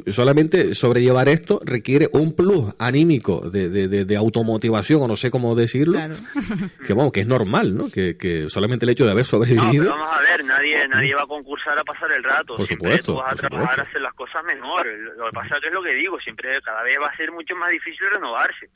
solamente 0.09 0.75
sobrellevar 0.75 1.29
esto 1.29 1.61
requiere 1.65 2.09
un 2.13 2.35
plus 2.35 2.75
anímico 2.79 3.49
de, 3.51 3.69
de, 3.71 3.89
de, 3.89 4.05
de 4.05 4.17
automotivación, 4.17 5.03
o 5.03 5.09
no 5.09 5.17
sé 5.17 5.31
cómo 5.31 5.55
decirlo, 5.55 5.95
Claro. 5.95 6.15
que 6.87 6.95
vamos, 6.95 7.13
que 7.13 7.21
es 7.21 7.27
normal, 7.27 7.77
¿no? 7.77 7.91
Que, 7.91 8.17
que 8.17 8.49
solamente 8.49 8.85
el 8.87 8.91
hecho 8.93 9.05
de 9.05 9.11
haber 9.13 9.27
No, 9.31 9.39
pero 9.41 9.55
sobrevivido, 9.55 9.91
vamos 9.91 10.13
a 10.13 10.21
ver, 10.21 10.45
nadie 10.45 10.89
nadie 10.89 11.15
va 11.15 11.23
a 11.23 11.27
concursar 11.27 11.79
a 11.79 11.85
pasar 11.85 12.11
el 12.13 12.23
rato. 12.25 12.57
Por 12.57 12.67
siempre 12.67 12.91
supuesto, 12.93 13.13
tú 13.15 13.19
vas 13.19 13.33
a 13.33 13.37
trabajar 13.37 13.61
supuesto. 13.69 13.83
a 13.83 13.85
hacer 13.89 14.01
las 14.01 14.15
cosas 14.15 14.45
mejor. 14.45 14.87
Lo 15.17 15.27
que 15.27 15.33
pasa 15.33 15.55
es 15.57 15.61
que 15.61 15.69
es 15.69 15.73
lo 15.75 15.83
que 15.83 15.95
digo, 15.95 16.19
siempre 16.21 16.61
cada 16.63 16.83
vez 16.83 16.97
va 17.01 17.09
a 17.09 17.17
ser 17.17 17.31
mucho 17.33 17.55
más 17.57 17.71
difícil 17.71 18.07
renovarse. 18.13 18.69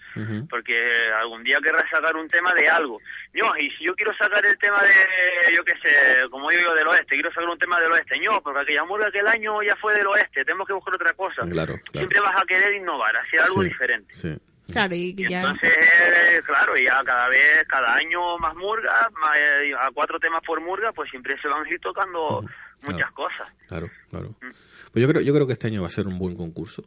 Porque 0.49 0.75
algún 1.21 1.43
día 1.45 1.59
querrás 1.63 1.89
sacar 1.91 2.15
un 2.17 2.29
tema 2.29 2.55
de 2.55 2.69
algo. 2.69 3.01
No, 3.35 3.57
y 3.57 3.69
si 3.73 3.85
yo 3.85 3.95
quiero 3.97 4.15
sacar 4.17 4.45
el 4.47 4.57
tema 4.59 4.81
de, 4.83 5.55
yo 5.57 5.65
qué 5.65 5.73
sé, 5.83 6.29
como 6.31 6.51
digo 6.51 6.63
yo, 6.63 6.75
del 6.75 6.87
oeste, 6.87 7.15
quiero 7.17 7.31
sacar 7.31 7.49
un 7.49 7.59
tema 7.59 7.81
del 7.81 7.91
oeste. 7.93 8.19
No, 8.21 8.41
porque 8.41 8.61
aquella 8.61 8.85
murga 8.85 9.09
aquel 9.09 9.27
año 9.27 9.61
ya 9.63 9.75
fue 9.77 9.93
del 9.95 10.07
oeste, 10.07 10.45
tenemos 10.45 10.67
que 10.67 10.73
buscar 10.73 10.95
otra 10.95 11.13
cosa. 11.15 11.43
Claro, 11.43 11.75
claro. 11.75 11.81
Siempre 11.93 12.21
vas 12.21 12.41
a 12.41 12.47
querer 12.47 12.75
innovar, 12.75 13.17
hacer 13.17 13.41
algo 13.41 13.63
Sí, 13.63 13.69
diferente. 13.69 14.15
sí. 14.15 14.37
Claro, 14.73 14.95
y 14.95 15.15
Y 15.19 15.29
ya... 15.29 15.41
entonces, 15.41 15.71
eh, 15.77 16.41
claro, 16.47 16.75
ya 16.77 17.03
cada 17.05 17.29
vez, 17.29 17.67
cada 17.69 17.95
año 17.97 18.39
más 18.39 18.55
murgas, 18.55 19.13
más, 19.13 19.37
eh, 19.37 19.75
a 19.79 19.91
cuatro 19.93 20.19
temas 20.19 20.41
por 20.43 20.59
murga, 20.63 20.91
pues 20.93 21.11
siempre 21.11 21.37
se 21.43 21.49
van 21.49 21.67
a 21.67 21.69
ir 21.69 21.79
tocando 21.81 22.39
Ujú, 22.39 22.49
muchas 22.83 23.11
claro. 23.13 23.15
cosas. 23.15 23.53
Claro, 23.69 23.91
claro. 24.09 24.29
Mm. 24.41 24.51
Pues 24.93 25.03
yo 25.03 25.09
creo, 25.09 25.21
yo 25.21 25.35
creo 25.35 25.47
que 25.47 25.53
este 25.53 25.67
año 25.67 25.83
va 25.83 25.89
a 25.89 25.91
ser 25.91 26.07
un 26.07 26.19
buen 26.19 26.35
concurso. 26.35 26.83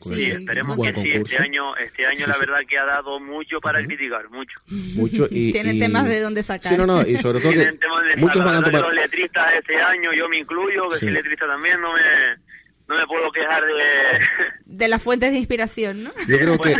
Sí, 0.00 0.24
esperemos 0.26 0.76
buen 0.76 0.94
que 0.94 1.02
sí. 1.02 1.10
concurso. 1.12 1.32
Este 1.34 1.44
año, 1.44 1.76
este 1.76 2.06
año 2.06 2.24
Sí, 2.24 2.30
la 2.30 2.36
verdad 2.38 2.58
que 2.68 2.78
ha 2.78 2.84
dado 2.84 3.18
mucho 3.20 3.60
para 3.60 3.84
criticar, 3.84 4.28
mucho. 4.30 4.58
Mucho 4.68 5.26
y, 5.30 5.52
Tienen 5.52 5.76
y- 5.76 5.80
temas 5.80 6.04
de 6.06 6.20
dónde 6.20 6.42
sacar. 6.42 6.72
Sí, 6.72 6.78
no, 6.78 6.86
no, 6.86 7.02
y 7.06 7.16
sobre 7.16 7.40
todo 7.40 7.52
que 7.52 7.78
muchos 8.16 8.44
van 8.44 8.56
a 8.56 8.62
tomar... 8.62 8.82
Los 8.82 8.94
letristas 8.94 9.54
este 9.58 9.76
año, 9.76 10.12
yo 10.12 10.28
me 10.28 10.38
incluyo, 10.38 10.88
que 10.90 10.98
Sí. 10.98 11.06
soy 11.06 11.14
letrista 11.14 11.46
también, 11.46 11.80
no 11.80 11.92
me, 11.94 12.00
no 12.88 12.96
me 12.96 13.06
puedo 13.06 13.30
quejar 13.32 13.62
de... 13.64 13.72
De 14.66 14.88
las 14.88 15.02
fuentes 15.02 15.32
de 15.32 15.38
inspiración, 15.38 16.04
¿no? 16.04 16.10
Yo 16.28 16.38
creo 16.38 16.58
que, 16.60 16.76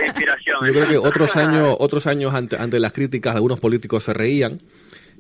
yo 0.47 0.73
creo 0.73 0.89
que 0.89 0.99
otros 0.99 1.37
años, 1.37 1.75
otros 1.81 2.07
años 2.07 2.35
ante, 2.35 2.57
ante 2.57 2.79
las 2.79 2.93
críticas, 2.93 3.35
algunos 3.35 3.61
políticos 3.61 4.05
se 4.05 4.13
reían. 4.13 4.61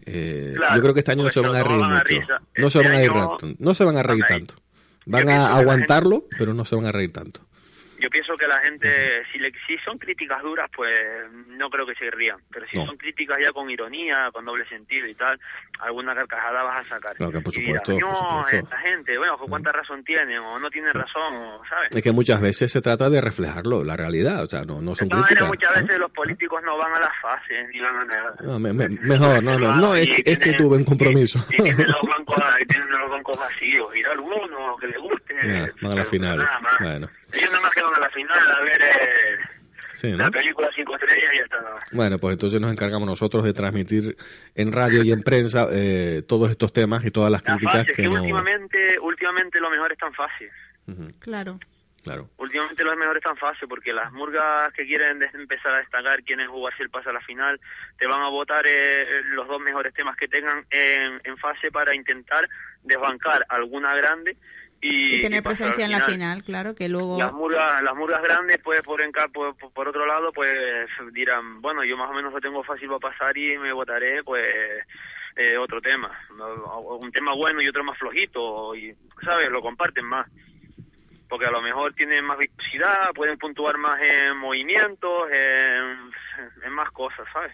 Eh, 0.04 0.52
Claro, 0.56 0.76
yo 0.76 0.82
creo 0.82 0.94
que 0.94 1.00
este 1.00 1.12
año 1.12 1.24
no 1.24 1.30
se 1.30 1.40
van 1.40 1.54
a 1.56 1.64
reír 1.64 1.80
van 1.80 1.90
mucho. 1.94 2.14
No 2.56 2.70
se 2.70 2.78
Este 2.78 2.88
van 2.88 2.94
a 2.94 2.98
reír 3.00 3.10
año 3.10 3.36
tanto. 3.38 3.56
No 3.58 3.74
se 3.74 3.84
van 3.84 3.96
a 3.96 4.02
reír 4.02 4.24
tanto. 4.28 4.54
Van 5.06 5.28
a 5.28 5.56
aguantarlo, 5.56 6.24
pero 6.38 6.52
no 6.54 6.64
se 6.64 6.76
van 6.76 6.86
a 6.86 6.92
reír 6.92 7.12
tanto. 7.12 7.40
Yo 8.06 8.10
pienso 8.10 8.34
que 8.34 8.46
la 8.46 8.58
gente, 8.60 9.24
si, 9.32 9.38
le, 9.40 9.50
si 9.66 9.76
son 9.84 9.98
críticas 9.98 10.40
duras, 10.40 10.70
pues 10.76 10.88
no 11.48 11.68
creo 11.68 11.84
que 11.84 11.94
se 11.96 12.08
rían. 12.08 12.38
Pero 12.52 12.64
si 12.70 12.78
No. 12.78 12.86
son 12.86 12.96
críticas 12.96 13.36
ya 13.42 13.50
con 13.50 13.68
ironía, 13.68 14.30
con 14.32 14.44
doble 14.44 14.64
sentido 14.68 15.08
y 15.08 15.14
tal, 15.16 15.36
alguna 15.80 16.14
carcajada 16.14 16.62
vas 16.62 16.86
a 16.86 16.88
sacar. 16.88 17.16
Claro 17.16 17.32
que 17.32 17.40
por 17.40 17.52
Y 17.58 17.62
dirás, 17.62 17.82
supuesto, 17.84 18.06
por 18.06 18.14
no, 18.22 18.28
supuesto". 18.44 18.56
esta 18.58 18.78
gente, 18.78 19.18
bueno, 19.18 19.36
¿cuánta 19.38 19.72
razón 19.72 20.04
tienen? 20.04 20.38
O 20.38 20.56
no 20.60 20.70
tienen 20.70 20.92
razón, 20.92 21.34
o, 21.34 21.62
¿sabes? 21.68 21.88
Es 21.96 22.00
que 22.00 22.12
muchas 22.12 22.40
veces 22.40 22.70
se 22.70 22.80
trata 22.80 23.10
de 23.10 23.20
reflejarlo, 23.20 23.82
la 23.82 23.96
realidad. 23.96 24.44
O 24.44 24.46
sea, 24.46 24.62
no, 24.62 24.80
no 24.80 24.90
De 24.92 24.96
son 24.98 25.08
todas 25.08 25.24
maneras, 25.24 25.26
críticas. 25.26 25.48
muchas 25.48 25.74
¿no? 25.74 25.82
veces 25.82 25.98
los 25.98 26.10
políticos 26.12 26.62
no 26.64 26.78
van 26.78 26.92
a 26.92 27.00
las 27.00 27.12
fases, 27.20 27.68
ni 27.72 27.80
van 27.80 27.96
a 27.96 28.04
nada. 28.04 28.34
No, 28.44 28.58
me- 28.60 28.72
me- 28.72 28.88
mejor, 28.88 29.42
no, 29.42 29.58
no, 29.58 29.74
no, 29.74 29.96
es, 29.96 30.08
es 30.24 30.38
que 30.38 30.52
tuve 30.52 30.76
un 30.76 30.84
compromiso. 30.84 31.44
Y, 31.50 31.54
y 31.54 31.62
tienen 31.64 31.86
los 31.88 32.02
bancos, 32.08 32.36
tienen 32.68 32.90
los 32.90 33.10
bancos 33.10 33.36
vacíos, 33.36 33.96
ir 33.96 34.06
a 34.06 34.12
alguno 34.12 34.76
que 34.80 34.86
le 34.86 34.98
guste. 34.98 35.34
Ya, 35.42 35.68
van 35.82 35.92
a 35.92 35.96
la 35.96 36.04
final. 36.04 36.38
Nada 36.38 36.60
más. 36.60 36.78
Bueno. 36.80 37.08
Ellos 37.36 37.50
nada 37.50 37.60
más 37.62 37.72
que 37.72 37.82
van 37.82 37.94
a 37.94 38.00
la 38.00 38.10
final 38.10 38.50
a 38.52 38.60
ver, 38.62 38.82
eh, 38.82 39.38
Sí, 39.92 40.10
¿no? 40.10 40.18
La 40.18 40.30
película 40.30 40.68
cinco 40.74 40.94
estrellas 40.94 41.30
y 41.32 41.38
ya 41.38 41.44
está. 41.44 41.56
Bueno, 41.92 42.18
pues 42.18 42.34
entonces 42.34 42.60
nos 42.60 42.70
encargamos 42.70 43.06
nosotros 43.08 43.42
de 43.44 43.54
transmitir 43.54 44.14
en 44.54 44.70
radio 44.72 45.02
y 45.02 45.10
en 45.10 45.22
prensa 45.22 45.68
eh, 45.72 46.22
todos 46.28 46.50
estos 46.50 46.70
temas 46.72 47.02
y 47.04 47.10
todas 47.10 47.30
las 47.32 47.42
La 47.44 47.56
críticas 47.56 47.86
que 47.86 47.92
que 47.94 48.02
no... 48.02 48.12
últimamente, 48.20 48.98
últimamente 49.00 49.58
lo 49.58 49.70
mejor 49.70 49.92
es 49.92 49.98
tan 49.98 50.12
fácil. 50.12 50.50
Ujú, 50.86 51.12
Claro. 51.18 51.58
claro. 52.04 52.28
Últimamente 52.36 52.84
lo 52.84 52.94
mejor 52.94 53.16
es 53.16 53.22
tan 53.22 53.38
fácil 53.38 53.68
porque 53.68 53.94
las 53.94 54.12
murgas 54.12 54.70
que 54.74 54.84
quieren 54.84 55.18
des- 55.18 55.34
empezar 55.34 55.72
a 55.72 55.78
destacar, 55.78 56.22
quieren 56.24 56.48
jugarse 56.50 56.82
el 56.82 56.90
pase 56.90 57.08
a 57.08 57.12
la 57.14 57.20
final, 57.22 57.58
te 57.98 58.06
van 58.06 58.20
a 58.20 58.28
votar 58.28 58.66
eh, 58.68 59.22
los 59.34 59.48
dos 59.48 59.62
mejores 59.62 59.94
temas 59.94 60.14
que 60.18 60.28
tengan 60.28 60.66
en, 60.70 61.22
en 61.24 61.38
fase 61.38 61.70
para 61.70 61.94
intentar 61.94 62.46
desbancar 62.82 63.46
alguna 63.48 63.94
grande 63.96 64.36
y, 64.86 65.14
Y 65.16 65.20
tener 65.20 65.40
y 65.40 65.42
pasar 65.42 65.68
presencia 65.68 65.84
en 65.86 65.92
la 65.92 66.00
final, 66.06 66.42
claro, 66.44 66.74
que 66.74 66.88
luego... 66.88 67.18
Las 67.18 67.32
murgas, 67.32 67.82
las 67.82 67.94
murgas 67.94 68.22
grandes, 68.22 68.60
pues 68.62 68.82
por, 68.82 69.00
enca- 69.00 69.30
por, 69.32 69.88
otro 69.88 70.06
lado, 70.06 70.32
pues 70.32 70.50
dirán, 71.12 71.60
bueno, 71.60 71.84
yo 71.84 71.96
más 71.96 72.10
o 72.10 72.14
menos 72.14 72.32
lo 72.32 72.40
tengo 72.40 72.62
fácil 72.64 72.88
para 72.88 72.98
pasar 73.12 73.36
y 73.36 73.56
me 73.58 73.72
votaré, 73.72 74.22
pues 74.22 74.44
eh, 75.36 75.56
otro 75.58 75.80
tema, 75.80 76.10
un 77.00 77.12
tema 77.12 77.34
bueno 77.34 77.60
y 77.60 77.68
otro 77.68 77.84
más 77.84 77.98
flojito, 77.98 78.74
y 78.74 78.94
sabes, 79.24 79.50
lo 79.50 79.60
comparten 79.60 80.04
más. 80.04 80.26
Porque 81.28 81.46
a 81.46 81.50
lo 81.50 81.60
mejor 81.60 81.92
tienen 81.94 82.24
más 82.24 82.38
vistosidad, 82.38 83.12
pueden 83.12 83.36
puntuar 83.36 83.76
más 83.78 84.00
en 84.00 84.36
movimientos, 84.36 85.28
en, 85.30 86.12
en 86.64 86.72
más 86.72 86.90
cosas, 86.92 87.26
¿sabes? 87.32 87.52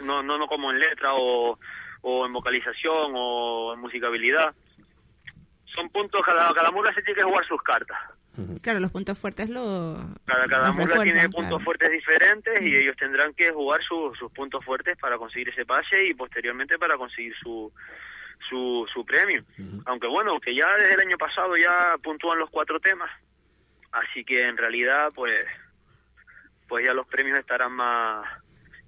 No, 0.00 0.22
no, 0.22 0.38
no 0.38 0.46
como 0.46 0.70
en 0.70 0.78
letra 0.78 1.10
o, 1.14 1.58
o 2.00 2.26
en 2.26 2.32
vocalización 2.32 3.12
o 3.14 3.74
en 3.74 3.80
musicabilidad. 3.80 4.54
Son 5.76 5.88
puntos, 5.90 6.20
cada, 6.24 6.52
cada 6.54 6.70
murga 6.72 6.92
se 6.94 7.02
tiene 7.02 7.18
que 7.20 7.24
jugar 7.24 7.46
sus 7.46 7.62
cartas. 7.62 7.96
Claro, 8.60 8.80
los 8.80 8.90
puntos 8.92 9.18
fuertes 9.18 9.48
lo... 9.48 9.96
Cada, 10.26 10.46
cada 10.46 10.66
los 10.68 10.76
murga 10.76 11.02
tiene 11.02 11.20
claro. 11.20 11.30
puntos 11.30 11.62
fuertes 11.64 11.90
diferentes 11.90 12.60
y 12.60 12.76
ellos 12.76 12.96
tendrán 12.96 13.32
que 13.34 13.50
jugar 13.52 13.80
su- 13.82 14.14
sus 14.18 14.30
puntos 14.32 14.62
fuertes 14.64 14.98
para 14.98 15.16
conseguir 15.16 15.48
ese 15.50 15.64
pase 15.64 16.04
y 16.06 16.12
posteriormente 16.14 16.78
para 16.78 16.96
conseguir 16.98 17.34
su, 17.42 17.72
su, 18.50 18.86
su 18.92 19.06
premio. 19.06 19.42
Aunque 19.86 20.06
bueno, 20.06 20.38
que 20.40 20.54
ya 20.54 20.66
desde 20.76 20.94
el 20.94 21.00
año 21.00 21.16
pasado 21.16 21.56
ya 21.56 21.96
puntúan 22.02 22.38
los 22.38 22.50
cuatro 22.50 22.78
temas, 22.80 23.10
así 23.92 24.22
que 24.24 24.46
en 24.46 24.56
realidad 24.58 25.08
pues 25.14 25.46
pues 26.68 26.84
ya 26.84 26.92
los 26.92 27.06
premios 27.06 27.38
estarán 27.38 27.72
más 27.72 28.26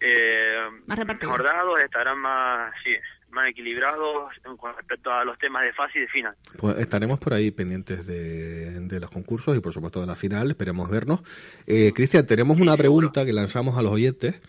eh, 0.00 0.68
Más 0.86 0.98
repartidos. 0.98 1.38
mejor 1.38 1.42
dados, 1.54 1.80
estarán 1.80 2.18
más 2.18 2.74
sí, 2.84 2.94
más 3.30 3.48
equilibrados 3.50 4.32
con 4.58 4.74
respecto 4.76 5.10
a 5.12 5.24
los 5.24 5.38
temas 5.38 5.62
de 5.64 5.72
fase 5.72 5.98
y 5.98 6.00
de 6.02 6.08
final. 6.08 6.34
Pues 6.56 6.76
estaremos 6.78 7.18
por 7.18 7.34
ahí 7.34 7.50
pendientes 7.50 8.06
de, 8.06 8.80
de 8.80 9.00
los 9.00 9.10
concursos 9.10 9.56
y 9.56 9.60
por 9.60 9.72
supuesto 9.72 10.00
de 10.00 10.06
la 10.06 10.16
final, 10.16 10.50
esperemos 10.50 10.88
vernos. 10.90 11.20
Eh, 11.66 11.92
Cristian, 11.94 12.26
tenemos 12.26 12.58
una 12.60 12.76
pregunta 12.76 13.24
que 13.24 13.32
lanzamos 13.32 13.76
a 13.78 13.82
los 13.82 13.92
oyentes 13.92 14.40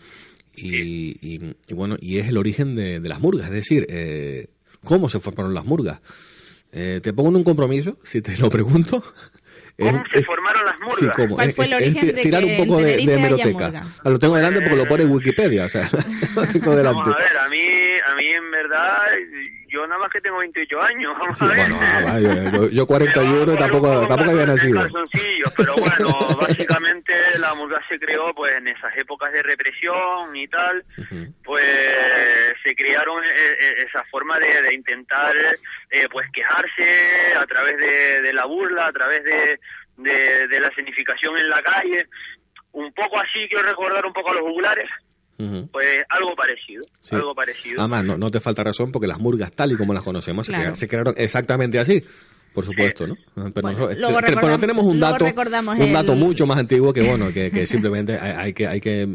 y, 0.54 1.16
y- 1.20 1.56
y 1.68 1.74
bueno, 1.74 1.96
y 2.00 2.18
es 2.18 2.28
el 2.28 2.36
origen 2.36 2.74
de, 2.76 3.00
de 3.00 3.08
las 3.08 3.20
murgas, 3.20 3.46
es 3.46 3.52
decir, 3.52 3.86
eh, 3.88 4.48
¿cómo 4.84 5.08
se 5.08 5.20
formaron 5.20 5.54
las 5.54 5.64
murgas? 5.64 6.00
Eh, 6.72 7.00
te 7.02 7.12
pongo 7.12 7.30
en 7.30 7.36
un 7.36 7.44
compromiso, 7.44 7.98
si 8.04 8.20
te 8.22 8.36
lo 8.36 8.48
pregunto. 8.50 9.02
¿Cómo 9.78 10.04
Es- 10.04 10.12
se 10.12 10.22
formaron 10.24 10.64
las 10.66 10.78
murgas? 10.80 10.98
Sí, 10.98 11.06
¿cómo? 11.16 11.36
¿Cuál 11.36 11.52
fue 11.52 11.64
el 11.64 11.72
es 11.72 11.78
origen 11.80 12.06
de 12.08 12.22
tirar 12.22 12.44
que 12.44 12.50
un 12.60 12.66
poco 12.66 12.80
de, 12.82 12.96
de 12.98 13.14
hemeroteca. 13.14 13.86
Ah, 14.04 14.10
Lo 14.10 14.18
tengo 14.18 14.36
delante 14.36 14.60
porque 14.60 14.76
lo 14.76 14.86
pone 14.86 15.04
en 15.04 15.10
Wikipedia, 15.10 15.64
o 15.64 15.68
sea, 15.70 15.88
lo 16.36 16.42
tengo 16.46 16.76
delante. 16.76 17.00
Vamos 17.00 17.16
a 17.16 17.18
ver, 17.18 17.36
a 17.38 17.48
mí, 17.48 17.58
verdad, 18.70 19.06
yo 19.68 19.86
nada 19.86 20.00
más 20.00 20.10
que 20.10 20.20
tengo 20.20 20.38
28 20.38 20.82
años, 20.82 21.12
vamos 21.18 21.38
Sí, 21.38 21.44
a 21.44 21.48
ver. 21.48 21.70
bueno, 21.70 22.50
yo, 22.52 22.68
yo 22.70 22.86
41 22.86 23.46
Me 23.46 23.46
va 23.46 23.54
a 23.54 23.58
tampoco, 23.58 23.88
tampoco 24.06 24.16
poco 24.16 24.30
había 24.30 24.46
nacido. 24.46 24.88
pero 25.56 25.74
bueno, 25.76 26.36
básicamente 26.40 27.12
la 27.38 27.54
murga 27.54 27.80
se 27.88 27.98
creó 27.98 28.32
pues 28.34 28.54
en 28.56 28.68
esas 28.68 28.96
épocas 28.96 29.32
de 29.32 29.42
represión 29.42 30.34
y 30.36 30.46
tal, 30.48 30.84
pues 31.44 31.64
se 32.62 32.74
crearon 32.74 33.22
eh, 33.24 33.28
eh, 33.60 33.74
esa 33.88 34.04
forma 34.10 34.38
de, 34.38 34.62
de 34.62 34.74
intentar 34.74 35.34
eh, 35.90 36.08
pues 36.10 36.28
quejarse 36.32 37.34
a 37.36 37.46
través 37.46 37.76
de, 37.76 38.22
de 38.22 38.32
la 38.32 38.44
burla, 38.46 38.86
a 38.86 38.92
través 38.92 39.24
de, 39.24 39.58
de, 39.96 40.48
de 40.48 40.60
la 40.60 40.68
escenificación 40.68 41.36
en 41.38 41.48
la 41.48 41.62
calle, 41.62 42.06
un 42.72 42.92
poco 42.92 43.18
así 43.18 43.48
quiero 43.48 43.64
recordar 43.64 44.04
un 44.06 44.12
poco 44.12 44.30
a 44.30 44.34
los 44.34 44.42
jugulares, 44.42 44.88
Pues 45.72 46.00
algo 46.08 46.34
parecido, 46.36 46.82
Sí. 47.00 47.14
algo 47.14 47.34
parecido. 47.34 47.80
Además, 47.80 48.04
no, 48.04 48.18
no 48.18 48.30
te 48.30 48.40
falta 48.40 48.62
razón 48.64 48.92
porque 48.92 49.06
las 49.06 49.18
murgas, 49.18 49.52
tal 49.52 49.72
y 49.72 49.76
como 49.76 49.94
las 49.94 50.02
conocemos, 50.02 50.46
se 50.46 50.52
Claro. 50.52 50.64
crea- 50.66 50.74
se, 50.76 50.88
crearon 50.88 51.14
exactamente 51.16 51.78
así. 51.78 52.04
Por 52.52 52.64
supuesto, 52.64 53.06
¿no? 53.06 53.14
Pero, 53.34 53.50
Bueno, 53.52 53.70
nosotros- 53.78 53.98
luego 53.98 54.16
pero 54.16 54.26
recordamos- 54.34 54.60
tenemos 54.60 54.84
un 54.84 54.98
dato, 54.98 55.24
un 55.24 55.92
dato 55.92 56.12
el- 56.14 56.18
mucho 56.18 56.46
más 56.46 56.58
antiguo 56.58 56.92
que 56.92 57.02
bueno, 57.02 57.32
que, 57.32 57.50
que 57.52 57.64
simplemente 57.64 58.18
hay, 58.18 58.32
hay 58.36 58.52
que 58.52 58.66
hay 58.66 58.80
que 58.80 59.08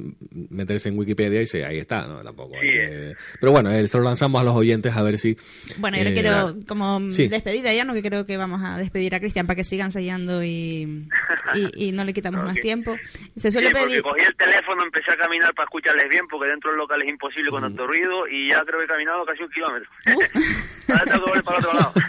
meterse 0.50 0.88
en 0.90 0.98
Wikipedia 0.98 1.42
y 1.42 1.46
se, 1.48 1.66
ahí 1.66 1.78
está, 1.78 2.08
¿no? 2.08 2.24
Tampoco. 2.24 2.56
hay 2.56 2.62
Sí, 2.62 2.68
que- 2.74 3.16
pero 3.42 3.52
bueno, 3.52 3.72
eh, 3.72 3.86
se 3.88 3.98
lo 3.98 4.04
lanzamos 4.06 4.40
a 4.40 4.44
los 4.46 4.56
oyentes 4.56 4.96
a 4.96 5.04
ver 5.04 5.18
si. 5.18 5.38
Bueno, 5.78 5.98
yo 5.98 6.04
le 6.06 6.12
eh, 6.12 6.14
quiero, 6.14 6.56
como 6.66 7.12
sí. 7.12 7.28
despedida 7.28 7.74
ya, 7.74 7.84
no 7.84 7.94
que 7.94 8.02
creo 8.02 8.26
que 8.26 8.38
vamos 8.38 8.62
a 8.64 8.78
despedir 8.78 9.14
a 9.16 9.20
Cristian 9.20 9.46
para 9.48 9.58
que 9.58 9.64
siga 9.66 9.84
ensayando 9.84 10.42
y, 10.42 11.08
y, 11.56 11.88
y 11.88 11.92
no 11.92 12.06
le 12.06 12.14
quitamos 12.14 12.42
más 12.44 12.56
Ok. 12.56 12.62
tiempo. 12.62 12.96
Se 13.36 13.50
Sí, 13.50 13.52
suele 13.52 13.72
porque 13.72 13.86
pedir... 13.88 14.02
cogí 14.02 14.22
el 14.22 14.36
teléfono, 14.38 14.82
empecé 14.84 15.12
a 15.12 15.18
caminar 15.18 15.54
para 15.54 15.66
escucharles 15.66 16.10
bien, 16.10 16.26
porque 16.30 16.48
dentro 16.50 16.70
del 16.72 16.78
local 16.80 17.02
es 17.02 17.10
imposible 17.10 17.52
con 17.52 17.62
tanto 17.62 17.86
ruido, 17.86 18.28
y 18.30 18.50
ya 18.50 18.64
creo 18.64 18.80
que 18.80 18.86
he 18.86 18.88
caminado 18.88 19.26
casi 19.26 19.44
un 19.44 19.50
kilómetro. 19.50 19.90
Uh. 20.08 20.22
Ahora 20.92 21.04
tengo 21.06 21.26
que 21.26 21.30
volver 21.32 21.44
para 21.44 21.58
el 21.60 21.66
otro 21.66 21.78
lado. 21.78 21.94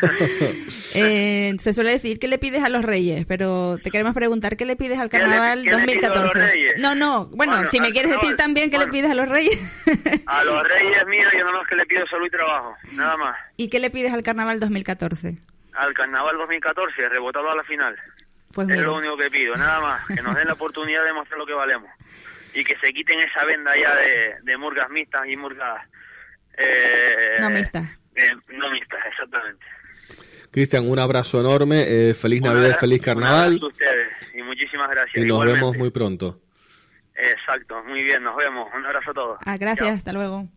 Eh, 0.94 1.15
se 1.58 1.72
suele 1.72 1.90
decir 1.90 2.18
que 2.18 2.28
le 2.28 2.38
pides 2.38 2.62
a 2.62 2.68
los 2.68 2.84
reyes, 2.84 3.26
pero 3.26 3.78
te 3.82 3.90
queremos 3.90 4.14
preguntar 4.14 4.56
qué 4.56 4.64
le 4.64 4.76
pides 4.76 4.98
al 4.98 5.08
¿Qué 5.10 5.18
le- 5.18 5.24
carnaval 5.24 5.62
qué 5.64 5.76
le 5.76 5.86
pido 5.86 6.12
a 6.12 6.14
los 6.14 6.32
2014. 6.34 6.46
reyes? 6.52 6.78
No, 6.78 6.94
no, 6.94 7.26
bueno, 7.26 7.52
Bueno, 7.54 7.68
si 7.68 7.80
me 7.80 7.92
quieres 7.92 8.10
decir 8.12 8.36
también 8.36 8.70
qué 8.70 8.78
le 8.78 8.86
pides 8.88 9.10
a 9.10 9.14
los 9.14 9.28
reyes. 9.28 9.56
A 10.26 10.44
los 10.44 10.66
reyes 10.68 11.06
míos 11.06 11.32
yo 11.32 11.44
nada 11.44 11.58
más 11.58 11.66
que 11.68 11.76
le 11.76 11.86
pido 11.86 12.06
salud 12.06 12.26
y 12.26 12.30
trabajo, 12.30 12.76
nada 12.92 13.16
más. 13.16 13.36
¿Y 13.56 13.68
qué 13.68 13.78
le 13.78 13.90
pides 13.90 14.12
al 14.12 14.22
carnaval 14.22 14.58
2014? 14.60 15.36
Al 15.74 15.94
carnaval 15.94 16.36
2014, 16.38 17.08
rebotado 17.08 17.50
a 17.50 17.56
la 17.56 17.62
final. 17.64 17.96
Pues 18.52 18.68
es 18.68 18.74
mira, 18.76 18.86
lo 18.86 18.96
único 18.96 19.16
que 19.16 19.30
pido, 19.30 19.54
nada 19.56 19.80
más. 19.80 20.06
Que 20.06 20.22
nos 20.22 20.34
den 20.34 20.46
la 20.46 20.54
oportunidad 20.54 21.04
de 21.04 21.12
mostrar 21.12 21.38
lo 21.38 21.46
que 21.46 21.52
valemos. 21.52 21.90
Y 22.54 22.64
que 22.64 22.76
se 22.78 22.92
quiten 22.92 23.20
esa 23.20 23.44
venda 23.44 23.72
ya 23.76 23.94
de, 23.94 24.34
de 24.42 24.56
murgas 24.56 24.88
mixtas 24.90 25.26
y 25.28 25.36
murgas... 25.36 25.82
Eh, 26.56 27.36
no 27.40 27.50
mixtas. 27.50 27.84
eh, 28.14 28.30
no 28.48 28.70
mixtas, 28.70 29.00
exactamente. 29.10 29.64
Cristian, 30.56 30.88
un 30.88 30.98
abrazo 30.98 31.38
enorme, 31.38 31.84
eh, 31.86 32.14
feliz 32.14 32.40
Un 32.40 32.48
Navidad, 32.48 32.66
abra- 32.68 32.78
feliz 32.78 32.98
un 33.00 33.04
carnaval 33.04 33.44
abrazo 33.48 33.66
a 33.66 33.68
ustedes 33.68 34.08
y 34.34 34.42
muchísimas 34.42 34.88
gracias. 34.88 35.16
y 35.16 35.20
nos 35.20 35.26
Igualmente. 35.34 35.60
vemos 35.60 35.76
muy 35.76 35.90
pronto. 35.90 36.40
Exacto, 37.14 37.84
muy 37.84 38.02
bien, 38.02 38.22
nos 38.22 38.34
vemos. 38.36 38.66
Un 38.74 38.86
abrazo 38.86 39.10
a 39.10 39.12
todos. 39.12 39.38
Ah, 39.44 39.58
gracias, 39.58 39.86
Chao. 39.86 39.96
hasta 39.96 40.12
luego. 40.14 40.48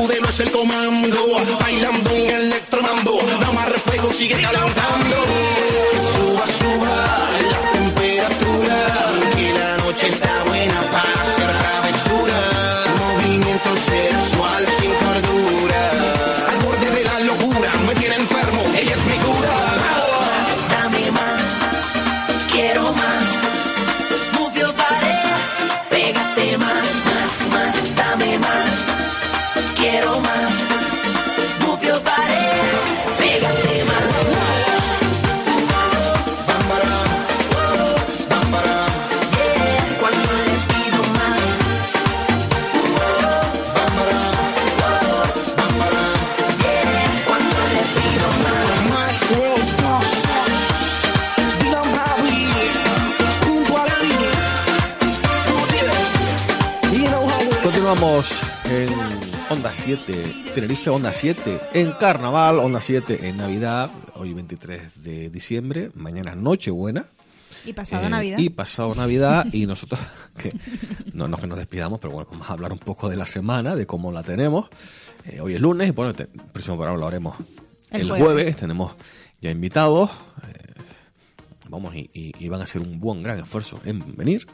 Sacúdelo, 0.00 0.28
es 0.28 0.40
el 0.40 0.50
comando. 0.50 1.18
Bailando 1.60 2.14
un 2.14 2.30
electromambo, 2.30 3.20
más 3.54 3.72
fuego, 3.82 4.12
sigue 4.12 4.40
calentando. 4.40 5.29
7, 59.96 60.22
Tenerife 60.54 60.88
Onda 60.88 61.12
7, 61.12 61.58
en 61.74 61.90
Carnaval, 61.92 62.60
Onda 62.60 62.80
7 62.80 63.26
en 63.28 63.38
Navidad, 63.38 63.90
hoy 64.14 64.32
23 64.32 65.02
de 65.02 65.30
diciembre, 65.30 65.90
mañana 65.96 66.36
Nochebuena. 66.36 67.06
Y 67.66 67.72
pasado 67.72 68.06
Eh, 68.06 68.10
Navidad. 68.10 68.38
Y 68.38 68.50
pasado 68.50 68.94
Navidad, 68.94 69.46
y 69.52 69.66
nosotros, 69.66 69.98
que 70.38 70.52
no, 71.12 71.26
no 71.26 71.34
es 71.34 71.40
que 71.40 71.46
nos 71.48 71.58
despidamos, 71.58 71.98
pero 71.98 72.12
bueno, 72.14 72.28
vamos 72.30 72.48
a 72.48 72.52
hablar 72.52 72.70
un 72.72 72.78
poco 72.78 73.08
de 73.08 73.16
la 73.16 73.26
semana, 73.26 73.74
de 73.74 73.84
cómo 73.86 74.12
la 74.12 74.22
tenemos. 74.22 74.68
Eh, 75.26 75.40
hoy 75.40 75.56
es 75.56 75.60
lunes, 75.60 75.88
y 75.88 75.90
bueno, 75.90 76.12
el 76.16 76.26
próximo 76.52 76.76
programa 76.76 77.00
lo 77.00 77.06
haremos 77.08 77.34
El 77.90 78.02
el, 78.02 78.08
jueves. 78.10 78.24
jueves. 78.26 78.56
tenemos 78.56 78.92
ya 79.40 79.50
invitados, 79.50 80.08
eh, 80.46 80.72
vamos, 81.68 81.96
y, 81.96 82.08
y- 82.14 82.32
y 82.38 82.48
van 82.48 82.60
a 82.60 82.64
hacer 82.64 82.80
un 82.80 83.00
buen, 83.00 83.24
gran 83.24 83.40
esfuerzo 83.40 83.80
en 83.84 84.16
venir. 84.16 84.46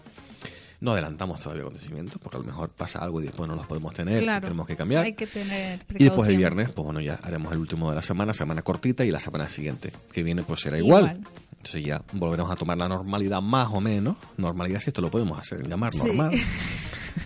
No 0.80 0.92
adelantamos 0.92 1.40
todavía 1.40 1.62
acontecimientos, 1.64 2.18
porque 2.22 2.36
a 2.36 2.40
lo 2.40 2.46
mejor 2.46 2.68
pasa 2.70 2.98
algo 2.98 3.20
y 3.20 3.24
después 3.24 3.48
no 3.48 3.56
los 3.56 3.66
podemos 3.66 3.94
tener, 3.94 4.22
Claro. 4.22 4.42
tenemos 4.46 4.66
que 4.66 4.76
cambiar. 4.76 5.04
Hay 5.04 5.14
que 5.14 5.26
tener 5.26 5.84
Y 5.98 6.04
después 6.04 6.28
el 6.28 6.36
viernes, 6.36 6.70
pues 6.72 6.84
bueno, 6.84 7.00
ya 7.00 7.18
haremos 7.22 7.50
el 7.52 7.58
último 7.58 7.88
de 7.90 7.96
la 7.96 8.02
semana, 8.02 8.34
semana 8.34 8.62
cortita, 8.62 9.04
y 9.04 9.10
la 9.10 9.20
semana 9.20 9.48
siguiente, 9.48 9.90
que 10.12 10.22
viene, 10.22 10.42
pues 10.42 10.60
será 10.60 10.78
igual. 10.78 11.04
Igual. 11.14 11.20
Entonces 11.56 11.84
ya 11.84 12.02
volveremos 12.12 12.50
a 12.52 12.56
tomar 12.56 12.76
la 12.78 12.88
normalidad 12.88 13.40
más 13.40 13.68
o 13.72 13.80
menos. 13.80 14.16
Normalidad, 14.36 14.80
si 14.80 14.90
esto 14.90 15.00
lo 15.00 15.10
podemos 15.10 15.38
hacer, 15.38 15.66
llamar 15.66 15.92
Sí. 15.92 15.98
normal. 15.98 16.32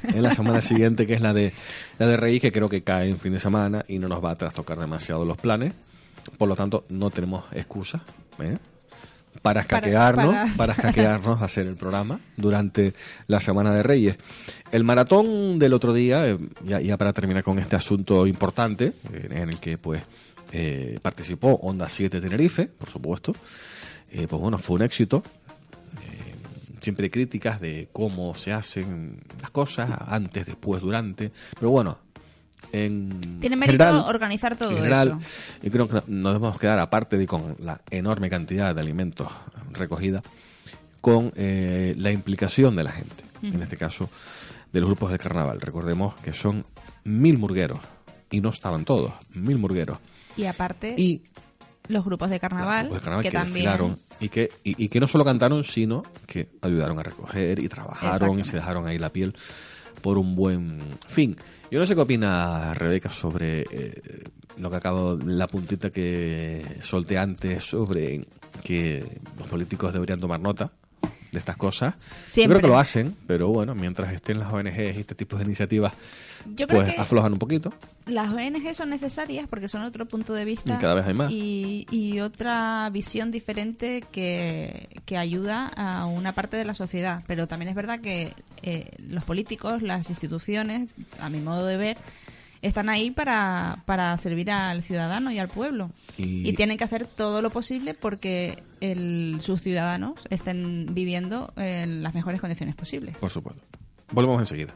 En 0.05 0.23
la 0.23 0.33
semana 0.33 0.63
siguiente, 0.63 1.05
que 1.05 1.15
es 1.15 1.21
la 1.21 1.33
de 1.33 1.53
la 1.99 2.07
de 2.07 2.17
Reyes, 2.17 2.41
que 2.41 2.53
creo 2.53 2.69
que 2.69 2.83
cae 2.85 3.11
en 3.11 3.19
fin 3.19 3.33
de 3.33 3.41
semana 3.41 3.85
y 3.89 3.99
no 3.99 4.07
nos 4.07 4.25
va 4.25 4.31
a 4.31 4.37
trastocar 4.37 4.79
demasiado 4.79 5.25
los 5.25 5.37
planes. 5.37 5.73
Por 6.39 6.49
lo 6.49 6.55
tanto, 6.55 6.85
no 6.91 7.11
tenemos 7.11 7.45
excusa 7.53 8.01
¿eh? 8.39 8.57
Para 9.43 9.63
escaquearnos, 9.63 10.35
para- 10.35 10.55
para, 10.57 10.73
escaquearnos 10.75 11.41
a 11.41 11.45
hacer 11.45 11.67
el 11.67 11.77
programa 11.77 12.21
durante 12.37 12.95
la 13.27 13.41
semana 13.41 13.73
de 13.73 13.83
Reyes. 13.83 14.17
El 14.73 14.85
maratón 14.85 15.59
del 15.59 15.73
otro 15.73 15.93
día, 15.93 16.29
eh, 16.29 16.39
ya, 16.65 16.81
ya 16.81 16.97
para 16.97 17.13
terminar 17.13 17.43
con 17.43 17.59
este 17.59 17.77
asunto 17.77 18.27
importante, 18.27 18.93
eh, 19.13 19.29
en 19.31 19.49
el 19.49 19.61
que 19.61 19.79
pues 19.79 20.03
eh, 20.53 20.99
participó 21.01 21.53
Onda 21.63 21.89
7 21.89 22.21
Tenerife, 22.21 22.67
por 22.67 22.91
supuesto, 22.91 23.35
eh, 24.11 24.27
pues 24.29 24.43
bueno, 24.43 24.59
fue 24.59 24.77
un 24.77 24.83
éxito. 24.83 25.23
Eh, 26.03 26.35
siempre 26.81 27.05
hay 27.05 27.11
críticas 27.11 27.61
de 27.61 27.89
cómo 27.93 28.35
se 28.35 28.53
hacen 28.53 29.21
las 29.41 29.51
cosas, 29.53 29.91
antes, 30.09 30.47
después, 30.47 30.83
durante, 30.83 31.31
pero 31.59 31.71
bueno, 31.71 31.99
en 32.73 33.39
Tiene 33.41 33.57
mérito 33.57 33.85
general- 33.85 34.05
organizar 34.09 34.57
todo 34.57 34.71
general, 34.75 35.19
eso. 35.21 35.61
yo 35.63 35.71
creo 35.71 35.89
que 35.89 35.95
no- 35.95 36.03
nos 36.07 36.33
debemos 36.35 36.59
quedar, 36.61 36.79
aparte 36.79 37.17
de 37.19 37.27
con 37.27 37.57
la 37.61 37.81
enorme 37.91 38.31
cantidad 38.31 38.75
de 38.75 38.81
alimentos 38.81 39.29
recogida, 39.73 40.23
con 41.01 41.33
eh, 41.37 41.95
la 41.97 42.13
implicación 42.13 42.77
de 42.77 42.85
la 42.85 42.93
gente, 42.93 43.25
en 43.43 43.63
este 43.63 43.77
caso 43.77 44.09
de 44.73 44.81
los 44.81 44.89
grupos 44.89 45.11
de 45.11 45.19
carnaval. 45.19 45.61
Recordemos 45.61 46.15
que 46.17 46.33
son 46.33 46.65
mil 47.05 47.39
murgueros, 47.39 47.81
y 48.31 48.41
no 48.41 48.51
estaban 48.51 48.85
todos, 48.85 49.13
mil 49.35 49.59
murgueros. 49.59 49.99
Y 50.37 50.45
aparte, 50.45 50.95
Y 50.97 51.23
los 51.89 52.05
grupos 52.05 52.31
de 52.31 52.39
carnaval, 52.39 52.85
grupos 52.87 53.01
de 53.01 53.05
carnaval 53.05 53.23
que, 53.25 53.31
que, 53.31 53.37
también... 53.37 53.97
y 54.21 54.29
que, 54.29 54.49
y, 54.63 54.85
y 54.85 54.89
que 54.89 55.01
no 55.01 55.09
solo 55.09 55.25
cantaron, 55.25 55.65
sino 55.65 56.05
que 56.27 56.51
ayudaron 56.63 56.99
a 57.01 57.03
recoger 57.03 57.59
y 57.59 57.69
trabajaron 57.69 58.39
y 58.39 58.45
se 58.45 58.57
dejaron 58.57 58.87
ahí 58.87 58.99
la 58.99 59.09
piel 59.11 59.35
por 60.03 60.19
un 60.19 60.35
buen 60.35 60.79
fin. 61.07 61.37
Yo 61.71 61.79
no 61.79 61.87
sé 61.87 61.95
qué 61.95 62.01
opina 62.01 62.75
Rebeca 62.75 63.11
sobre 63.11 63.61
eh, 63.71 64.25
lo 64.59 64.71
que 64.71 64.77
acabo, 64.77 65.17
la 65.25 65.47
puntita 65.47 65.91
que 65.91 66.79
solté 66.81 67.19
antes 67.19 67.65
sobre 67.65 68.27
que 68.65 69.21
los 69.39 69.47
políticos 69.47 69.93
deberían 69.93 70.21
tomar 70.21 70.41
nota 70.41 70.73
de 71.33 71.39
estas 71.39 71.57
cosas. 71.57 71.95
Siempre. 72.27 72.57
Yo 72.57 72.61
creo 72.61 72.71
que 72.71 72.75
lo 72.75 72.79
hacen, 72.81 73.17
pero 73.27 73.49
bueno, 73.49 73.75
mientras 73.75 74.13
estén 74.13 74.39
las 74.39 74.53
ONGs 74.53 74.97
y 74.97 75.01
este 75.01 75.15
tipo 75.15 75.37
de 75.37 75.45
iniciativas, 75.45 75.93
Yo 76.57 76.67
creo 76.67 76.83
pues 76.83 76.95
que 76.95 77.01
aflojan 77.01 77.33
un 77.35 77.39
poquito. 77.39 77.73
las 78.07 78.31
ONG 78.33 78.75
son 78.75 78.91
necesarias 78.91 79.47
porque 79.49 79.69
son 79.69 79.83
otro 79.83 80.07
punto 80.07 80.33
de 80.35 80.45
vista 80.45 80.75
Y 80.75 80.79
cada 80.79 80.95
vez 80.95 81.07
hay 81.07 81.15
más. 81.15 81.31
y, 81.31 81.87
y 81.91 82.21
otra 82.21 82.89
visión 82.91 83.31
diferente 83.31 84.03
que, 84.11 84.89
que 85.05 85.17
ayuda 85.19 85.69
a 85.77 86.07
una 86.07 86.33
parte 86.33 86.57
de 86.57 86.65
la 86.65 86.75
sociedad. 86.75 87.23
Pero 87.27 87.47
también 87.47 87.69
es 87.69 87.75
verdad 87.75 88.01
que 88.01 88.35
eh, 88.63 88.91
los 89.09 89.25
políticos, 89.25 89.83
las 89.83 90.09
instituciones, 90.09 90.95
a 91.21 91.29
mi 91.31 91.41
modo 91.41 91.65
de 91.67 91.77
ver, 91.77 91.97
están 92.63 92.89
ahí 92.89 93.11
para, 93.11 93.83
para 93.87 94.17
servir 94.19 94.51
al 94.51 94.83
ciudadano 94.83 95.31
y 95.33 95.39
al 95.39 95.49
pueblo. 95.49 95.91
Y- 96.17 96.49
Y, 96.49 96.53
tienen 96.55 96.77
que 96.79 96.85
hacer 96.85 97.07
todo 97.07 97.41
lo 97.43 97.51
posible 97.51 97.95
porque 97.95 98.63
el, 98.81 99.39
sus 99.41 99.61
ciudadanos 99.63 100.15
estén 100.31 100.87
viviendo 100.93 101.53
en 101.57 102.03
las 102.03 102.15
mejores 102.15 102.41
condiciones 102.41 102.75
posibles. 102.75 103.17
Por 103.17 103.31
supuesto. 103.31 103.63
Volvemos 104.13 104.41
enseguida. 104.41 104.75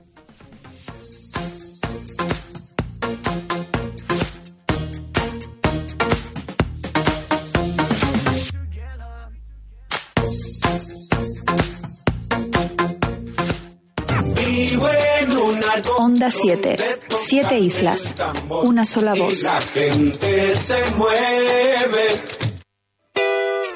Onda 16.25 16.31
7. 16.31 16.77
Siete 17.27 17.59
islas. 17.59 18.15
Una 18.49 18.87
sola 18.87 19.13
voz. 19.13 19.47
gente 19.75 20.57
se 20.57 20.83
mueve. 20.97 22.05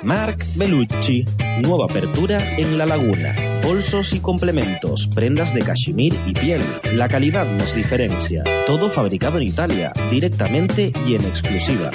Marc 0.03 0.47
Bellucci, 0.55 1.27
nueva 1.63 1.85
apertura 1.91 2.57
en 2.57 2.79
La 2.79 2.87
Laguna. 2.87 3.37
Bolsos 3.63 4.15
y 4.15 4.21
complementos, 4.21 5.11
prendas 5.15 5.53
de 5.53 5.61
cachemir 5.61 6.19
y 6.27 6.33
piel. 6.33 6.63
La 6.95 7.09
calidad 7.09 7.45
nos 7.45 7.75
diferencia. 7.75 8.45
Todo 8.67 8.89
fabricado 8.89 9.37
en 9.37 9.43
Italia, 9.43 9.93
directamente 10.11 10.91
y 11.05 11.17
en 11.17 11.27
exclusiva. 11.27 11.91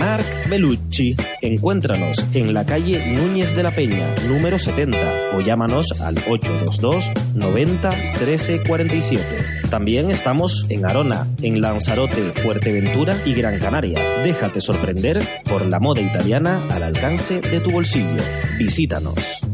Marc 0.00 0.48
Bellucci. 0.48 1.14
Encuéntranos 1.42 2.16
en 2.32 2.54
la 2.54 2.64
calle 2.64 3.12
Núñez 3.12 3.54
de 3.54 3.62
la 3.62 3.70
Peña, 3.70 4.06
número 4.26 4.58
70, 4.58 5.36
o 5.36 5.42
llámanos 5.42 6.00
al 6.00 6.14
822 6.26 7.10
90 7.34 7.90
13 8.18 8.62
47. 8.66 9.22
También 9.68 10.10
estamos 10.10 10.64
en 10.70 10.86
Arona, 10.86 11.28
en 11.42 11.60
Lanzarote, 11.60 12.32
Fuerteventura 12.42 13.14
y 13.26 13.34
Gran 13.34 13.58
Canaria. 13.58 14.22
Déjate 14.22 14.62
sorprender 14.62 15.22
por 15.44 15.66
la 15.66 15.78
moda 15.78 16.00
italiana 16.00 16.66
al 16.70 16.82
alcance 16.82 17.42
de 17.42 17.60
tu 17.60 17.70
bolsillo. 17.70 18.22
Visítanos. 18.58 19.49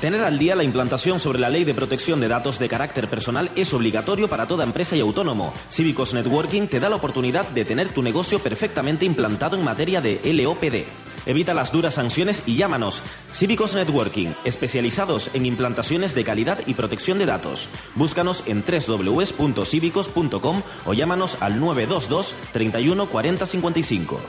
Tener 0.00 0.24
al 0.24 0.38
día 0.38 0.56
la 0.56 0.64
implantación 0.64 1.20
sobre 1.20 1.38
la 1.38 1.50
ley 1.50 1.64
de 1.64 1.74
protección 1.74 2.20
de 2.20 2.28
datos 2.28 2.58
de 2.58 2.70
carácter 2.70 3.06
personal 3.06 3.50
es 3.54 3.74
obligatorio 3.74 4.28
para 4.28 4.46
toda 4.46 4.64
empresa 4.64 4.96
y 4.96 5.00
autónomo. 5.00 5.52
Cívicos 5.70 6.14
Networking 6.14 6.68
te 6.68 6.80
da 6.80 6.88
la 6.88 6.96
oportunidad 6.96 7.46
de 7.50 7.66
tener 7.66 7.90
tu 7.90 8.00
negocio 8.02 8.38
perfectamente 8.38 9.04
implantado 9.04 9.58
en 9.58 9.64
materia 9.64 10.00
de 10.00 10.18
LOPD. 10.24 10.86
Evita 11.26 11.52
las 11.52 11.70
duras 11.70 11.96
sanciones 11.96 12.44
y 12.46 12.56
llámanos. 12.56 13.02
Cívicos 13.30 13.74
Networking, 13.74 14.28
especializados 14.44 15.34
en 15.34 15.44
implantaciones 15.44 16.14
de 16.14 16.24
calidad 16.24 16.58
y 16.66 16.72
protección 16.72 17.18
de 17.18 17.26
datos. 17.26 17.68
Búscanos 17.94 18.44
en 18.46 18.64
www.cívicos.com 18.64 20.62
o 20.86 20.94
llámanos 20.94 21.36
al 21.42 21.60
922 21.60 22.34
31 22.54 23.06
40 23.06 23.44
55. 23.44 24.20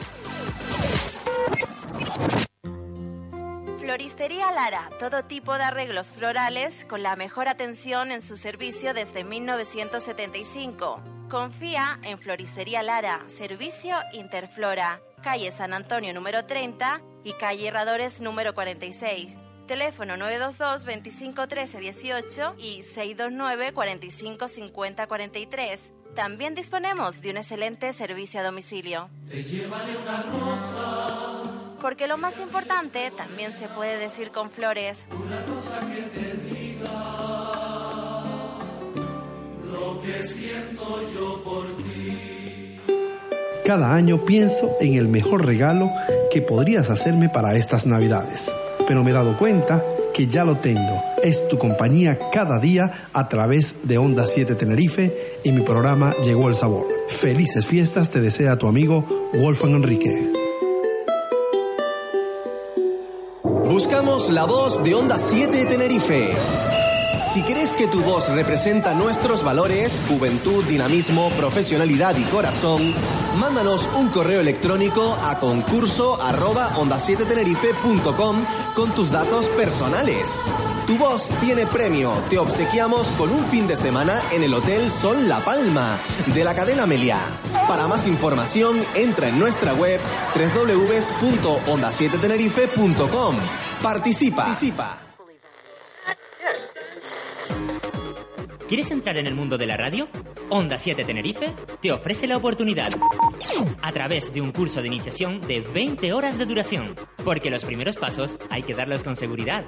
Floristería 3.92 4.50
Lara, 4.54 4.90
todo 5.02 5.26
tipo 5.26 5.58
de 5.58 5.66
arreglos 5.66 6.12
florales 6.12 6.86
con 6.86 7.04
la 7.04 7.18
mejor 7.18 7.50
atención 7.50 8.14
en 8.14 8.22
su 8.22 8.38
servicio 8.38 8.94
desde 8.94 9.26
1975. 9.26 11.02
Confía 11.30 12.00
en 12.04 12.18
Floristería 12.18 12.84
Lara, 12.84 13.26
servicio 13.28 13.98
Interflora, 14.14 15.02
calle 15.22 15.52
San 15.52 15.74
Antonio 15.74 16.14
número 16.14 16.46
30 16.46 17.02
y 17.26 17.34
calle 17.34 17.68
Herradores 17.68 18.22
número 18.22 18.54
46. 18.54 19.36
Teléfono 19.68 20.16
922 20.16 20.86
25 20.86 21.48
13 21.50 21.80
18 21.80 22.56
y 22.60 22.84
629 22.84 23.74
45 23.74 24.48
50 24.48 25.08
43. 25.08 25.94
También 26.16 26.56
disponemos 26.56 27.22
de 27.22 27.32
un 27.32 27.38
excelente 27.38 27.92
servicio 27.92 28.40
a 28.40 28.44
domicilio. 28.44 29.10
Te 29.30 29.44
llevaré 29.44 29.98
una 29.98 30.24
rosa, 30.24 31.42
Porque 31.82 32.08
lo 32.08 32.18
más 32.18 32.40
importante 32.40 33.12
también 33.18 33.54
se 33.58 33.68
puede 33.68 33.98
decir 33.98 34.32
con 34.32 34.52
flores. 34.52 35.06
una 35.10 35.42
rosa 35.48 35.80
que 35.88 36.02
te 36.20 36.56
diga 36.56 38.24
lo 39.72 40.00
que 40.02 40.24
siento 40.24 41.02
yo 41.14 41.44
por 41.44 41.66
ti. 41.78 42.80
Cada 43.66 43.96
año 43.96 44.24
pienso 44.26 44.72
en 44.80 44.96
el 44.96 45.08
mejor 45.08 45.46
regalo 45.46 45.90
que 46.32 46.42
podrías 46.42 46.90
hacerme 46.90 47.30
para 47.30 47.56
estas 47.56 47.86
Navidades, 47.86 48.52
pero 48.88 49.04
me 49.04 49.12
he 49.12 49.14
dado 49.14 49.38
cuenta 49.38 49.84
que 50.14 50.28
ya 50.28 50.44
lo 50.44 50.58
tengo. 50.58 51.04
Es 51.24 51.48
tu 51.48 51.58
compañía 51.58 52.20
cada 52.32 52.60
día 52.60 53.10
a 53.14 53.30
través 53.30 53.88
de 53.88 53.98
Onda 53.98 54.28
7 54.28 54.56
Tenerife 54.56 55.40
y 55.44 55.52
mi 55.52 55.62
programa 55.62 56.14
Llegó 56.24 56.48
el 56.48 56.56
Sabor. 56.56 56.86
Felices 57.08 57.66
fiestas 57.66 58.12
te 58.12 58.22
desea 58.22 58.58
tu 58.58 58.68
amigo 58.68 59.30
Wolfgang 59.34 59.76
Enrique. 59.76 60.31
La 64.32 64.46
voz 64.46 64.82
de 64.84 64.96
Onda 64.96 65.20
7 65.20 65.66
Tenerife. 65.66 66.34
Si 67.34 67.44
crees 67.44 67.74
que 67.74 67.88
tu 67.88 68.02
voz 68.02 68.30
representa 68.30 68.94
nuestros 68.94 69.44
valores, 69.44 70.02
juventud, 70.08 70.64
dinamismo, 70.66 71.30
profesionalidad 71.32 72.16
y 72.18 72.24
corazón, 72.24 72.96
mándanos 73.40 73.90
un 73.96 74.10
correo 74.10 74.42
electrónico 74.42 75.18
a 75.24 75.40
concurso 75.40 76.22
arroba 76.22 76.72
onda 76.78 77.00
7 77.00 77.26
tenerife.com 77.26 78.46
con 78.76 78.92
tus 78.92 79.10
datos 79.12 79.48
personales. 79.50 80.40
Tu 80.88 80.98
voz 80.98 81.30
tiene 81.42 81.68
premio. 81.68 82.14
Te 82.30 82.38
obsequiamos 82.38 83.08
con 83.18 83.32
un 83.32 83.44
fin 83.46 83.68
de 83.68 83.78
semana 83.78 84.22
en 84.32 84.44
el 84.44 84.54
Hotel 84.54 84.92
Sol 84.92 85.28
La 85.28 85.40
Palma 85.42 85.98
de 86.34 86.44
la 86.44 86.56
cadena 86.56 86.86
Meliá. 86.86 87.20
Para 87.68 87.88
más 87.88 88.06
información, 88.08 88.78
entra 88.96 89.28
en 89.28 89.38
nuestra 89.40 89.74
web 89.74 90.00
www.onda7tenerife.com. 90.36 93.36
Participa. 93.82 94.44
Participa. 94.44 95.00
¿Quieres 98.68 98.92
entrar 98.92 99.18
en 99.18 99.26
el 99.26 99.34
mundo 99.34 99.58
de 99.58 99.66
la 99.66 99.76
radio? 99.76 100.08
Onda 100.50 100.78
7 100.78 101.04
Tenerife 101.04 101.54
te 101.82 101.92
ofrece 101.92 102.28
la 102.28 102.38
oportunidad. 102.38 102.90
A 103.82 103.92
través 103.92 104.32
de 104.34 104.40
un 104.40 104.52
curso 104.52 104.82
de 104.82 104.88
iniciación 104.88 105.42
de 105.42 105.62
20 105.62 106.14
horas 106.14 106.38
de 106.38 106.46
duración. 106.46 106.96
Porque 107.26 107.50
los 107.50 107.66
primeros 107.66 107.98
pasos 107.98 108.38
hay 108.50 108.62
que 108.62 108.76
darlos 108.76 109.04
con 109.04 109.16
seguridad. 109.16 109.66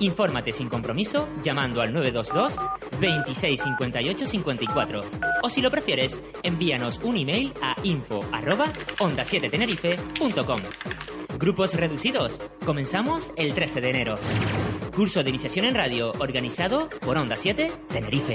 Infórmate 0.00 0.52
sin 0.52 0.68
compromiso 0.68 1.28
llamando 1.40 1.80
al 1.80 1.92
922 1.92 2.56
26 3.00 3.62
58 3.62 4.26
54. 4.26 5.00
O 5.42 5.48
si 5.48 5.62
lo 5.62 5.70
prefieres, 5.70 6.18
envíanos 6.42 6.98
un 7.04 7.16
email 7.16 7.54
a 7.62 7.76
info 7.84 8.20
arroba 8.32 8.72
onda 8.98 9.24
7 9.24 9.48
tenerife.com. 9.48 10.60
Grupos 11.38 11.74
reducidos. 11.74 12.40
Comenzamos 12.66 13.30
el 13.36 13.54
13 13.54 13.80
de 13.80 13.90
enero. 13.90 14.18
Curso 14.94 15.22
de 15.22 15.30
iniciación 15.30 15.66
en 15.66 15.74
radio 15.76 16.10
organizado 16.18 16.88
por 17.00 17.16
Onda 17.16 17.36
7 17.36 17.70
Tenerife. 17.88 18.34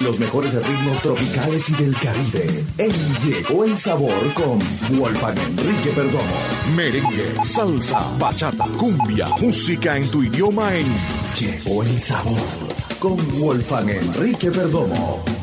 Los 0.00 0.20
mejores 0.20 0.54
ritmos 0.54 1.00
tropicales 1.02 1.70
y 1.70 1.72
del 1.82 1.96
Caribe. 1.96 2.64
En 2.76 2.92
Llegó 3.24 3.64
el 3.64 3.76
Sabor 3.78 4.34
con 4.34 4.58
Wolfgang 4.98 5.38
Enrique 5.38 5.90
Perdomo. 5.94 6.36
Merengue, 6.76 7.42
salsa, 7.42 8.14
bachata, 8.18 8.66
cumbia, 8.76 9.28
música 9.40 9.96
en 9.96 10.10
tu 10.10 10.22
idioma 10.22 10.76
en 10.76 10.86
Llegó 11.40 11.82
el 11.82 11.98
Sabor 11.98 12.38
con 12.98 13.16
Wolfgang 13.40 13.88
Enrique 13.88 14.50
Perdomo. 14.50 15.37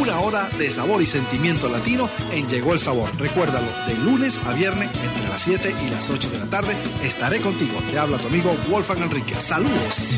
Una 0.00 0.18
hora 0.20 0.48
de 0.56 0.70
sabor 0.70 1.02
y 1.02 1.06
sentimiento 1.06 1.68
latino 1.68 2.08
en 2.30 2.48
Llegó 2.48 2.72
el 2.72 2.80
Sabor. 2.80 3.14
Recuérdalo, 3.18 3.66
de 3.86 3.94
lunes 3.96 4.40
a 4.46 4.54
viernes 4.54 4.88
entre 5.04 5.28
las 5.28 5.42
7 5.42 5.74
y 5.86 5.90
las 5.90 6.08
8 6.08 6.30
de 6.30 6.38
la 6.38 6.46
tarde 6.46 6.74
estaré 7.04 7.38
contigo. 7.42 7.78
Te 7.90 7.98
habla 7.98 8.16
tu 8.16 8.28
amigo 8.28 8.56
Wolfgang 8.70 9.02
Enrique. 9.02 9.34
Saludos. 9.34 10.16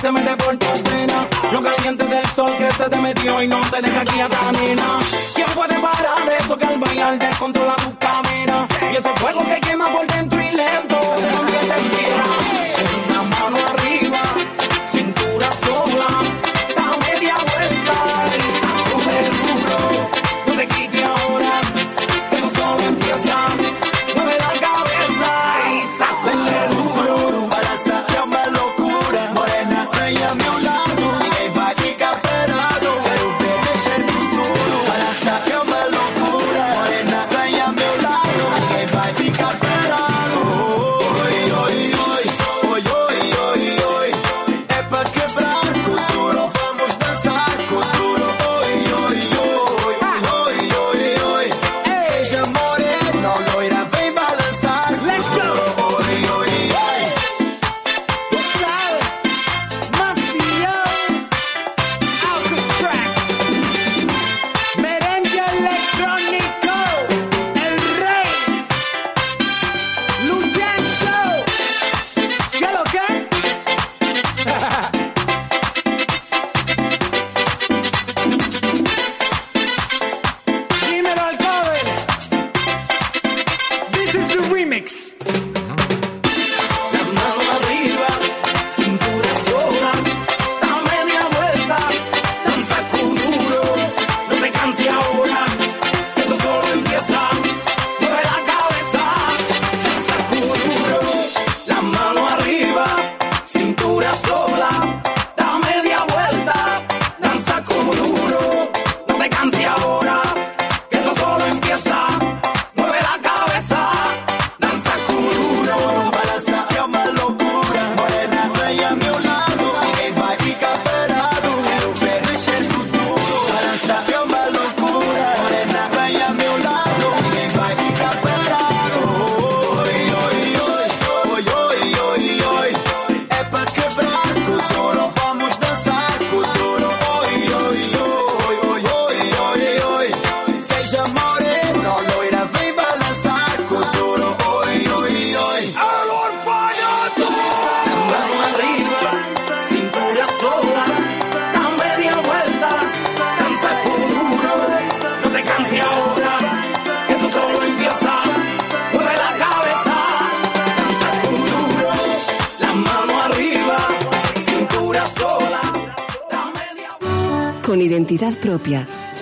Se 0.00 0.12
mete 0.12 0.36
por 0.36 0.56
tus 0.56 0.82
venas? 0.82 1.26
Lo 1.52 1.62
caliente 1.62 2.04
del 2.04 2.26
sol 2.26 2.52
que 2.56 2.70
se 2.70 2.88
te 2.88 2.96
metió 2.96 3.42
y 3.42 3.48
no 3.48 3.60
te 3.70 3.82
deja 3.82 4.00
aquí 4.00 4.20
a 4.20 4.28
nena. 4.52 4.98
¿Quién 5.34 5.48
puede 5.54 5.74
parar 5.80 6.32
eso 6.38 6.56
que 6.56 6.64
al 6.64 6.78
bailar 6.78 7.18
descontrola 7.18 7.74
tu 7.76 7.96
camina? 7.98 8.66
Y 8.92 8.96
ese 8.96 9.08
fuego 9.16 9.44
que 9.44 9.60
quema 9.60 9.88
por 9.88 10.06
dentro 10.06 10.40
y 10.40 10.50
lento, 10.50 10.96
también 11.32 11.68
te. 11.68 13.10
Una 13.10 13.22
mano 13.22 13.56
arriba, 13.66 14.20
cintura 14.92 15.52
sola, 15.52 16.08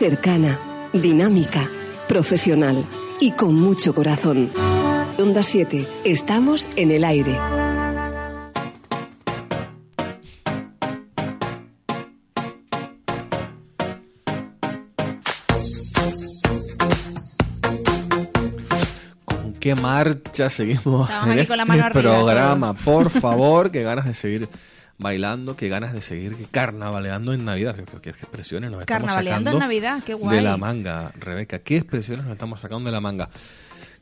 cercana, 0.09 0.57
dinámica, 0.93 1.69
profesional 2.07 2.85
y 3.19 3.33
con 3.33 3.57
mucho 3.57 3.93
corazón. 3.93 4.53
Onda 5.19 5.43
7. 5.43 5.85
Estamos 6.05 6.69
en 6.77 6.93
el 6.93 7.03
aire. 7.03 7.37
¿Con 19.25 19.55
qué 19.55 19.75
marcha 19.75 20.51
seguimos 20.51 21.11
Estamos 21.11 21.27
en 21.27 21.33
aquí 21.33 21.41
este 21.41 21.49
con 21.49 21.57
la 21.57 21.65
mano 21.65 21.85
arriba, 21.85 22.01
programa? 22.01 22.75
Por 22.75 23.11
favor, 23.11 23.73
qué 23.73 23.83
ganas 23.83 24.05
de 24.05 24.15
seguir 24.15 24.49
bailando, 24.99 25.57
qué 25.57 25.69
ganas 25.69 25.93
de 25.93 26.01
seguir 26.01 26.37
carnavaleando 26.51 27.33
en 27.33 27.45
Navidad. 27.45 27.77
Qué, 28.03 28.11
expresiones 28.11 28.71
nos 28.71 28.81
estamos 28.81 28.87
Carnavaleando 28.87 29.51
sacando 29.51 29.65
en 29.65 29.69
Navidad, 29.69 30.03
qué 30.05 30.15
guay. 30.15 30.37
de 30.37 30.43
la 30.43 30.57
manga, 30.57 31.13
Rebeca. 31.19 31.59
¿Qué 31.61 31.77
expresiones 31.77 32.25
nos 32.25 32.33
estamos 32.33 32.61
sacando 32.61 32.87
de 32.87 32.93
la 32.93 33.01
manga? 33.01 33.29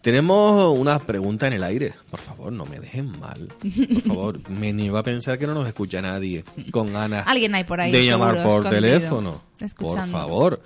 Tenemos 0.01 0.79
una 0.79 0.99
pregunta 0.99 1.47
en 1.47 1.55
el 1.55 1.65
aire. 1.65 1.95
Por 2.11 2.21
favor, 2.21 2.53
no 2.53 2.67
me 2.67 2.79
dejen 2.79 3.19
mal. 3.19 3.49
Por 3.49 4.03
favor, 4.07 4.51
me 4.51 4.73
niego 4.73 4.99
a 4.99 5.03
pensar 5.03 5.39
que 5.39 5.47
no 5.47 5.55
nos 5.55 5.67
escucha 5.67 6.03
nadie 6.03 6.45
con 6.71 6.93
ganas 6.93 7.27
Alguien 7.27 7.55
hay 7.55 7.65
por 7.65 7.81
ahí, 7.81 7.91
de 7.91 8.05
llamar 8.05 8.37
seguro, 8.37 8.63
por 8.63 8.71
teléfono. 8.71 9.41
Por 9.79 10.07
favor. 10.09 10.61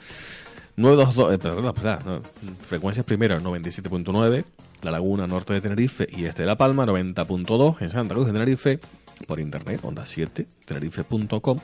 922, 0.76 1.34
eh, 1.34 1.38
perdón, 1.38 1.74
perdón, 1.74 2.22
frecuencias 2.68 3.04
primero 3.04 3.40
97.9, 3.40 4.44
La 4.82 4.92
Laguna 4.92 5.26
Norte 5.26 5.52
de 5.52 5.60
Tenerife 5.60 6.06
y 6.08 6.24
Este 6.24 6.42
de 6.42 6.46
La 6.46 6.56
Palma 6.56 6.86
90.2 6.86 7.82
en 7.82 7.90
Santa 7.90 8.14
Cruz 8.14 8.26
de 8.26 8.32
Tenerife, 8.32 8.78
por 9.26 9.40
internet, 9.40 9.80
onda 9.82 10.06
7, 10.06 10.46
tenerife.com. 10.64 11.58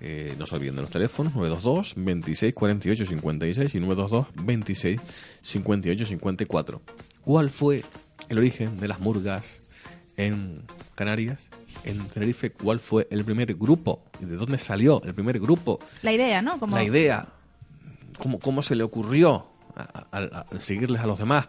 Eh, 0.00 0.34
no 0.38 0.46
se 0.46 0.54
olviden 0.56 0.76
de 0.76 0.82
los 0.82 0.90
teléfonos 0.90 1.34
922 1.34 1.94
26 1.96 2.54
48 2.54 3.06
56 3.06 3.74
y 3.74 3.80
922 3.80 4.46
26 4.46 5.00
58 5.42 6.06
54. 6.06 6.82
¿Cuál 7.22 7.50
fue 7.50 7.84
el 8.28 8.38
origen 8.38 8.78
de 8.78 8.88
las 8.88 9.00
murgas 9.00 9.60
en 10.16 10.62
Canarias? 10.94 11.46
En 11.84 12.06
Tenerife, 12.06 12.50
¿cuál 12.50 12.80
fue 12.80 13.06
el 13.10 13.24
primer 13.24 13.54
grupo? 13.54 14.02
¿Y 14.20 14.24
de 14.24 14.36
dónde 14.36 14.58
salió 14.58 15.02
el 15.04 15.14
primer 15.14 15.38
grupo? 15.38 15.78
La 16.02 16.12
idea, 16.12 16.40
¿no? 16.40 16.58
Como... 16.58 16.76
La 16.76 16.82
idea, 16.84 17.28
¿cómo, 18.18 18.38
cómo 18.38 18.62
se 18.62 18.74
le 18.74 18.82
ocurrió 18.84 19.46
a, 19.76 20.06
a- 20.12 20.46
a 20.50 20.60
seguirles 20.60 21.00
a 21.02 21.06
los 21.06 21.18
demás? 21.18 21.46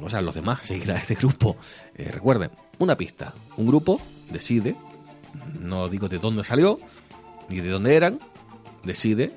O 0.00 0.08
sea, 0.08 0.20
a 0.20 0.22
los 0.22 0.34
demás, 0.34 0.64
seguir 0.66 0.92
a 0.92 0.96
este 0.98 1.14
grupo. 1.16 1.56
Eh, 1.96 2.08
recuerden, 2.12 2.50
una 2.78 2.96
pista. 2.96 3.34
Un 3.56 3.66
grupo 3.66 4.00
decide, 4.30 4.76
no 5.60 5.88
digo 5.88 6.08
de 6.08 6.18
dónde 6.18 6.44
salió, 6.44 6.78
ni 7.48 7.60
de 7.60 7.70
dónde 7.70 7.94
eran, 7.96 8.18
decide 8.84 9.28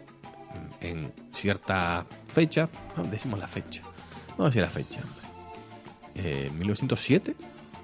mm, 0.81 0.85
en 0.85 1.13
cierta 1.33 2.05
fecha, 2.27 2.69
no, 2.97 3.03
decimos 3.03 3.39
la 3.39 3.47
fecha, 3.47 3.81
vamos 4.37 4.39
a 4.39 4.45
decir 4.45 4.61
la 4.61 4.69
fecha. 4.69 4.99
Eh, 6.15 6.49
1907, 6.57 7.35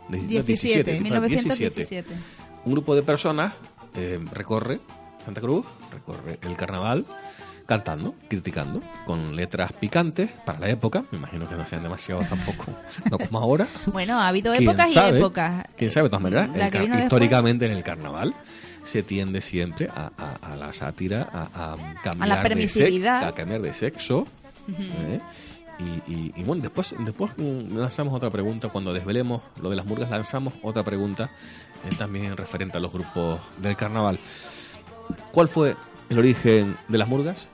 De- 0.10 0.18
17, 0.44 0.84
perdón, 0.84 1.04
1917. 1.04 2.14
Un 2.66 2.72
grupo 2.74 2.96
de 2.96 3.04
personas 3.04 3.54
eh, 3.96 4.20
recorre 4.34 4.80
Santa 5.26 5.42
Cruz, 5.42 5.66
recorre 5.92 6.40
el 6.42 6.56
carnaval, 6.58 7.06
cantando, 7.68 8.16
criticando, 8.30 8.82
con 9.06 9.36
letras 9.36 9.72
picantes 9.74 10.32
para 10.46 10.58
la 10.60 10.70
época. 10.70 11.04
Me 11.12 11.20
imagino 11.20 11.48
que 11.48 11.56
no 11.56 11.68
sean 11.68 11.84
demasiado 11.84 12.22
tampoco, 12.22 12.66
no 13.12 13.20
como 13.20 13.38
ahora. 13.38 13.68
Bueno, 13.88 14.20
ha 14.20 14.30
habido 14.30 14.54
¿Quién 14.54 14.70
épocas 14.70 14.92
sabe? 14.94 15.18
y 15.18 15.20
épocas. 15.20 15.66
Quién 15.78 15.92
sabe, 15.92 16.06
de 16.06 16.10
todas 16.10 16.24
maneras, 16.24 16.50
el 16.56 16.72
después- 16.72 17.04
históricamente 17.04 17.66
en 17.68 17.74
el 17.74 17.84
carnaval 17.84 18.34
se 18.84 19.04
tiende 19.04 19.42
siempre 19.42 19.90
a, 19.94 20.10
a- 20.18 20.54
a 20.54 20.56
la 20.56 20.72
sátira, 20.74 21.28
a, 21.32 21.74
a 21.74 22.02
cambiar, 22.02 22.42
de, 22.44 22.50
permisividad. 22.50 23.22
sec- 23.22 23.28
a 23.28 23.32
cambiar 23.34 23.62
de 23.62 23.74
sexo. 23.74 24.26
¿eh? 24.80 25.20
Y, 25.80 26.12
y- 26.12 26.34
y 26.38 26.44
bueno, 26.44 26.62
después, 26.64 26.96
después 27.00 27.34
mm, 27.38 27.78
lanzamos 27.78 28.14
otra 28.14 28.30
pregunta, 28.32 28.70
cuando 28.70 28.94
desvelemos 28.94 29.42
lo 29.62 29.70
de 29.70 29.76
las 29.76 29.86
murgas, 29.86 30.10
lanzamos 30.10 30.54
otra 30.64 30.84
pregunta 30.84 31.30
eh, 31.86 31.96
también 31.98 32.36
referente 32.38 32.78
a 32.78 32.82
los 32.82 32.92
grupos 32.94 33.40
del 33.58 33.76
carnaval. 33.76 34.20
¿Cuál 35.32 35.48
fue 35.50 35.76
el 36.10 36.18
origen 36.20 36.78
de 36.88 36.98
las 36.98 37.08
murgas? 37.10 37.50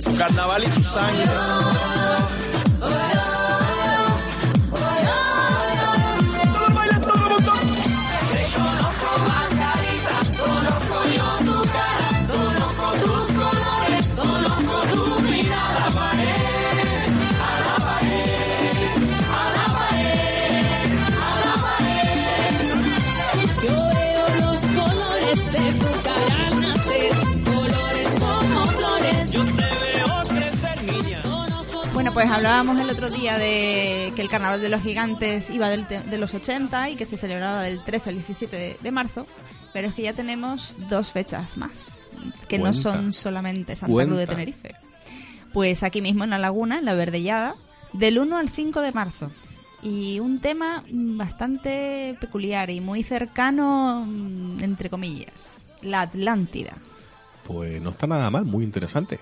Su 0.00 0.16
carnaval 0.16 0.64
y 0.64 0.70
su 0.70 0.82
sangre. 0.82 1.89
Pues 32.20 32.30
hablábamos 32.30 32.78
el 32.78 32.90
otro 32.90 33.08
día 33.10 33.38
de 33.38 34.12
que 34.14 34.20
el 34.22 34.28
Carnaval 34.28 34.60
de 34.60 34.68
los 34.68 34.82
Gigantes 34.82 35.48
iba 35.50 35.68
del 35.68 35.86
te- 35.86 36.00
de 36.02 36.18
los 36.18 36.34
80 36.34 36.90
y 36.90 36.96
que 36.96 37.06
se 37.06 37.16
celebraba 37.16 37.62
del 37.62 37.82
13 37.82 38.10
al 38.10 38.16
17 38.16 38.56
de, 38.56 38.76
de 38.80 38.90
marzo, 38.92 39.26
pero 39.72 39.88
es 39.88 39.94
que 39.94 40.02
ya 40.02 40.12
tenemos 40.12 40.76
dos 40.88 41.12
fechas 41.12 41.56
más, 41.56 42.10
que 42.48 42.58
no 42.58 42.72
son 42.74 43.12
solamente 43.12 43.74
Santa 43.74 43.92
Cruz 44.08 44.18
de. 44.18 44.26
Tenerife. 44.26 44.74
Pues 45.54 45.82
aquí 45.82 46.00
mismo 46.02 46.24
en 46.24 46.30
la 46.30 46.38
laguna, 46.38 46.78
en 46.78 46.84
la 46.84 46.94
Verdellada, 46.94 47.54
del 47.92 48.18
1 48.18 48.36
al 48.36 48.48
5 48.50 48.80
de 48.82 48.92
marzo. 48.92 49.30
Y 49.82 50.20
un 50.20 50.40
tema 50.40 50.84
bastante 50.90 52.16
peculiar 52.20 52.68
y 52.68 52.80
muy 52.82 53.02
cercano, 53.02 54.04
mm, 54.06 54.62
entre 54.62 54.90
comillas, 54.90 55.72
la 55.80 56.02
Atlántida. 56.02 56.74
Pues 57.46 57.80
no 57.80 57.90
está 57.90 58.06
nada 58.06 58.28
mal, 58.30 58.44
muy 58.44 58.62
interesante. 58.64 59.18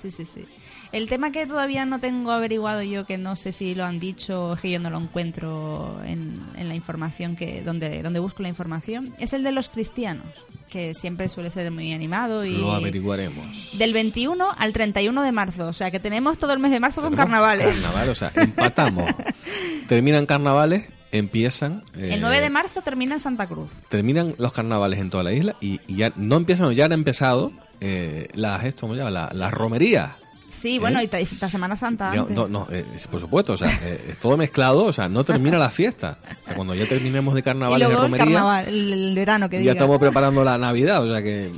Sí, 0.00 0.10
sí, 0.10 0.24
sí. 0.24 0.46
El 0.92 1.08
tema 1.08 1.30
que 1.30 1.46
todavía 1.46 1.84
no 1.86 2.00
tengo 2.00 2.32
averiguado 2.32 2.82
yo, 2.82 3.06
que 3.06 3.16
no 3.16 3.36
sé 3.36 3.52
si 3.52 3.74
lo 3.76 3.84
han 3.84 4.00
dicho, 4.00 4.54
es 4.54 4.60
que 4.60 4.70
yo 4.72 4.80
no 4.80 4.90
lo 4.90 4.98
encuentro 4.98 6.00
en, 6.04 6.40
en 6.56 6.68
la 6.68 6.74
información 6.74 7.36
que 7.36 7.62
donde, 7.62 8.02
donde 8.02 8.18
busco 8.18 8.42
la 8.42 8.48
información, 8.48 9.14
es 9.20 9.32
el 9.32 9.44
de 9.44 9.52
los 9.52 9.68
cristianos, 9.68 10.26
que 10.68 10.94
siempre 10.94 11.28
suele 11.28 11.50
ser 11.52 11.70
muy 11.70 11.92
animado 11.92 12.44
y 12.44 12.56
Lo 12.56 12.72
averiguaremos. 12.72 13.78
del 13.78 13.92
21 13.92 14.48
al 14.58 14.72
31 14.72 15.22
de 15.22 15.30
marzo, 15.32 15.68
o 15.68 15.72
sea 15.72 15.92
que 15.92 16.00
tenemos 16.00 16.38
todo 16.38 16.52
el 16.52 16.58
mes 16.58 16.72
de 16.72 16.80
marzo 16.80 17.02
con 17.02 17.14
carnavales. 17.14 17.68
Carnaval, 17.68 18.08
o 18.08 18.14
sea, 18.16 18.32
empatamos. 18.34 19.08
Terminan 19.88 20.26
carnavales, 20.26 20.88
empiezan. 21.12 21.82
eh, 21.96 22.10
El 22.14 22.20
9 22.20 22.40
de 22.40 22.50
marzo 22.50 22.82
termina 22.82 23.14
en 23.14 23.20
Santa 23.20 23.46
Cruz. 23.46 23.70
Terminan 23.88 24.34
los 24.38 24.52
carnavales 24.52 24.98
en 24.98 25.10
toda 25.10 25.22
la 25.24 25.32
isla 25.32 25.56
y, 25.60 25.80
y 25.86 25.96
ya 25.96 26.12
no 26.16 26.36
empiezan, 26.36 26.72
ya 26.74 26.86
han 26.86 26.92
empezado 26.92 27.52
eh, 27.80 28.28
las, 28.34 28.64
esto, 28.64 28.82
¿cómo 28.82 28.94
llama? 28.94 29.10
La- 29.10 29.30
las 29.32 29.52
romerías. 29.52 30.12
Sí, 30.50 30.78
bueno, 30.78 30.98
¿Eh? 31.00 31.04
y 31.04 31.08
ta- 31.08 31.20
y 31.20 31.22
esta 31.22 31.48
Semana 31.48 31.76
Santa 31.76 32.10
antes. 32.10 32.36
no, 32.36 32.48
no, 32.48 32.66
eh, 32.70 32.84
por 33.10 33.20
supuesto, 33.20 33.52
o 33.52 33.56
sea, 33.56 33.70
eh, 33.84 34.00
es 34.10 34.18
todo 34.18 34.36
mezclado, 34.36 34.84
o 34.86 34.92
sea, 34.92 35.08
no 35.08 35.22
termina 35.24 35.56
la 35.58 35.70
fiesta. 35.70 36.18
O 36.42 36.44
sea, 36.46 36.54
cuando 36.56 36.74
ya 36.74 36.86
terminemos 36.86 37.34
de 37.34 37.40
y 37.40 37.42
carnavales 37.42 37.86
de 37.88 37.94
luego 37.94 38.06
el 38.06 38.10
romería, 38.12 38.34
carnaval, 38.36 38.68
el, 38.68 38.92
el 38.92 39.14
verano 39.14 39.48
que 39.48 39.56
ya 39.56 39.60
diga. 39.60 39.72
estamos 39.72 39.98
preparando 39.98 40.42
la 40.44 40.58
Navidad, 40.58 41.04
o 41.04 41.08
sea 41.08 41.22
que, 41.22 41.50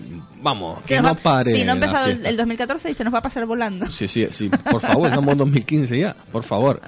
vamos, 0.42 0.78
Se 0.84 0.94
que 0.96 1.00
no 1.00 1.08
va- 1.08 1.14
pare 1.14 1.54
Si 1.54 1.64
no 1.64 1.72
ha 1.72 1.74
empezado 1.74 2.04
el, 2.06 2.12
fiesta. 2.12 2.28
el 2.28 2.36
2014 2.36 2.90
y 2.90 2.94
se 2.94 3.04
nos 3.04 3.14
va 3.14 3.18
a 3.18 3.22
pasar 3.22 3.46
volando. 3.46 3.90
Sí, 3.90 4.06
sí, 4.08 4.26
sí, 4.30 4.48
por 4.70 4.80
favor, 4.80 5.06
estamos 5.08 5.32
en 5.32 5.38
2015 5.38 5.98
ya, 5.98 6.14
por 6.30 6.42
favor. 6.44 6.80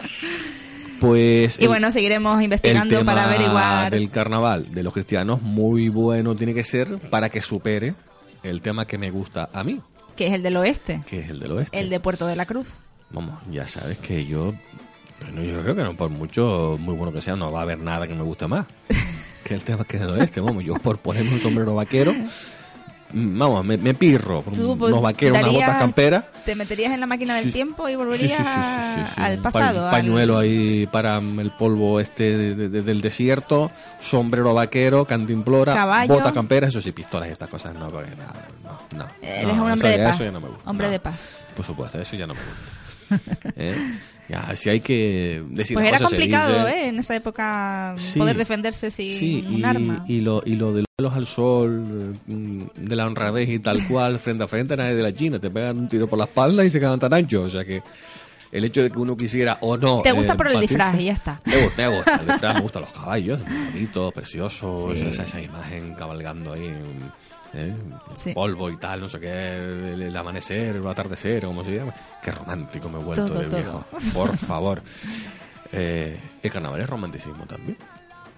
Pues 1.00 1.58
Y 1.58 1.62
el- 1.64 1.68
bueno, 1.68 1.90
seguiremos 1.90 2.38
el 2.38 2.44
investigando 2.44 2.98
tema 2.98 3.14
para 3.14 3.26
averiguar. 3.28 3.90
del 3.92 4.10
carnaval 4.10 4.72
de 4.72 4.82
los 4.82 4.92
cristianos 4.92 5.42
muy 5.42 5.88
bueno 5.88 6.34
tiene 6.34 6.54
que 6.54 6.64
ser 6.64 6.98
para 7.10 7.28
que 7.28 7.42
supere 7.42 7.94
el 8.42 8.62
tema 8.62 8.86
que 8.86 8.98
me 8.98 9.10
gusta 9.10 9.48
a 9.52 9.64
mí, 9.64 9.80
que 10.16 10.26
es 10.26 10.32
el 10.32 10.42
del 10.42 10.56
oeste, 10.56 11.02
que 11.06 11.20
es 11.20 11.30
el 11.30 11.40
del 11.40 11.52
oeste. 11.52 11.78
el 11.78 11.90
de 11.90 12.00
Puerto 12.00 12.26
de 12.26 12.36
la 12.36 12.46
Cruz. 12.46 12.68
Vamos, 13.10 13.40
ya 13.50 13.66
sabes 13.68 13.98
que 13.98 14.26
yo, 14.26 14.54
bueno, 15.20 15.42
yo 15.42 15.62
creo 15.62 15.76
que 15.76 15.82
no, 15.82 15.96
por 15.96 16.10
mucho, 16.10 16.76
muy 16.80 16.94
bueno 16.94 17.12
que 17.12 17.20
sea, 17.20 17.36
no 17.36 17.52
va 17.52 17.60
a 17.60 17.62
haber 17.62 17.78
nada 17.78 18.06
que 18.06 18.14
me 18.14 18.22
guste 18.22 18.48
más 18.48 18.66
que 19.44 19.54
el 19.54 19.62
tema 19.62 19.84
que 19.84 19.96
es 19.96 20.02
del 20.02 20.10
oeste. 20.10 20.40
Vamos, 20.40 20.64
yo 20.64 20.74
por 20.74 20.98
ponerme 20.98 21.34
un 21.34 21.40
sombrero 21.40 21.74
vaquero, 21.74 22.14
vamos, 23.14 23.64
me, 23.64 23.76
me 23.76 23.94
pirro. 23.94 24.42
por 24.42 24.52
Tú, 24.54 24.76
pues, 24.76 24.90
unos 24.92 25.02
vaqueros, 25.02 25.38
unas 25.38 25.50
darías- 25.50 25.66
botas 25.68 25.80
camperas. 25.80 26.24
Te 26.44 26.54
meterías 26.54 26.92
en 26.92 27.00
la 27.00 27.06
máquina 27.06 27.36
del 27.36 27.44
Sí. 27.46 27.52
tiempo 27.52 27.88
y 27.88 27.94
volverías 27.96 28.36
sí, 28.38 28.44
sí, 28.44 28.50
sí, 28.50 29.00
sí, 29.06 29.12
sí. 29.14 29.20
al 29.20 29.36
Un 29.36 29.42
pasado. 29.42 29.84
al- 29.86 29.90
pañuelo 29.90 30.36
ahí 30.38 30.86
para 30.88 31.18
el 31.18 31.50
polvo 31.58 32.00
este 32.00 32.36
de- 32.36 32.54
de- 32.54 32.68
de- 32.68 32.82
del 32.82 33.00
desierto, 33.00 33.70
sombrero 34.00 34.52
vaquero, 34.54 35.04
cantimplora, 35.06 35.74
Caballo. 35.74 36.12
botas 36.14 36.32
camperas, 36.32 36.68
eso 36.70 36.80
sí, 36.80 36.92
pistolas 36.92 37.28
y 37.28 37.32
estas 37.32 37.48
cosas. 37.48 37.74
No, 37.74 37.88
porque 37.88 38.10
nada, 38.16 38.46
no, 38.62 38.98
no. 38.98 39.06
Eres 39.22 39.56
No, 39.56 39.64
un 39.64 39.70
hombre 39.72 39.90
eso 39.90 39.98
de 40.00 40.04
paz. 40.06 40.14
eso 40.16 40.24
ya 40.24 40.30
no 40.32 40.40
me 40.40 40.48
gusta. 40.48 40.70
Hombre 40.70 40.86
No, 40.88 40.92
de 40.92 41.00
paz. 41.00 41.18
Por 41.56 41.64
supuesto, 41.64 42.00
eso 42.00 42.16
ya 42.16 42.26
no 42.26 42.34
me 42.34 42.40
gusta. 42.40 43.50
¿Eh? 43.56 43.94
Ya, 44.28 44.56
si 44.56 44.70
hay 44.70 44.80
que 44.80 45.42
decir 45.50 45.74
Pues 45.76 45.86
era 45.86 45.98
complicado. 45.98 46.66
¿eh? 46.66 46.88
En 46.88 46.98
esa 46.98 47.14
época 47.14 47.92
Sí. 47.96 48.18
poder 48.18 48.36
defenderse 48.38 48.90
sin 48.90 49.10
Sí, 49.10 49.44
un 49.46 49.58
y, 49.58 49.64
arma. 49.64 50.04
y 50.08 50.20
lo, 50.22 50.42
y 50.46 50.54
lo 50.56 50.72
de 50.72 50.84
los 50.98 51.12
al 51.12 51.26
sol, 51.26 52.14
mm, 52.26 52.62
de 52.76 52.96
la 52.96 53.06
honradez 53.06 53.48
y 53.50 53.58
tal 53.58 53.86
cual, 53.86 54.18
frente 54.18 54.44
a 54.44 54.48
frente, 54.48 54.76
nadie 54.76 54.94
de 54.94 55.02
la 55.02 55.12
China, 55.14 55.38
te 55.38 55.50
pegan 55.50 55.76
un 55.78 55.88
tiro 55.88 56.06
por 56.06 56.18
la 56.18 56.24
espalda 56.24 56.64
y 56.64 56.70
se 56.70 56.80
quedan 56.80 56.98
tan 57.00 57.12
anchos. 57.12 57.44
O 57.44 57.48
sea 57.50 57.64
que 57.64 57.82
el 58.54 58.64
hecho 58.64 58.82
de 58.82 58.90
que 58.90 58.98
uno 58.98 59.16
quisiera 59.16 59.58
o 59.60 59.76
no. 59.76 60.00
Te 60.02 60.12
gusta 60.12 60.32
eh, 60.32 60.36
por 60.36 60.48
el 60.48 60.60
disfraz 60.60 60.98
y 60.98 61.04
ya 61.04 61.12
está. 61.12 61.40
Me 61.44 61.62
gusta, 61.64 61.82
me 61.90 61.96
gusta, 61.96 62.14
el 62.14 62.26
disfraz, 62.26 62.54
me 62.54 62.60
gustan 62.60 62.82
los 62.82 62.92
caballos, 62.92 63.40
bonitos, 63.72 64.12
preciosos, 64.14 64.92
Sí. 64.98 65.06
esa, 65.08 65.24
esa 65.24 65.40
imagen 65.40 65.94
cabalgando 65.94 66.52
ahí. 66.52 66.72
¿eh? 67.52 67.74
Sí. 68.14 68.32
Polvo 68.32 68.70
y 68.70 68.76
tal, 68.76 69.00
no 69.00 69.08
sé 69.08 69.20
qué, 69.20 69.56
el, 69.56 70.02
el 70.02 70.16
amanecer, 70.16 70.76
el 70.76 70.86
atardecer, 70.86 71.44
como 71.44 71.64
se 71.64 71.72
llama. 71.76 71.92
Qué 72.22 72.30
romántico 72.30 72.88
me 72.88 72.98
he 73.00 73.02
vuelto 73.02 73.26
Todo, 73.26 73.40
de 73.40 73.46
todo. 73.46 73.56
viejo. 73.56 73.84
Por 74.12 74.36
favor. 74.36 74.82
Eh, 75.72 76.18
el 76.42 76.50
carnaval 76.52 76.80
es 76.80 76.88
romanticismo 76.88 77.46
también. 77.46 77.76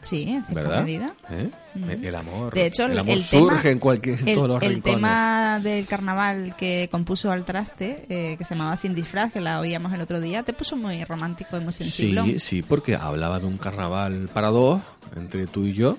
Sí, 0.06 0.22
en 0.22 0.44
cierta 0.44 0.54
¿Verdad? 0.54 0.82
medida. 0.84 1.12
¿Eh? 1.30 1.50
Ujú. 1.74 1.90
El 1.90 2.14
amor. 2.14 2.54
De 2.54 2.66
hecho, 2.66 2.84
el 2.84 2.98
amor 2.98 3.14
el 3.16 3.22
surge 3.24 3.56
tema- 3.58 3.70
en 3.70 3.78
cualquier 3.80 4.20
en 4.20 4.28
el, 4.28 4.34
todos 4.34 4.48
los 4.48 4.62
el 4.62 4.68
rincones. 4.74 4.94
tema 4.96 5.60
del 5.60 5.86
carnaval 5.86 6.54
que 6.56 6.88
compuso 6.90 7.32
al 7.32 7.44
traste, 7.44 8.06
eh, 8.08 8.36
que 8.38 8.44
se 8.44 8.54
llamaba 8.54 8.76
Sin 8.76 8.94
disfraz, 8.94 9.32
que 9.32 9.40
la 9.40 9.58
oíamos 9.60 9.92
el 9.92 10.00
otro 10.00 10.20
día, 10.20 10.42
te 10.44 10.52
puso 10.52 10.76
muy 10.76 11.02
romántico 11.04 11.56
y 11.56 11.60
muy 11.60 11.72
sensible. 11.72 12.22
Sí, 12.24 12.38
sí, 12.38 12.62
porque 12.62 12.94
hablaba 12.94 13.40
de 13.40 13.46
un 13.46 13.58
carnaval 13.58 14.28
para 14.32 14.48
dos, 14.48 14.80
entre 15.16 15.46
tú 15.46 15.64
y 15.66 15.72
yo. 15.74 15.98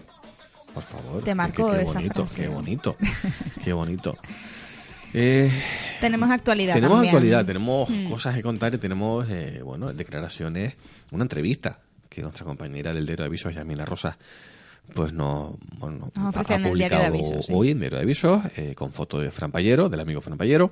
Por 0.73 0.83
favor. 0.83 1.23
Te 1.23 1.33
marcó 1.35 1.71
qué, 1.71 1.77
qué 1.77 1.83
esa 1.83 1.93
bonito, 1.95 2.13
frase. 2.27 2.41
Qué 2.41 2.47
bonito, 2.47 2.95
qué 3.63 3.73
bonito. 3.73 4.17
Eh, 5.13 5.49
Tenemos 6.01 6.29
actualidad 6.29 6.73
tenemos 6.75 6.97
también. 6.97 7.15
actualidad, 7.15 7.45
tenemos 7.45 7.89
Mm. 7.89 8.09
cosas 8.09 8.35
que 8.35 8.41
contar 8.43 8.73
y 8.73 8.77
tenemos, 8.77 9.25
eh, 9.29 9.61
bueno, 9.63 9.91
declaraciones, 9.93 10.75
una 11.11 11.23
entrevista 11.23 11.79
que 12.17 12.23
nuestra 12.23 12.45
compañera 12.45 12.91
del 12.93 13.05
diario 13.05 13.23
de 13.23 13.27
avisos, 13.27 13.53
Yamina 13.53 13.85
Rosa, 13.85 14.17
pues 14.93 15.13
no, 15.13 15.57
bueno, 15.77 16.11
Nos 16.15 16.35
ha, 16.35 16.55
en 16.55 16.55
el 16.55 16.63
de 16.63 16.69
publicado 16.69 17.05
avisos, 17.05 17.45
sí. 17.45 17.53
hoy 17.55 17.71
en 17.71 17.79
diario 17.79 17.97
de 17.97 18.03
avisos 18.03 18.41
eh, 18.55 18.73
con 18.73 18.91
foto 18.91 19.19
de 19.19 19.29
Fran 19.29 19.51
Payero, 19.51 19.87
del 19.87 19.99
amigo 19.99 20.19
Fran 20.19 20.37
Payero, 20.37 20.71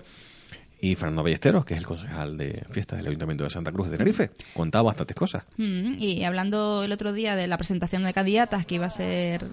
y 0.81 0.95
Fernando 0.95 1.23
Ballesteros, 1.23 1.65
que 1.65 1.75
es 1.75 1.79
el 1.79 1.85
concejal 1.85 2.35
de 2.35 2.63
fiestas 2.71 2.97
del 2.97 3.07
Ayuntamiento 3.07 3.43
de 3.43 3.49
Santa 3.51 3.71
Cruz 3.71 3.89
de 3.89 3.97
Tenerife. 3.97 4.31
Contaba 4.53 4.83
bastantes 4.83 5.15
cosas. 5.15 5.43
Mm, 5.57 5.95
y 5.99 6.23
hablando 6.23 6.83
el 6.83 6.91
otro 6.91 7.13
día 7.13 7.35
de 7.35 7.47
la 7.47 7.57
presentación 7.57 8.03
de 8.03 8.13
candidatas, 8.13 8.65
que 8.65 8.75
iba 8.75 8.87
a 8.87 8.89
ser 8.89 9.45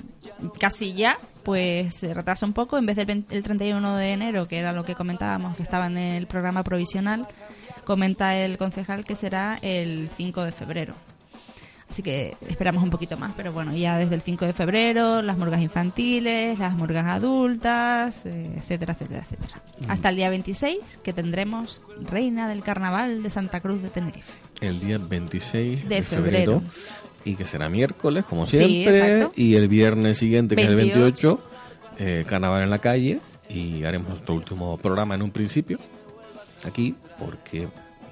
casi 0.59 0.95
ya, 0.95 1.18
pues 1.45 1.95
se 1.97 2.12
retrasa 2.14 2.47
un 2.47 2.55
poco. 2.55 2.78
En 2.78 2.86
vez 2.86 2.97
del 2.97 3.07
20 3.07 3.36
el 3.36 3.43
31 3.43 3.97
de 3.97 4.12
enero, 4.12 4.49
que 4.49 4.59
era 4.59 4.72
lo 4.72 4.84
que 4.84 4.95
comentábamos, 4.95 5.57
que 5.57 5.62
estaba 5.62 5.86
en 5.86 5.99
el 5.99 6.26
programa 6.26 6.64
provisional, 6.64 7.28
comenta 7.84 8.36
el 8.36 8.59
concejal 8.59 9.05
que 9.05 9.14
será 9.14 9.59
el 9.62 10.09
5 10.16 10.45
de 10.45 10.53
febrero. 10.53 10.95
Así 11.93 12.03
que 12.03 12.38
esperamos 12.49 12.82
un 12.82 12.88
poquito 12.88 13.18
más, 13.18 13.34
pero 13.36 13.53
bueno, 13.53 13.76
ya 13.76 13.99
desde 13.99 14.14
el 14.14 14.22
5 14.22 14.47
de 14.47 14.55
febrero, 14.55 15.20
las 15.20 15.36
murgas 15.36 15.61
infantiles, 15.61 16.59
las 16.59 16.74
murgas 16.74 17.05
adultas, 17.07 18.24
eh, 18.24 18.51
etcétera, 18.57 18.95
etcétera, 18.95 19.26
etcétera. 19.30 19.61
Hasta 19.88 20.09
el 20.09 20.16
día 20.16 20.30
26, 20.30 20.78
que 21.03 21.12
tendremos 21.12 21.82
Reina 22.01 22.49
del 22.49 22.62
Carnaval 22.62 23.22
de 23.22 23.28
Santa 23.28 23.61
Cruz 23.61 23.82
de 23.82 23.90
Tenerife. 23.90 24.32
el 24.62 24.80
día 24.80 24.97
26 24.97 25.86
de, 25.86 25.97
De 25.97 26.03
febrero. 26.03 26.61
febrero. 26.61 26.62
y 27.26 27.34
que 27.34 27.45
será 27.45 27.68
miércoles 27.68 28.24
como 28.24 28.47
siempre 28.47 29.28
y 29.36 29.57
el 29.57 29.68
viernes 29.68 30.16
siguiente 30.16 30.57
que 30.57 30.62
es 30.62 30.68
el 30.68 30.76
28, 30.76 30.99
28 31.03 31.40
eh, 31.99 32.24
carnaval 32.26 32.62
en 32.62 32.70
la 32.70 32.78
calle 32.78 33.20
y 33.51 33.84
haremos 33.84 34.09
nuestro 34.09 34.34
último 34.34 34.78
programa 34.78 35.14
en 35.14 35.20
un 35.20 35.30
principio 35.30 35.78
aquí 36.64 36.95
porque 37.18 37.68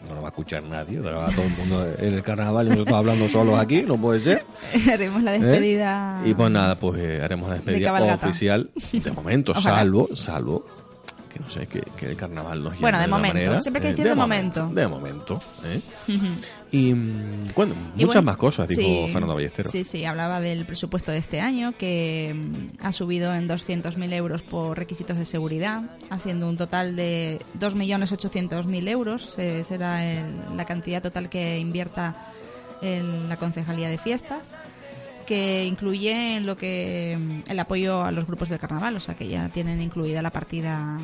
no 0.09 0.15
lo 0.15 0.23
va 0.23 0.29
a 0.29 0.31
escuchar 0.31 0.63
nadie 0.63 0.99
va 1.01 1.27
todo 1.31 1.43
el 1.43 1.51
mundo 1.57 1.87
en 1.99 2.15
el 2.15 2.23
carnaval 2.23 2.67
y 2.67 2.71
nosotros 2.71 2.97
hablando 2.97 3.29
solos 3.29 3.59
aquí 3.59 3.83
no 3.83 3.97
puede 4.01 4.21
ser 4.21 4.45
Haremos 4.93 5.23
la 5.23 5.37
¿eh? 5.37 5.41
despedida. 5.41 6.23
y 6.25 6.35
pues 6.35 6.51
nada 6.51 6.75
pues 6.77 7.01
eh, 7.01 7.21
haremos 7.23 7.49
la 7.49 7.57
despedida 7.57 8.15
oficial 8.15 8.71
de 8.93 9.13
momento 9.13 9.53
Ojalá. 9.57 9.77
salvo 9.79 10.09
salvo 10.15 10.67
que 11.33 11.39
no 11.41 11.49
sé 11.49 11.67
que, 11.67 11.81
que 11.97 12.07
el 12.11 12.17
carnaval 12.17 12.63
nos 12.63 12.79
Bueno, 12.81 12.99
de 12.99 13.05
esa 13.05 13.11
momento. 13.17 13.35
manera. 13.39 13.61
Siempre 13.61 13.81
hay 13.81 13.85
que 13.85 13.89
Eh, 13.89 14.05
decir 14.05 14.09
de 14.11 14.15
momento. 14.15 14.67
de 14.69 14.87
momento 14.89 15.41
¿eh? 15.65 15.81
Y 16.73 16.93
mm, 16.95 17.45
bueno, 17.55 17.75
Y 17.97 18.05
muchas 18.05 18.07
bueno, 18.17 18.23
más 18.23 18.37
cosas, 18.37 18.69
dijo 18.69 18.81
sí, 18.83 19.13
Fernando 19.13 19.35
Ballesteros. 19.35 19.73
Sí, 19.73 19.85
sí, 19.85 20.05
hablaba 20.05 20.41
del 20.41 20.65
presupuesto 20.67 21.11
de 21.13 21.19
este 21.19 21.41
año, 21.41 21.73
que 21.79 22.33
mm, 22.35 22.85
ha 22.85 22.93
subido 22.93 23.35
en 23.35 23.49
200.000 23.49 24.13
euros 24.13 24.43
por 24.43 24.77
requisitos 24.79 25.17
de 25.17 25.25
seguridad, 25.25 25.83
haciendo 26.11 26.49
un 26.49 26.57
total 26.57 26.95
de 26.97 27.41
2.800.000 27.59 28.89
euros. 28.89 29.35
eh, 29.39 29.65
será 29.65 30.05
el- 30.05 30.57
la 30.57 30.65
cantidad 30.65 31.03
total 31.03 31.29
que 31.29 31.59
invierta 31.59 32.15
en 32.83 33.29
la 33.29 33.37
Concejalía 33.37 33.89
de 33.89 33.99
Fiestas 33.99 34.41
que 35.31 35.65
incluye 35.65 36.41
lo 36.41 36.57
que 36.57 37.17
mm, 37.17 37.53
el 37.53 37.61
apoyo 37.61 38.03
a 38.03 38.11
los 38.11 38.27
grupos 38.27 38.49
del 38.49 38.59
carnaval, 38.59 38.97
o 38.97 39.01
sea 39.01 39.15
que 39.15 39.29
ya 39.29 39.49
tienen 39.49 39.81
incluida 39.81 40.23
la 40.23 40.33
partida 40.33 40.99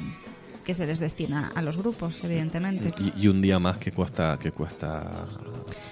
que 0.67 0.75
se 0.75 0.85
les 0.87 0.99
destina 0.99 1.53
a 1.55 1.63
los 1.63 1.77
grupos, 1.79 2.17
evidentemente. 2.25 2.93
Y, 2.99 3.25
y 3.25 3.29
un 3.29 3.41
día 3.41 3.59
más 3.61 3.79
que 3.79 3.93
cuesta, 3.93 4.37
que 4.39 4.51
cuesta 4.51 5.25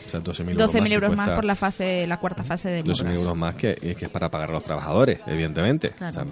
o 0.07 0.09
sea, 0.09 0.21
12.000 0.21 0.51
euros 0.51 0.71
12.000 0.75 0.81
más. 0.83 0.91
euros 0.93 1.17
más 1.17 1.29
por 1.31 1.45
la 1.45 1.55
fase, 1.55 2.07
la 2.09 2.19
cuarta 2.19 2.43
fase 2.43 2.69
de 2.69 2.83
12.000 2.83 2.87
Murgas. 3.05 3.15
euros 3.23 3.37
más 3.37 3.55
que, 3.55 3.75
que 3.77 4.05
es 4.07 4.11
para 4.11 4.29
pagar 4.31 4.51
a 4.51 4.53
los 4.55 4.65
trabajadores, 4.65 5.21
evidentemente. 5.29 5.91
Claro. 5.91 6.11
O 6.11 6.13
sea, 6.13 6.27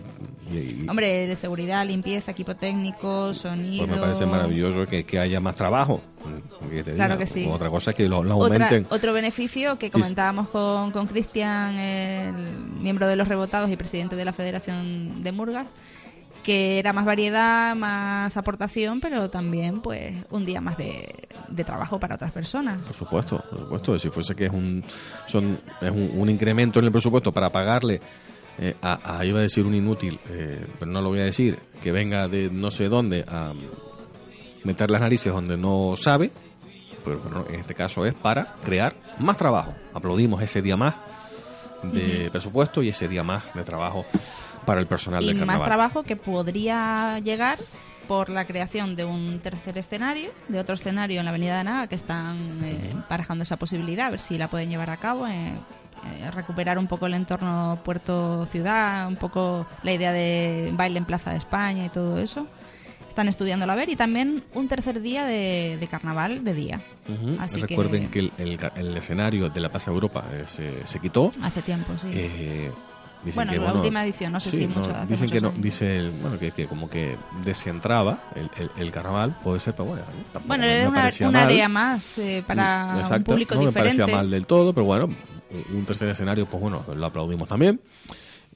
y- 0.52 0.82
y- 0.84 0.86
Hombre, 0.88 1.26
de 1.28 1.36
seguridad, 1.36 1.86
limpieza, 1.86 2.32
equipo 2.32 2.56
técnico, 2.56 3.32
sonido. 3.32 3.86
pues 3.86 3.96
me 3.96 4.02
parece 4.02 4.26
maravilloso 4.26 4.84
que, 4.86 5.04
que 5.04 5.18
haya 5.20 5.38
más 5.40 5.54
trabajo. 5.56 6.02
Que 6.68 6.82
Claro 6.82 7.18
que 7.18 7.26
sí. 7.26 7.48
Otra 7.50 7.68
cosa 7.70 7.90
es 7.92 7.96
que 7.96 8.08
lo, 8.08 8.22
lo 8.24 8.36
Otra- 8.38 8.56
aumenten. 8.66 8.86
otro 8.90 9.12
beneficio 9.12 9.78
que 9.78 9.90
comentábamos 9.90 10.48
con 10.48 10.90
con 10.92 11.06
Cristian, 11.06 11.76
el 11.76 12.34
miembro 12.80 13.06
de 13.08 13.16
los 13.16 13.28
rebotados 13.28 13.70
y 13.70 13.76
presidente 13.76 14.14
de 14.16 14.24
la 14.24 14.32
Federación 14.32 15.22
de 15.22 15.32
Murgas, 15.32 15.66
que 16.42 16.78
era 16.78 16.92
más 16.92 17.04
variedad, 17.04 17.74
más 17.76 18.36
aportación, 18.36 19.00
pero 19.00 19.30
también 19.30 19.80
pues 19.80 20.24
un 20.30 20.44
día 20.44 20.60
más 20.60 20.76
de, 20.76 21.08
de 21.48 21.64
trabajo 21.64 21.98
para 22.00 22.16
otras 22.16 22.32
personas. 22.32 22.80
Por 22.82 22.94
supuesto, 22.94 23.44
por 23.50 23.58
supuesto. 23.60 23.98
Si 23.98 24.08
fuese 24.10 24.34
que 24.34 24.46
es 24.46 24.52
un, 24.52 24.82
son, 25.26 25.60
es 25.80 25.90
un, 25.90 26.10
un 26.14 26.28
incremento 26.28 26.78
en 26.80 26.86
el 26.86 26.92
presupuesto 26.92 27.30
para 27.32 27.50
pagarle 27.50 28.00
eh, 28.58 28.74
a, 28.82 29.18
a- 29.18 29.24
iba 29.24 29.38
a 29.38 29.42
decir 29.42 29.64
un 29.66 29.74
inútil, 29.74 30.18
eh, 30.28 30.66
pero 30.78 30.90
no 30.90 31.00
lo 31.00 31.10
voy 31.10 31.20
a 31.20 31.24
decir, 31.24 31.58
que 31.82 31.92
venga 31.92 32.26
de 32.28 32.50
no 32.50 32.70
sé 32.70 32.88
dónde 32.88 33.24
a 33.28 33.52
meter 34.64 34.90
las 34.90 35.00
narices 35.00 35.32
donde 35.32 35.56
no 35.56 35.94
sabe, 35.96 36.30
pero 37.04 37.18
bueno, 37.18 37.44
en 37.48 37.60
este 37.60 37.74
caso 37.74 38.04
es 38.06 38.14
para 38.14 38.54
crear 38.64 38.94
más 39.18 39.36
trabajo. 39.36 39.74
Aplaudimos 39.94 40.40
ese 40.42 40.60
día 40.62 40.76
más 40.76 40.94
de 41.82 42.28
presupuesto 42.30 42.82
y 42.82 42.88
ese 42.90 43.08
día 43.08 43.24
más 43.24 43.42
de 43.54 43.64
trabajo 43.64 44.04
para 44.64 44.80
el 44.80 44.86
personal 44.86 45.22
y 45.22 45.28
más 45.34 45.38
carnaval. 45.38 45.64
trabajo 45.66 46.02
que 46.02 46.16
podría 46.16 47.18
llegar 47.20 47.58
por 48.08 48.28
la 48.28 48.44
creación 48.46 48.96
de 48.96 49.04
un 49.04 49.38
tercer 49.40 49.78
escenario, 49.78 50.30
de 50.48 50.58
otro 50.60 50.74
escenario 50.74 51.20
en 51.20 51.24
la 51.24 51.30
Avenida 51.30 51.58
de 51.58 51.64
Naga, 51.64 51.86
que 51.86 51.94
están 51.94 52.36
eh, 52.64 52.94
barajando 53.08 53.42
esa 53.44 53.56
posibilidad, 53.56 54.06
a 54.06 54.10
ver 54.10 54.20
si 54.20 54.36
la 54.38 54.48
pueden 54.48 54.68
llevar 54.70 54.90
a 54.90 54.96
cabo, 54.96 55.26
eh, 55.28 55.52
eh, 56.18 56.30
recuperar 56.32 56.78
un 56.78 56.88
poco 56.88 57.06
el 57.06 57.14
entorno 57.14 57.78
puerto-ciudad, 57.84 59.06
un 59.06 59.16
poco 59.16 59.66
la 59.82 59.92
idea 59.92 60.12
de 60.12 60.70
baile 60.74 60.98
en 60.98 61.04
Plaza 61.04 61.30
de 61.30 61.38
España 61.38 61.86
y 61.86 61.88
todo 61.90 62.18
eso. 62.18 62.46
Están 63.08 63.28
estudiándolo 63.28 63.70
a 63.72 63.74
ver 63.76 63.88
y 63.90 63.96
también 63.96 64.42
un 64.54 64.68
tercer 64.68 65.00
día 65.02 65.26
de, 65.26 65.76
de 65.78 65.86
carnaval 65.86 66.44
de 66.44 66.54
día. 66.54 66.80
Ujú. 67.08 67.36
Así 67.40 67.60
Recuerden 67.60 68.08
que- 68.08 68.30
que, 68.30 68.42
el, 68.42 68.58
el- 68.58 68.70
el 68.88 68.96
escenario 68.96 69.48
de 69.50 69.60
la 69.60 69.68
Plaza 69.68 69.90
Europa 69.90 70.24
eh, 70.32 70.44
se, 70.46 70.86
se 70.86 70.98
quitó. 70.98 71.30
Hace 71.42 71.60
tiempo, 71.62 71.92
sí. 71.98 72.08
Dicen 73.24 73.36
Bueno, 73.36 73.52
que, 73.52 73.58
la 73.60 73.72
última 73.72 74.02
edición, 74.04 74.32
no 74.32 74.40
sé 74.40 74.50
si 74.50 74.66
mucho- 74.66 74.90
hace 74.94 75.06
dicen 75.06 75.30
que 75.30 75.40
no, 75.40 75.48
años. 75.48 75.62
dice 75.62 75.96
el- 75.96 76.10
bueno 76.10 76.38
que, 76.38 76.50
que 76.50 76.66
como 76.66 76.90
que 76.90 77.16
descentraba 77.44 78.18
el, 78.34 78.50
el, 78.56 78.70
el 78.76 78.90
carnaval, 78.90 79.36
puede 79.42 79.60
ser, 79.60 79.74
pero 79.74 79.90
bueno, 79.90 80.02
tampoco 80.32 80.48
Bueno, 80.48 80.64
me 80.64 80.74
era 80.76 80.88
una, 81.28 81.42
área 81.44 81.68
más 81.68 82.18
eh, 82.18 82.42
para 82.44 82.96
Exacto, 82.98 83.16
un 83.18 83.24
público 83.36 83.54
no 83.54 83.60
me 83.60 83.66
diferente. 83.68 83.96
parecía 83.98 84.16
mal 84.16 84.28
del 84.30 84.44
todo, 84.46 84.74
pero 84.74 84.86
bueno, 84.86 85.08
un 85.72 85.84
tercer 85.84 86.08
escenario, 86.08 86.46
pues 86.46 86.60
bueno, 86.60 86.84
lo 86.94 87.06
aplaudimos 87.06 87.48
también. 87.48 87.80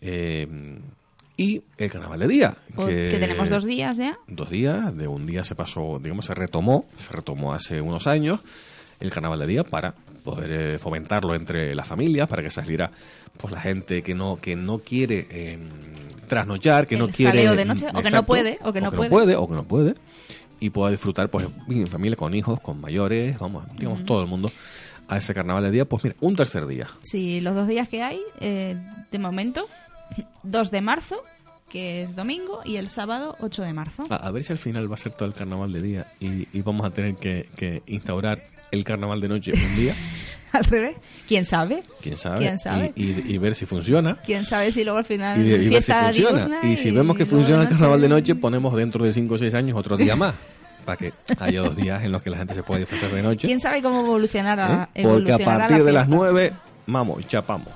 Eh, 0.00 0.78
y 1.36 1.62
el 1.76 1.90
carnaval 1.90 2.18
de 2.20 2.28
día, 2.28 2.56
O- 2.76 2.86
que 2.86 3.18
tenemos 3.20 3.48
dos 3.50 3.64
días 3.64 3.98
ya. 3.98 4.16
dos 4.26 4.50
días, 4.50 4.96
de 4.96 5.06
un 5.06 5.26
día 5.26 5.44
se 5.44 5.54
pasó, 5.54 5.98
digamos, 6.02 6.24
se 6.24 6.34
retomó, 6.34 6.86
se 6.96 7.12
retomó 7.12 7.52
hace 7.52 7.80
unos 7.80 8.06
años. 8.06 8.40
El 9.00 9.10
carnaval 9.10 9.38
de 9.40 9.46
día 9.46 9.64
para 9.64 9.94
poder 10.24 10.52
eh, 10.52 10.78
fomentarlo 10.78 11.34
entre 11.34 11.74
las 11.74 11.86
familias, 11.86 12.28
para 12.28 12.42
que 12.42 12.50
saliera 12.50 12.90
pues 13.36 13.52
la 13.52 13.60
gente 13.60 14.02
que 14.02 14.14
no 14.14 14.36
que 14.40 14.56
no 14.56 14.78
quiere 14.78 15.26
eh, 15.30 15.58
trasnochar, 16.26 16.86
que 16.86 16.94
El 16.94 17.00
no 17.02 17.08
quiere 17.08 17.38
jaleo 17.38 17.56
de 17.56 17.64
noche, 17.64 17.86
o 17.94 18.02
que 18.02 18.10
no 18.10 18.26
puede, 18.26 18.58
o 18.62 18.72
que 18.72 18.80
no 18.80 18.90
puede. 18.90 19.36
o 19.36 19.48
que 19.48 19.54
no 19.54 19.64
puede 19.64 19.94
y 20.58 20.70
pueda 20.70 20.90
disfrutar 20.90 21.28
pues 21.28 21.46
en 21.68 21.86
familia 21.86 22.16
con 22.16 22.34
hijos, 22.34 22.60
con 22.60 22.80
mayores, 22.80 23.38
vamos, 23.38 23.64
digamos 23.76 24.04
todo 24.04 24.22
el 24.22 24.28
mundo 24.28 24.50
a 25.08 25.18
ese 25.18 25.34
carnaval 25.34 25.62
de 25.62 25.70
día, 25.70 25.84
pues 25.84 26.02
mira, 26.02 26.16
un 26.20 26.34
tercer 26.34 26.66
día. 26.66 26.88
Sí, 27.00 27.40
los 27.40 27.54
dos 27.54 27.68
días 27.68 27.88
que 27.88 28.02
hay, 28.02 28.20
eh, 28.40 28.76
de 29.12 29.18
momento, 29.18 29.68
2 30.42 30.70
de 30.70 30.80
marzo, 30.80 31.22
que 31.68 32.02
es 32.02 32.16
domingo, 32.16 32.60
y 32.64 32.76
el 32.76 32.88
sábado 32.88 33.36
8 33.40 33.62
de 33.62 33.72
marzo. 33.72 34.04
A, 34.10 34.16
a 34.16 34.30
ver 34.30 34.42
si 34.42 34.52
al 34.52 34.58
final 34.58 34.90
va 34.90 34.94
a 34.94 34.98
ser 34.98 35.12
todo 35.12 35.28
el 35.28 35.34
carnaval 35.34 35.72
de 35.72 35.82
día 35.82 36.06
y, 36.18 36.48
y 36.52 36.62
vamos 36.62 36.86
a 36.86 36.90
tener 36.90 37.14
que, 37.16 37.48
que 37.56 37.82
instaurar 37.86 38.42
el 38.70 38.84
carnaval 38.84 39.20
de 39.20 39.28
noche 39.28 39.52
un 39.52 39.76
día, 39.76 39.94
Al 40.52 40.64
revés. 40.64 40.96
¿Quién 41.28 41.44
sabe? 41.44 41.82
quién 42.00 42.16
sabe, 42.16 42.38
¿Quién 42.38 42.58
sabe? 42.58 42.92
Y, 42.96 43.04
y- 43.10 43.24
y 43.34 43.38
ver 43.38 43.54
si 43.54 43.66
funciona. 43.66 44.16
¿Quién 44.24 44.46
sabe 44.46 44.72
si 44.72 44.84
luego 44.84 44.98
al 44.98 45.04
final 45.04 45.44
Y, 45.44 45.52
y 45.52 45.68
ver 45.68 45.82
si 45.82 45.92
funciona. 45.92 46.48
Y 46.62 46.76
si 46.76 46.90
vemos 46.90 47.16
que 47.16 47.26
funciona 47.26 47.62
el 47.64 47.68
carnaval 47.68 48.00
de 48.00 48.08
noche, 48.08 48.34
ponemos 48.36 48.74
dentro 48.74 49.04
de 49.04 49.12
5 49.12 49.34
o 49.34 49.38
6 49.38 49.52
años 49.54 49.76
otro 49.76 49.96
día 49.96 50.16
más. 50.16 50.34
Para 50.86 50.96
que 50.98 51.12
haya 51.40 51.62
dos 51.62 51.76
días 51.76 52.02
en 52.04 52.12
los 52.12 52.22
que 52.22 52.30
la 52.30 52.38
gente 52.38 52.54
se 52.54 52.62
pueda 52.62 52.78
disfrutar 52.80 53.10
de 53.10 53.20
noche. 53.22 53.48
¿Quién 53.48 53.58
sabe 53.58 53.82
cómo 53.82 54.00
evolucionará, 54.00 54.88
¿eh? 54.94 55.02
Porque 55.02 55.32
a 55.32 55.38
partir 55.38 55.78
la 55.78 55.84
de 55.84 55.92
las 55.92 56.06
fiesta? 56.06 56.26
9, 56.30 56.52
vamos, 56.86 57.26
chapamos. 57.26 57.68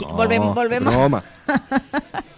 No, 0.00 0.08
volvemos- 0.16 0.54
volvemos. 0.54 0.94
broma. 0.94 1.22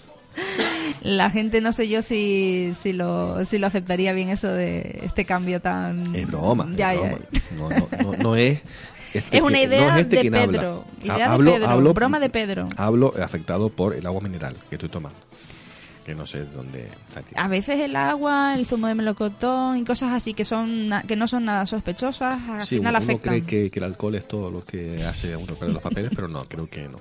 La 1.03 1.30
gente 1.30 1.61
no 1.61 1.72
sé 1.72 1.89
yo 1.89 2.03
si, 2.03 2.72
si, 2.74 2.93
lo, 2.93 3.45
si 3.45 3.59
lo 3.59 3.66
aceptaría 3.66 4.12
bien 4.12 4.28
eso 4.30 4.49
de 4.53 5.01
este 5.05 5.24
cambio 5.24 5.61
tan... 5.61 6.14
Es 6.14 6.26
broma. 6.26 6.68
es 6.70 6.76
Ya, 6.76 6.93
broma. 6.95 7.18
No, 7.57 7.68
no, 7.70 7.89
no, 8.03 8.12
no 8.18 8.37
es. 8.37 8.61
este 9.14 9.37
Es 9.37 9.43
una 9.43 9.59
que- 9.59 9.64
idea 9.64 9.93
no 9.93 9.97
es 9.99 10.03
este 10.03 10.22
de. 10.24 10.30
Pedro. 10.30 10.85
Idea 11.03 11.16
de 11.16 11.22
hablo- 11.24 11.53
Pedro. 11.55 11.68
hablo- 11.68 11.95
broma 11.95 12.18
de 12.20 12.30
Pedro. 12.30 12.66
Hablo 12.76 13.14
afectado 13.22 13.68
por 13.70 13.95
el 13.95 14.07
agua 14.07 14.20
mineral 14.20 14.57
que 14.68 14.76
estoy 14.76 14.89
tomando. 14.89 15.18
Que 16.05 16.14
no 16.14 16.26
sé 16.26 16.45
dónde. 16.45 16.89
A 17.35 17.49
veces 17.49 17.80
el 17.80 17.97
agua, 17.97 18.55
el 18.57 18.66
zumo 18.66 18.89
de 18.89 18.95
melocotón 18.95 19.78
y 19.78 19.85
cosas 19.85 20.12
así 20.12 20.35
que 20.35 20.45
son 20.45 20.91
que 21.09 21.16
no 21.16 21.26
son 21.26 21.47
nada 21.47 21.64
sospechosas, 21.64 22.39
al 22.47 22.66
Sí, 22.66 22.76
final 22.76 22.95
uno 22.97 22.99
afectan. 23.05 23.41
cree 23.41 23.43
que, 23.43 23.70
que 23.70 23.78
el 23.78 23.85
alcohol 23.87 24.14
es 24.16 24.28
todo 24.28 24.51
lo 24.51 24.62
que 24.62 25.03
hace 25.05 25.32
a 25.32 25.39
uno 25.39 25.55
perder 25.55 25.72
los 25.72 25.82
papeles, 25.82 26.12
pero 26.14 26.28
no, 26.28 26.43
creo 26.43 26.68
que 26.68 26.82
no. 26.89 26.99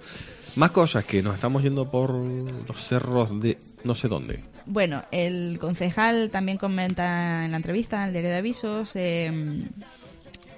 Más 0.56 0.72
cosas, 0.72 1.04
que 1.06 1.22
nos 1.24 1.34
estamos 1.36 1.64
yendo 1.64 1.89
por 1.89 2.12
los 2.14 2.78
cerros 2.84 3.39
de 3.41 3.58
no 3.84 3.95
sé 3.95 4.08
dónde. 4.08 4.39
Bueno, 4.66 5.04
el 5.12 5.58
concejal 5.60 6.30
también 6.32 6.58
comenta 6.58 7.43
en 7.43 7.51
la 7.51 7.58
entrevista, 7.58 7.97
en 8.01 8.08
el 8.08 8.12
diario 8.14 8.30
de 8.30 8.38
avisos, 8.38 8.91
eh, 8.95 9.26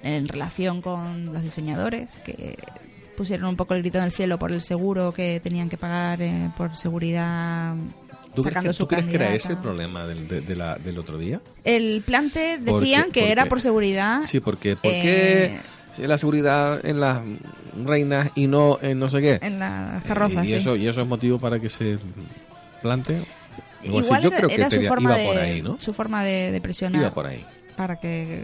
en 0.02 0.28
relación 0.28 0.82
con 0.82 1.32
los 1.32 1.42
diseñadores 1.42 2.10
que 2.24 2.56
pusieron 3.16 3.48
un 3.48 3.56
poco 3.56 3.74
el 3.74 3.80
grito 3.80 3.98
en 3.98 4.04
el 4.04 4.12
cielo 4.12 4.38
por 4.38 4.52
el 4.52 4.60
seguro 4.62 5.12
que 5.12 5.40
tenían 5.40 5.68
que 5.70 5.78
pagar 5.78 6.20
eh, 6.20 6.50
por 6.56 6.76
seguridad 6.76 7.74
¿Tú 8.34 8.42
crees, 8.42 8.62
que, 8.62 8.72
su 8.74 8.84
tú 8.84 8.88
crees 8.88 9.06
que 9.06 9.14
era 9.16 9.34
ese 9.34 9.52
el 9.54 9.58
problema 9.58 10.06
del, 10.06 10.28
de- 10.28 10.42
de 10.42 10.54
la- 10.56 10.76
del 10.76 10.98
otro 10.98 11.16
día? 11.16 11.40
El 11.64 12.02
plante 12.04 12.58
decían 12.58 13.10
que 13.10 13.32
era 13.32 13.46
por 13.46 13.62
seguridad. 13.62 14.20
Sí, 14.20 14.40
porque 14.40 14.76
¿por 14.76 14.92
eh, 14.92 15.58
la 15.98 16.18
seguridad 16.18 16.84
en 16.84 17.00
las 17.00 17.20
reinas 17.84 18.30
y 18.34 18.46
no 18.46 18.78
en 18.82 18.98
no 18.98 19.08
sé 19.08 19.20
qué? 19.20 19.38
En 19.42 19.58
las 19.58 20.02
carrozas, 20.04 20.44
y, 20.44 20.48
sí. 20.48 20.54
eso, 20.54 20.76
y 20.76 20.88
eso 20.88 21.00
es 21.02 21.06
motivo 21.06 21.38
para 21.38 21.58
que 21.60 21.68
se 21.68 21.98
plante. 22.82 23.16
Algo 23.84 23.98
así. 24.00 24.06
Igual 24.06 24.22
Yo 24.22 24.28
era, 24.28 24.36
creo 24.38 24.48
que 24.48 24.64
su 24.64 24.70
tenía- 24.70 24.88
forma 24.88 25.10
iba 25.10 25.18
de 25.18 25.26
por 25.26 25.38
ahí, 25.38 25.62
¿no? 25.62 25.78
su 25.80 25.92
forma 25.92 26.24
de, 26.24 26.50
de 26.52 26.60
presionar 26.60 27.00
Iba 27.02 27.10
por 27.14 27.26
ahí. 27.26 27.44
para 27.76 27.96
que 27.96 28.42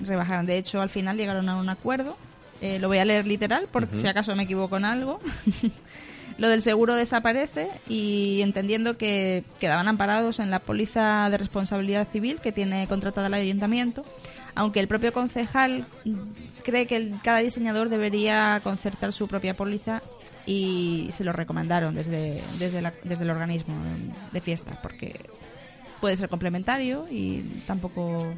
rebajaran. 0.00 0.46
De 0.46 0.56
hecho, 0.58 0.80
al 0.80 0.88
final 0.90 1.16
llegaron 1.16 1.48
a 1.48 1.56
un 1.56 1.68
acuerdo. 1.68 2.16
Eh, 2.60 2.78
lo 2.78 2.88
voy 2.88 2.98
a 2.98 3.04
leer 3.04 3.26
literal 3.26 3.66
por 3.70 3.88
si 3.96 4.06
acaso 4.06 4.34
me 4.36 4.44
equivoco 4.44 4.76
en 4.76 4.84
algo. 4.84 5.18
Lo 6.38 6.48
del 6.48 6.62
seguro 6.62 6.94
desaparece 6.94 7.68
y 7.88 8.40
entendiendo 8.40 8.96
que 8.96 9.44
quedaban 9.60 9.86
amparados 9.86 10.38
en 10.40 10.50
la 10.50 10.60
póliza 10.60 11.28
de 11.30 11.36
responsabilidad 11.36 12.08
civil 12.10 12.40
que 12.42 12.52
tiene 12.52 12.86
contratada 12.88 13.26
el 13.26 13.34
ayuntamiento, 13.34 14.02
aunque 14.54 14.80
el 14.80 14.88
propio 14.88 15.12
concejal 15.12 15.84
cree 16.64 16.86
que 16.86 16.96
el- 16.96 17.18
cada 17.22 17.38
diseñador 17.38 17.88
debería 17.88 18.60
concertar 18.62 19.12
su 19.12 19.26
propia 19.28 19.54
póliza 19.56 20.02
y 20.46 21.10
se 21.16 21.24
lo 21.24 21.32
recomendaron 21.32 21.94
desde, 21.94 22.42
desde, 22.58 22.82
la- 22.82 22.92
desde 23.04 23.24
el 23.24 23.30
organismo 23.30 23.74
de 24.32 24.40
fiestas 24.40 24.76
porque 24.82 25.14
puede 26.00 26.16
ser 26.16 26.28
complementario 26.28 27.06
y 27.10 27.42
tampoco 27.66 28.34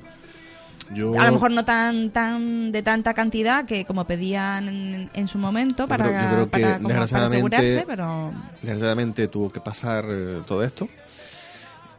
Yo- 0.93 1.19
a 1.19 1.25
lo 1.25 1.33
mejor 1.33 1.51
no 1.51 1.65
tan 1.65 2.11
tan 2.11 2.71
de 2.71 2.83
tanta 2.83 3.15
cantidad 3.15 3.65
que 3.65 3.87
como 3.87 4.05
pedían 4.05 4.69
en, 4.69 5.11
en 5.15 5.29
su 5.29 5.39
momento 5.39 5.85
Yo 5.85 5.89
para, 5.89 6.05
creo- 6.09 6.21
yo 6.23 6.29
creo 6.29 6.45
que 6.45 6.51
para, 6.51 6.75
como 6.77 6.89
para 6.89 7.01
desgraciadamente- 7.01 7.57
asegurarse, 7.57 7.85
pero 7.87 8.33
Desgraciadamente 8.61 9.29
tuvo 9.29 9.51
que 9.51 9.61
pasar 9.61 10.05
eh, 10.11 10.43
todo 10.47 10.63
esto 10.63 10.87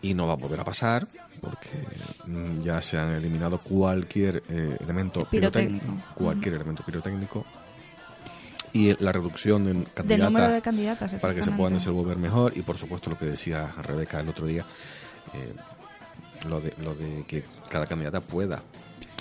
y 0.05 0.13
no 0.13 0.27
va 0.27 0.33
a 0.33 0.35
volver 0.35 0.59
a 0.59 0.63
pasar 0.63 1.07
porque 1.41 1.69
mm, 2.27 2.61
ya 2.61 2.79
se 2.79 2.97
han 2.97 3.13
eliminado 3.13 3.57
cualquier 3.57 4.43
eh, 4.47 4.77
elemento 4.79 5.25
Pirotécnico. 5.25 5.85
pirotécnico, 5.85 6.13
cualquier 6.13 6.53
elemento 6.53 6.83
pirotécnico. 6.83 7.45
Y 8.71 8.93
la 9.01 9.11
reducción 9.11 9.63
de 9.63 9.83
candidatas 9.93 10.31
número 10.31 10.49
de 10.51 10.61
candidatas, 10.61 11.21
para 11.21 11.33
que 11.33 11.41
se 11.41 11.51
puedan 11.51 11.73
desenvolver 11.73 12.17
mejor. 12.17 12.55
Y 12.55 12.61
por 12.61 12.77
supuesto 12.77 13.09
lo 13.09 13.17
que 13.17 13.25
decía 13.25 13.71
Rebeca 13.81 14.19
el 14.19 14.29
otro 14.29 14.45
día 14.45 14.65
eh, 15.33 15.53
lo 16.47 16.61
de 16.61 16.73
lo 16.83 16.93
de 16.93 17.23
que 17.25 17.43
cada 17.69 17.87
candidata 17.87 18.19
pueda 18.21 18.61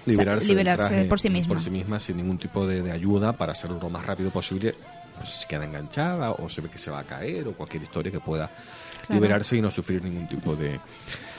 liberarse, 0.04 0.40
del 0.40 0.48
liberarse 0.48 0.88
traje 0.88 1.04
por 1.04 1.20
sí 1.20 1.30
misma. 1.30 1.48
por 1.48 1.62
sí 1.62 1.70
misma 1.70 1.98
sin 1.98 2.16
ningún 2.18 2.36
tipo 2.36 2.66
de, 2.66 2.82
de 2.82 2.92
ayuda 2.92 3.32
para 3.32 3.52
hacerlo 3.52 3.78
lo 3.80 3.88
más 3.88 4.04
rápido 4.04 4.30
posible. 4.30 4.74
Pues 5.16 5.46
queda 5.48 5.64
enganchada 5.64 6.32
o 6.32 6.48
se 6.48 6.60
ve 6.60 6.68
que 6.68 6.78
se 6.78 6.90
va 6.90 6.98
a 6.98 7.04
caer 7.04 7.46
o 7.46 7.52
cualquier 7.52 7.84
historia 7.84 8.10
que 8.10 8.18
pueda 8.18 8.50
Claro. 9.06 9.20
liberarse 9.20 9.56
y 9.56 9.62
no 9.62 9.70
sufrir 9.70 10.02
ningún 10.02 10.28
tipo 10.28 10.56
de 10.56 10.80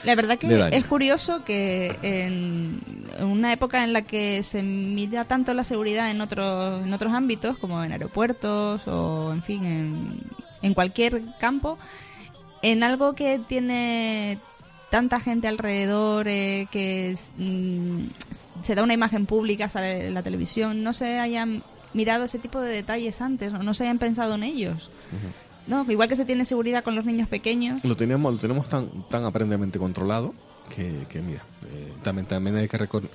la 0.03 0.15
verdad 0.15 0.37
que 0.37 0.47
daño. 0.47 0.75
es 0.75 0.85
curioso 0.85 1.43
que 1.43 1.97
en 2.03 2.79
una 3.19 3.51
época 3.53 3.83
en 3.83 3.91
la 3.91 4.03
que 4.03 4.43
se 4.43 4.61
mira 4.61 5.25
tanto 5.25 5.53
la 5.53 5.63
seguridad 5.63 6.11
en 6.11 6.21
otros 6.21 6.85
en 6.85 6.93
otros 6.93 7.11
ámbitos 7.13 7.57
como 7.57 7.83
en 7.83 7.91
aeropuertos 7.91 8.87
o 8.87 9.31
en 9.33 9.41
fin 9.41 9.65
en, 9.65 10.19
en 10.61 10.73
cualquier 10.73 11.21
campo 11.39 11.77
en 12.61 12.83
algo 12.83 13.13
que 13.13 13.39
tiene 13.39 14.37
tanta 14.91 15.19
gente 15.19 15.47
alrededor 15.47 16.27
eh, 16.27 16.67
que 16.71 17.15
mm, 17.37 18.63
se 18.63 18.75
da 18.75 18.83
una 18.83 18.93
imagen 18.93 19.25
pública 19.25 19.69
sale 19.69 20.07
en 20.07 20.13
la 20.13 20.23
televisión 20.23 20.83
no 20.83 20.93
se 20.93 21.19
hayan 21.19 21.63
mirado 21.93 22.25
ese 22.25 22.39
tipo 22.39 22.61
de 22.61 22.69
detalles 22.69 23.21
antes 23.21 23.51
no, 23.53 23.63
no 23.63 23.73
se 23.73 23.83
hayan 23.83 23.97
pensado 23.97 24.35
en 24.35 24.43
ellos 24.43 24.91
no 25.67 25.85
igual 25.91 26.07
que 26.09 26.15
se 26.15 26.25
tiene 26.25 26.45
seguridad 26.45 26.83
con 26.83 26.95
los 26.95 27.05
niños 27.05 27.27
pequeños. 27.29 27.83
Lo 27.83 27.95
tenemos 27.95 28.33
lo 28.33 28.39
tenemos 28.39 28.67
tan 28.69 28.87
tan 29.09 29.23
aparentemente 29.25 29.79
controlado 29.79 30.33
que, 30.75 31.05
que 31.09 31.21
mira 31.21 31.43
eh, 31.71 31.93
también 32.03 32.25
también 32.27 32.55
hay 32.55 32.67
que 32.67 32.77
recor- 32.77 33.07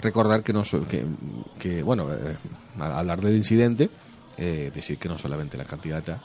recordar 0.00 0.42
que 0.42 0.52
no 0.52 0.62
que, 0.88 1.04
que, 1.58 1.82
bueno 1.82 2.12
eh, 2.12 2.36
al 2.78 2.92
hablar 2.92 3.20
del 3.20 3.36
incidente 3.36 3.88
eh, 4.36 4.70
decir 4.74 4.98
que 4.98 5.08
no 5.08 5.18
solamente 5.18 5.56
la 5.56 5.64
candidata 5.64 6.18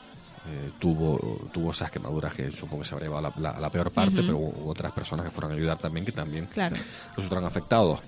eh, 0.47 0.71
tuvo 0.79 1.39
tuvo 1.51 1.71
esas 1.71 1.91
quemaduras 1.91 2.33
que 2.33 2.49
supongo 2.51 2.81
que 2.83 2.87
se 2.87 2.95
habría 2.95 3.09
llevado 3.09 3.31
la, 3.39 3.51
la- 3.53 3.59
la 3.59 3.69
peor 3.69 3.91
parte 3.91 4.21
pero 4.23 4.37
hubo 4.37 4.69
otras 4.69 4.91
personas 4.91 5.25
que 5.25 5.31
fueron 5.31 5.51
a 5.51 5.55
ayudar 5.55 5.77
también 5.77 6.05
que 6.05 6.11
también 6.11 6.45
Claro. 6.47 6.75
resultaron 7.15 7.45
afectados 7.45 7.99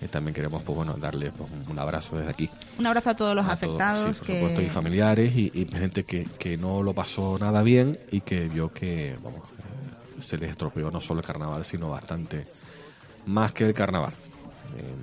Eh, 0.00 0.06
también 0.08 0.32
queremos 0.34 0.62
pues 0.62 0.76
bueno 0.76 0.94
darle 0.96 1.32
pues, 1.32 1.50
un- 1.68 1.78
abrazo 1.78 2.16
desde 2.16 2.30
aquí 2.30 2.48
Un 2.78 2.86
abrazo 2.86 3.10
a 3.10 3.16
todos 3.16 3.34
los 3.34 3.44
a 3.46 3.56
todos, 3.56 3.80
afectados. 3.80 4.04
sí, 4.04 4.12
por 4.18 4.26
que... 4.26 4.34
supuesto, 4.34 4.62
y 4.62 4.68
familiares 4.68 5.36
y, 5.36 5.50
y 5.52 5.66
gente 5.66 6.04
que, 6.04 6.24
que 6.38 6.56
no 6.56 6.82
lo 6.84 6.92
pasó 6.94 7.36
nada 7.40 7.62
bien 7.62 7.98
y 8.12 8.20
que 8.20 8.48
vio 8.48 8.72
que 8.72 9.16
vamos, 9.22 9.42
eh, 9.58 10.22
se 10.22 10.38
les 10.38 10.50
estropeó 10.50 10.90
no 10.92 11.00
solo 11.00 11.20
el 11.20 11.26
carnaval, 11.26 11.64
sino 11.64 11.90
bastante 11.90 12.46
más 13.26 13.52
que 13.52 13.64
el 13.66 13.74
carnaval. 13.74 14.12
Eh, 14.76 14.94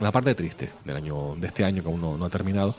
la 0.00 0.12
parte 0.12 0.34
triste 0.34 0.68
del 0.84 0.96
año 0.96 1.34
de 1.36 1.46
este 1.46 1.64
año 1.64 1.82
que 1.82 1.88
aún 1.88 2.00
no, 2.00 2.16
no 2.18 2.24
ha 2.26 2.30
terminado, 2.30 2.74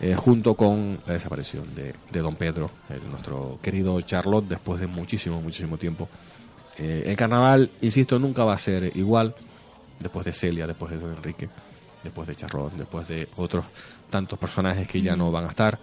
eh, 0.00 0.14
junto 0.16 0.54
con 0.54 0.98
la 1.06 1.12
desaparición 1.12 1.72
de, 1.74 1.94
de 2.10 2.20
Don 2.20 2.34
Pedro, 2.34 2.70
el- 2.90 3.08
nuestro 3.10 3.58
querido 3.62 4.00
Charlotte, 4.00 4.46
después 4.48 4.80
de 4.80 4.86
muchísimo, 4.88 5.40
muchísimo 5.40 5.76
tiempo. 5.78 6.08
Eh, 6.78 7.04
el 7.06 7.16
carnaval, 7.16 7.70
insisto, 7.80 8.18
nunca 8.18 8.42
va 8.44 8.54
a 8.54 8.58
ser 8.58 8.96
igual 8.96 9.34
después 10.00 10.26
de 10.26 10.32
Celia, 10.32 10.66
después 10.66 10.90
de 10.92 10.98
Don 10.98 11.14
Enrique, 11.14 11.48
después 12.02 12.28
de 12.28 12.36
Charlotte, 12.36 12.72
después 12.74 13.08
de 13.08 13.28
otros 13.36 13.64
tantos 14.10 14.38
personajes 14.38 14.86
que 14.88 15.00
ya 15.00 15.16
no 15.16 15.30
van 15.30 15.44
a 15.44 15.48
estar. 15.48 15.78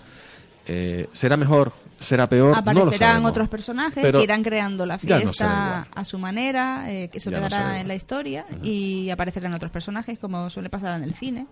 Eh, 0.65 1.09
¿Será 1.11 1.35
mejor? 1.35 1.73
¿Será 1.99 2.27
peor? 2.27 2.49
no 2.49 2.53
lo 2.55 2.59
Aparecerán 2.81 3.09
sabemos. 3.11 3.31
otros 3.31 3.49
personajes 3.49 4.01
Pero 4.01 4.19
que 4.19 4.23
irán 4.23 4.43
creando 4.43 4.85
la 4.85 4.95
no 4.95 4.99
fiesta 4.99 5.87
a 5.93 6.05
su 6.05 6.17
manera, 6.17 6.91
eh, 6.91 7.09
que 7.09 7.17
eso 7.17 7.29
Ya 7.29 7.39
no 7.39 7.47
quedará 7.47 7.79
en 7.79 7.87
la 7.87 7.95
historia 7.95 8.45
y 8.61 9.09
aparecerán 9.09 9.53
otros 9.53 9.71
personajes 9.71 10.19
como 10.19 10.49
suele 10.49 10.69
pasar 10.69 10.95
en 10.97 11.03
el 11.03 11.13
cine. 11.13 11.47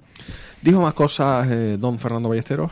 ¿Dijo 0.62 0.82
más 0.82 0.94
cosas 0.94 1.48
eh, 1.50 1.78
don 1.80 2.00
Fernando 2.00 2.30
Ballesteros? 2.30 2.72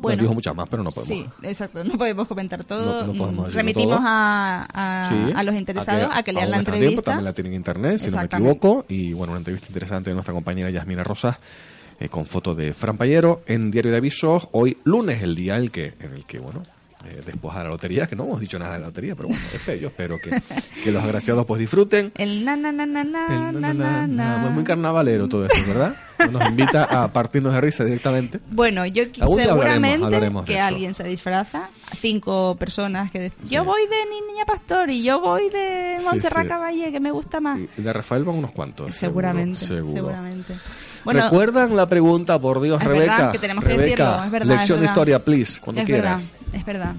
Bueno, 0.00 0.16
Bueno, 0.16 0.22
dijo 0.22 0.34
muchas 0.34 0.54
más, 0.54 0.68
pero 0.68 0.82
no 0.82 0.90
podemos. 0.90 1.06
Sí, 1.06 1.46
exacto, 1.46 1.84
no 1.84 1.98
podemos 1.98 2.26
comentar 2.26 2.64
todo. 2.64 3.02
No- 3.06 3.12
no 3.12 3.18
podemos 3.18 3.52
Remitimos 3.54 3.96
todo. 3.98 4.06
a, 4.08 4.66
a, 4.72 5.04
Sí, 5.08 5.14
a 5.34 5.42
los 5.42 5.54
interesados 5.54 6.10
a 6.12 6.22
que, 6.22 6.32
lean 6.32 6.44
aún 6.44 6.50
la 6.52 6.56
está 6.58 6.70
a 6.70 6.74
tiempo, 6.74 6.84
entrevista. 6.86 7.10
también 7.10 7.24
la 7.24 7.32
tienen 7.34 7.52
en 7.52 7.56
internet, 7.58 7.98
si 7.98 8.10
no 8.10 8.16
me 8.16 8.24
equivoco. 8.24 8.84
Y 8.88 9.12
bueno, 9.12 9.32
una 9.32 9.38
entrevista 9.38 9.66
interesante 9.68 10.10
de 10.10 10.14
nuestra 10.14 10.32
compañera 10.34 10.70
Yasmina 10.70 11.02
Rosas 11.04 11.36
eh, 11.98 12.08
con 12.08 12.24
foto 12.26 12.54
de 12.54 12.72
Fran 12.72 12.96
Payero 12.96 13.42
en 13.46 13.70
Diario 13.70 13.90
de 13.92 13.98
Avisos. 13.98 14.48
Hoy 14.52 14.78
lunes, 14.84 15.22
el 15.22 15.34
día 15.34 15.56
en 15.56 15.62
el 15.64 15.70
que, 15.70 15.94
en 16.00 16.14
el 16.14 16.24
que 16.24 16.38
bueno, 16.38 16.62
eh, 17.06 17.22
después 17.24 17.54
de 17.56 17.64
la 17.64 17.70
lotería, 17.70 18.06
que 18.06 18.14
no 18.16 18.24
hemos 18.24 18.40
dicho 18.40 18.58
nada 18.58 18.74
de 18.74 18.80
la 18.80 18.86
lotería, 18.86 19.14
pero 19.16 19.28
bueno, 19.28 19.42
es 19.54 19.60
fe, 19.62 19.78
yo 19.80 19.88
espero 19.88 20.18
que, 20.18 20.30
que 20.84 20.90
los 20.90 21.02
agraciados 21.02 21.46
pues 21.46 21.58
disfruten. 21.60 22.12
El 22.16 22.44
na 22.44 22.56
na 22.56 22.72
na 22.72 22.86
na 22.86 23.04
na 23.04 23.48
El 23.50 23.60
na 23.60 23.72
na 23.74 24.06
na. 24.06 24.36
Muy, 24.38 24.50
muy 24.50 24.64
carnavalero 24.64 25.28
todo 25.28 25.46
eso, 25.46 25.62
¿verdad? 25.66 25.94
Nos 26.30 26.48
invita 26.50 26.84
a 26.84 27.12
partirnos 27.12 27.54
de 27.54 27.60
risa 27.62 27.84
directamente. 27.84 28.40
Bueno, 28.50 28.84
yo 28.86 29.04
seguramente 29.04 29.50
hablaremos- 29.50 30.04
hablaremos 30.04 30.46
de 30.46 30.52
que 30.52 30.60
alguien 30.60 30.94
se 30.94 31.04
disfraza, 31.04 31.68
cinco 31.98 32.56
personas 32.58 33.10
que 33.10 33.20
dicen, 33.20 33.38
yo 33.48 33.64
voy 33.64 33.82
de 33.82 33.96
Niña 34.28 34.44
Pastor 34.46 34.90
y 34.90 35.02
yo 35.02 35.20
voy 35.20 35.48
de 35.48 35.96
Sí, 35.98 36.04
Montserrat 36.04 36.42
sí. 36.42 36.48
Caballé, 36.48 36.92
que 36.92 37.00
me 37.00 37.10
gusta 37.10 37.40
más. 37.40 37.58
Y 37.58 37.82
de 37.82 37.92
Rafael 37.92 38.24
van 38.24 38.36
unos 38.36 38.52
cuantos. 38.52 38.94
seguramente, 38.94 39.58
seguro, 39.58 39.92
seguro. 39.94 39.94
seguramente. 40.12 40.54
Bueno, 41.04 41.22
¿Recuerdan 41.24 41.74
la 41.76 41.88
pregunta, 41.88 42.38
por 42.38 42.60
Dios, 42.60 42.80
es 42.80 42.86
Rebeca? 42.86 43.16
verdad 43.16 43.32
que 43.32 43.38
tenemos 43.38 43.64
que 43.64 43.70
Rebeca, 43.76 44.04
decirlo, 44.04 44.24
es 44.24 44.30
verdad. 44.30 44.46
Lección 44.46 44.60
es 44.60 44.68
de 44.68 44.74
verdad. 44.86 44.90
historia, 44.92 45.24
please, 45.24 45.60
cuando 45.60 45.80
es 45.82 45.86
quieras. 45.86 46.22
verdad, 46.22 46.54
es 46.60 46.66
verdad. 46.66 46.94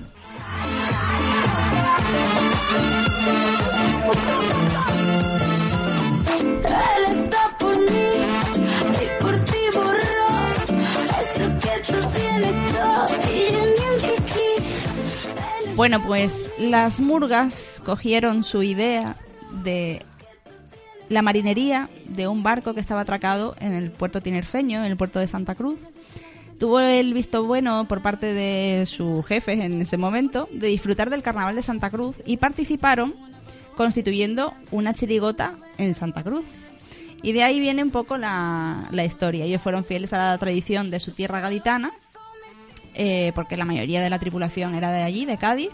Que. 14.34 15.74
Bueno, 15.76 16.02
pues 16.06 16.52
las 16.60 16.99
murgas 16.99 17.82
cogieron 17.86 18.43
su 18.43 18.62
idea 18.64 19.16
de 19.64 20.06
la 21.12 21.22
marinería 21.22 21.89
de 22.05 22.28
un 22.28 22.41
barco 22.41 22.74
que 22.74 22.80
estaba 22.80 23.01
atracado 23.01 23.53
en 23.59 23.74
el 23.74 23.91
puerto 23.91 24.22
tinerfeño, 24.22 24.80
en 24.80 24.91
el 24.91 24.97
puerto 24.97 25.20
de 25.20 25.28
Santa 25.28 25.55
Cruz. 25.55 25.78
Tuvo 26.57 26.80
el 26.80 27.14
visto 27.14 27.43
bueno 27.43 27.86
por 27.86 28.01
parte 28.01 28.34
de 28.34 28.86
sus 28.86 29.26
jefes 29.26 29.59
en 29.59 29.82
ese 29.82 29.97
momento 29.97 30.47
de 30.53 30.68
disfrutar 30.68 31.09
del 31.09 31.22
carnaval 31.22 31.55
de 31.55 31.62
Santa 31.62 31.89
Cruz 31.89 32.16
y 32.26 32.38
participaron 32.38 33.14
constituyendo 33.76 34.53
una 34.72 34.93
chirigota 34.93 35.57
en 35.78 35.93
Santa 35.95 36.24
Cruz. 36.24 36.45
Y 37.24 37.34
de 37.34 37.43
ahí 37.43 37.59
viene 37.59 37.84
un 37.84 37.91
poco 37.91 38.18
la, 38.18 38.88
la 38.91 39.03
historia. 39.03 39.43
Ellos 39.43 39.62
fueron 39.62 39.84
fieles 39.84 40.14
a 40.14 40.18
la 40.18 40.38
tradición 40.38 40.91
de 40.91 41.01
su 41.01 41.12
tierra 41.12 41.41
gaditana, 41.41 41.91
eh, 42.93 43.34
porque 43.36 43.57
la 43.57 43.66
mayoría 43.66 44.01
de 44.01 44.09
la 44.09 44.18
tripulación 44.18 44.76
era 44.76 44.91
de 44.91 45.03
allí, 45.03 45.26
de 45.26 45.38
Cádiz. 45.38 45.70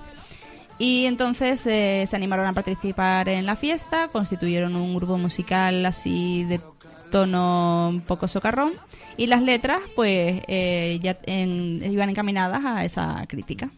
Y 0.80 1.06
entonces 1.06 1.66
eh, 1.66 2.06
se 2.08 2.16
animaron 2.16 2.46
a 2.46 2.54
participar 2.54 3.30
en 3.30 3.46
la 3.46 3.56
fiesta, 3.56 4.10
constituyeron 4.12 4.76
un 4.76 4.96
grupo 4.96 5.18
musical 5.18 5.86
así 5.86 6.44
de 6.44 6.62
tono 7.10 7.90
un 7.90 8.02
poco 8.02 8.28
socarrón 8.28 8.74
y 9.16 9.28
las 9.28 9.42
letras 9.42 9.80
pues 9.96 10.42
eh, 10.48 11.00
ya 11.02 11.18
iban 11.26 12.10
encaminadas 12.10 12.64
a 12.64 12.86
esa 12.86 13.26
crítica. 13.28 13.70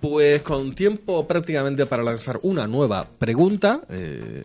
Pues 0.00 0.42
con 0.42 0.74
tiempo 0.74 1.26
prácticamente 1.26 1.84
para 1.84 2.02
lanzar 2.02 2.38
una 2.42 2.66
nueva 2.66 3.06
pregunta. 3.18 3.80
eh, 3.90 4.42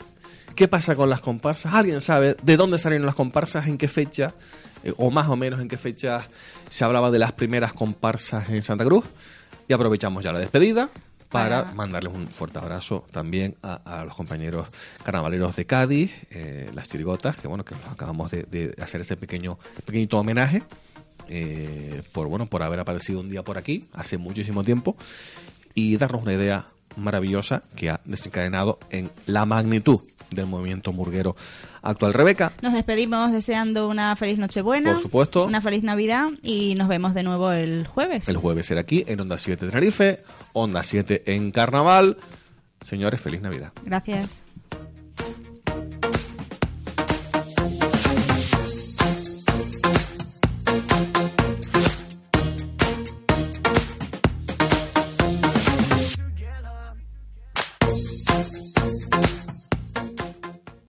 ¿Qué 0.55 0.67
pasa 0.69 0.95
con 0.95 1.09
las 1.09 1.19
comparsas? 1.19 1.73
¿Alguien 1.73 1.99
sabe 1.99 2.38
de 2.41 2.57
dónde 2.57 2.77
salieron 2.77 3.05
las 3.05 3.15
comparsas? 3.15 3.67
¿En 3.67 3.77
qué 3.77 3.89
fecha? 3.89 4.33
Eh, 4.83 4.93
o 4.97 5.11
más 5.11 5.27
o 5.27 5.36
menos 5.36 5.59
en 5.59 5.67
qué 5.67 5.77
fecha 5.77 6.27
se 6.69 6.83
hablaba 6.86 7.11
de 7.11 7.19
las 7.19 7.33
primeras 7.33 7.73
comparsas 7.73 8.49
en 8.49 8.61
Santa 8.61 8.86
Cruz. 8.86 9.05
Y 9.67 9.73
aprovechamos 9.73 10.23
ya 10.23 10.31
la 10.31 10.39
despedida 10.39 10.89
para 11.36 11.63
Para- 11.63 11.75
mandarles 11.75 12.13
un 12.13 12.27
fuerte 12.27 12.59
abrazo 12.59 13.05
también 13.11 13.55
a, 13.61 13.75
a 14.01 14.05
los 14.05 14.15
compañeros 14.15 14.67
carnavaleros 15.03 15.55
de 15.55 15.65
Cádiz, 15.65 16.11
eh, 16.31 16.69
las 16.73 16.89
chirigotas, 16.89 17.36
que 17.38 17.47
bueno, 17.47 17.63
que 17.65 17.75
acabamos 17.89 18.31
de, 18.31 18.43
de 18.43 18.75
hacer 18.81 19.01
ese 19.01 19.15
pequeño 19.17 19.57
pequeñito 19.86 20.17
homenaje 20.17 20.63
eh, 21.27 22.03
por 22.13 22.27
bueno 22.27 22.45
por 22.47 22.61
haber 22.63 22.79
aparecido 22.79 23.19
un 23.19 23.29
día 23.29 23.43
por 23.43 23.57
aquí 23.57 23.88
hace 23.93 24.17
muchísimo 24.17 24.63
tiempo 24.63 24.95
y 25.73 25.97
darnos 25.97 26.21
una 26.23 26.33
idea 26.33 26.65
maravillosa 26.97 27.61
que 27.75 27.89
ha 27.89 27.99
desencadenado 28.05 28.79
en 28.89 29.09
la 29.25 29.45
magnitud 29.45 29.99
del 30.32 30.45
movimiento 30.45 30.91
murguero 30.93 31.36
actual. 31.82 32.13
Rebeca, 32.13 32.51
Nos 32.61 32.73
despedimos 32.73 33.32
deseando 33.32 33.88
una 33.89 34.15
feliz 34.15 34.38
Nochebuena, 34.39 34.93
Por 34.93 35.01
supuesto. 35.01 35.45
una 35.45 35.61
feliz 35.61 35.84
Navidad 35.84 36.30
y 36.41 36.76
nos 36.76 36.88
vemos 36.88 37.13
de 37.13 37.23
nuevo 37.23 37.51
el 37.51 37.88
jueves. 37.88 38.28
el 38.30 38.38
jueves 38.38 38.65
será 38.67 38.82
aquí 38.82 39.03
en 39.07 39.19
Onda 39.19 39.38
7 39.38 39.67
Tenerife, 39.67 40.19
Onda 40.53 40.84
7 40.84 41.23
en 41.34 41.51
Carnaval. 41.51 42.17
Señores, 42.82 43.19
feliz 43.21 43.41
Navidad. 43.41 43.71
Gracias. 43.84 44.43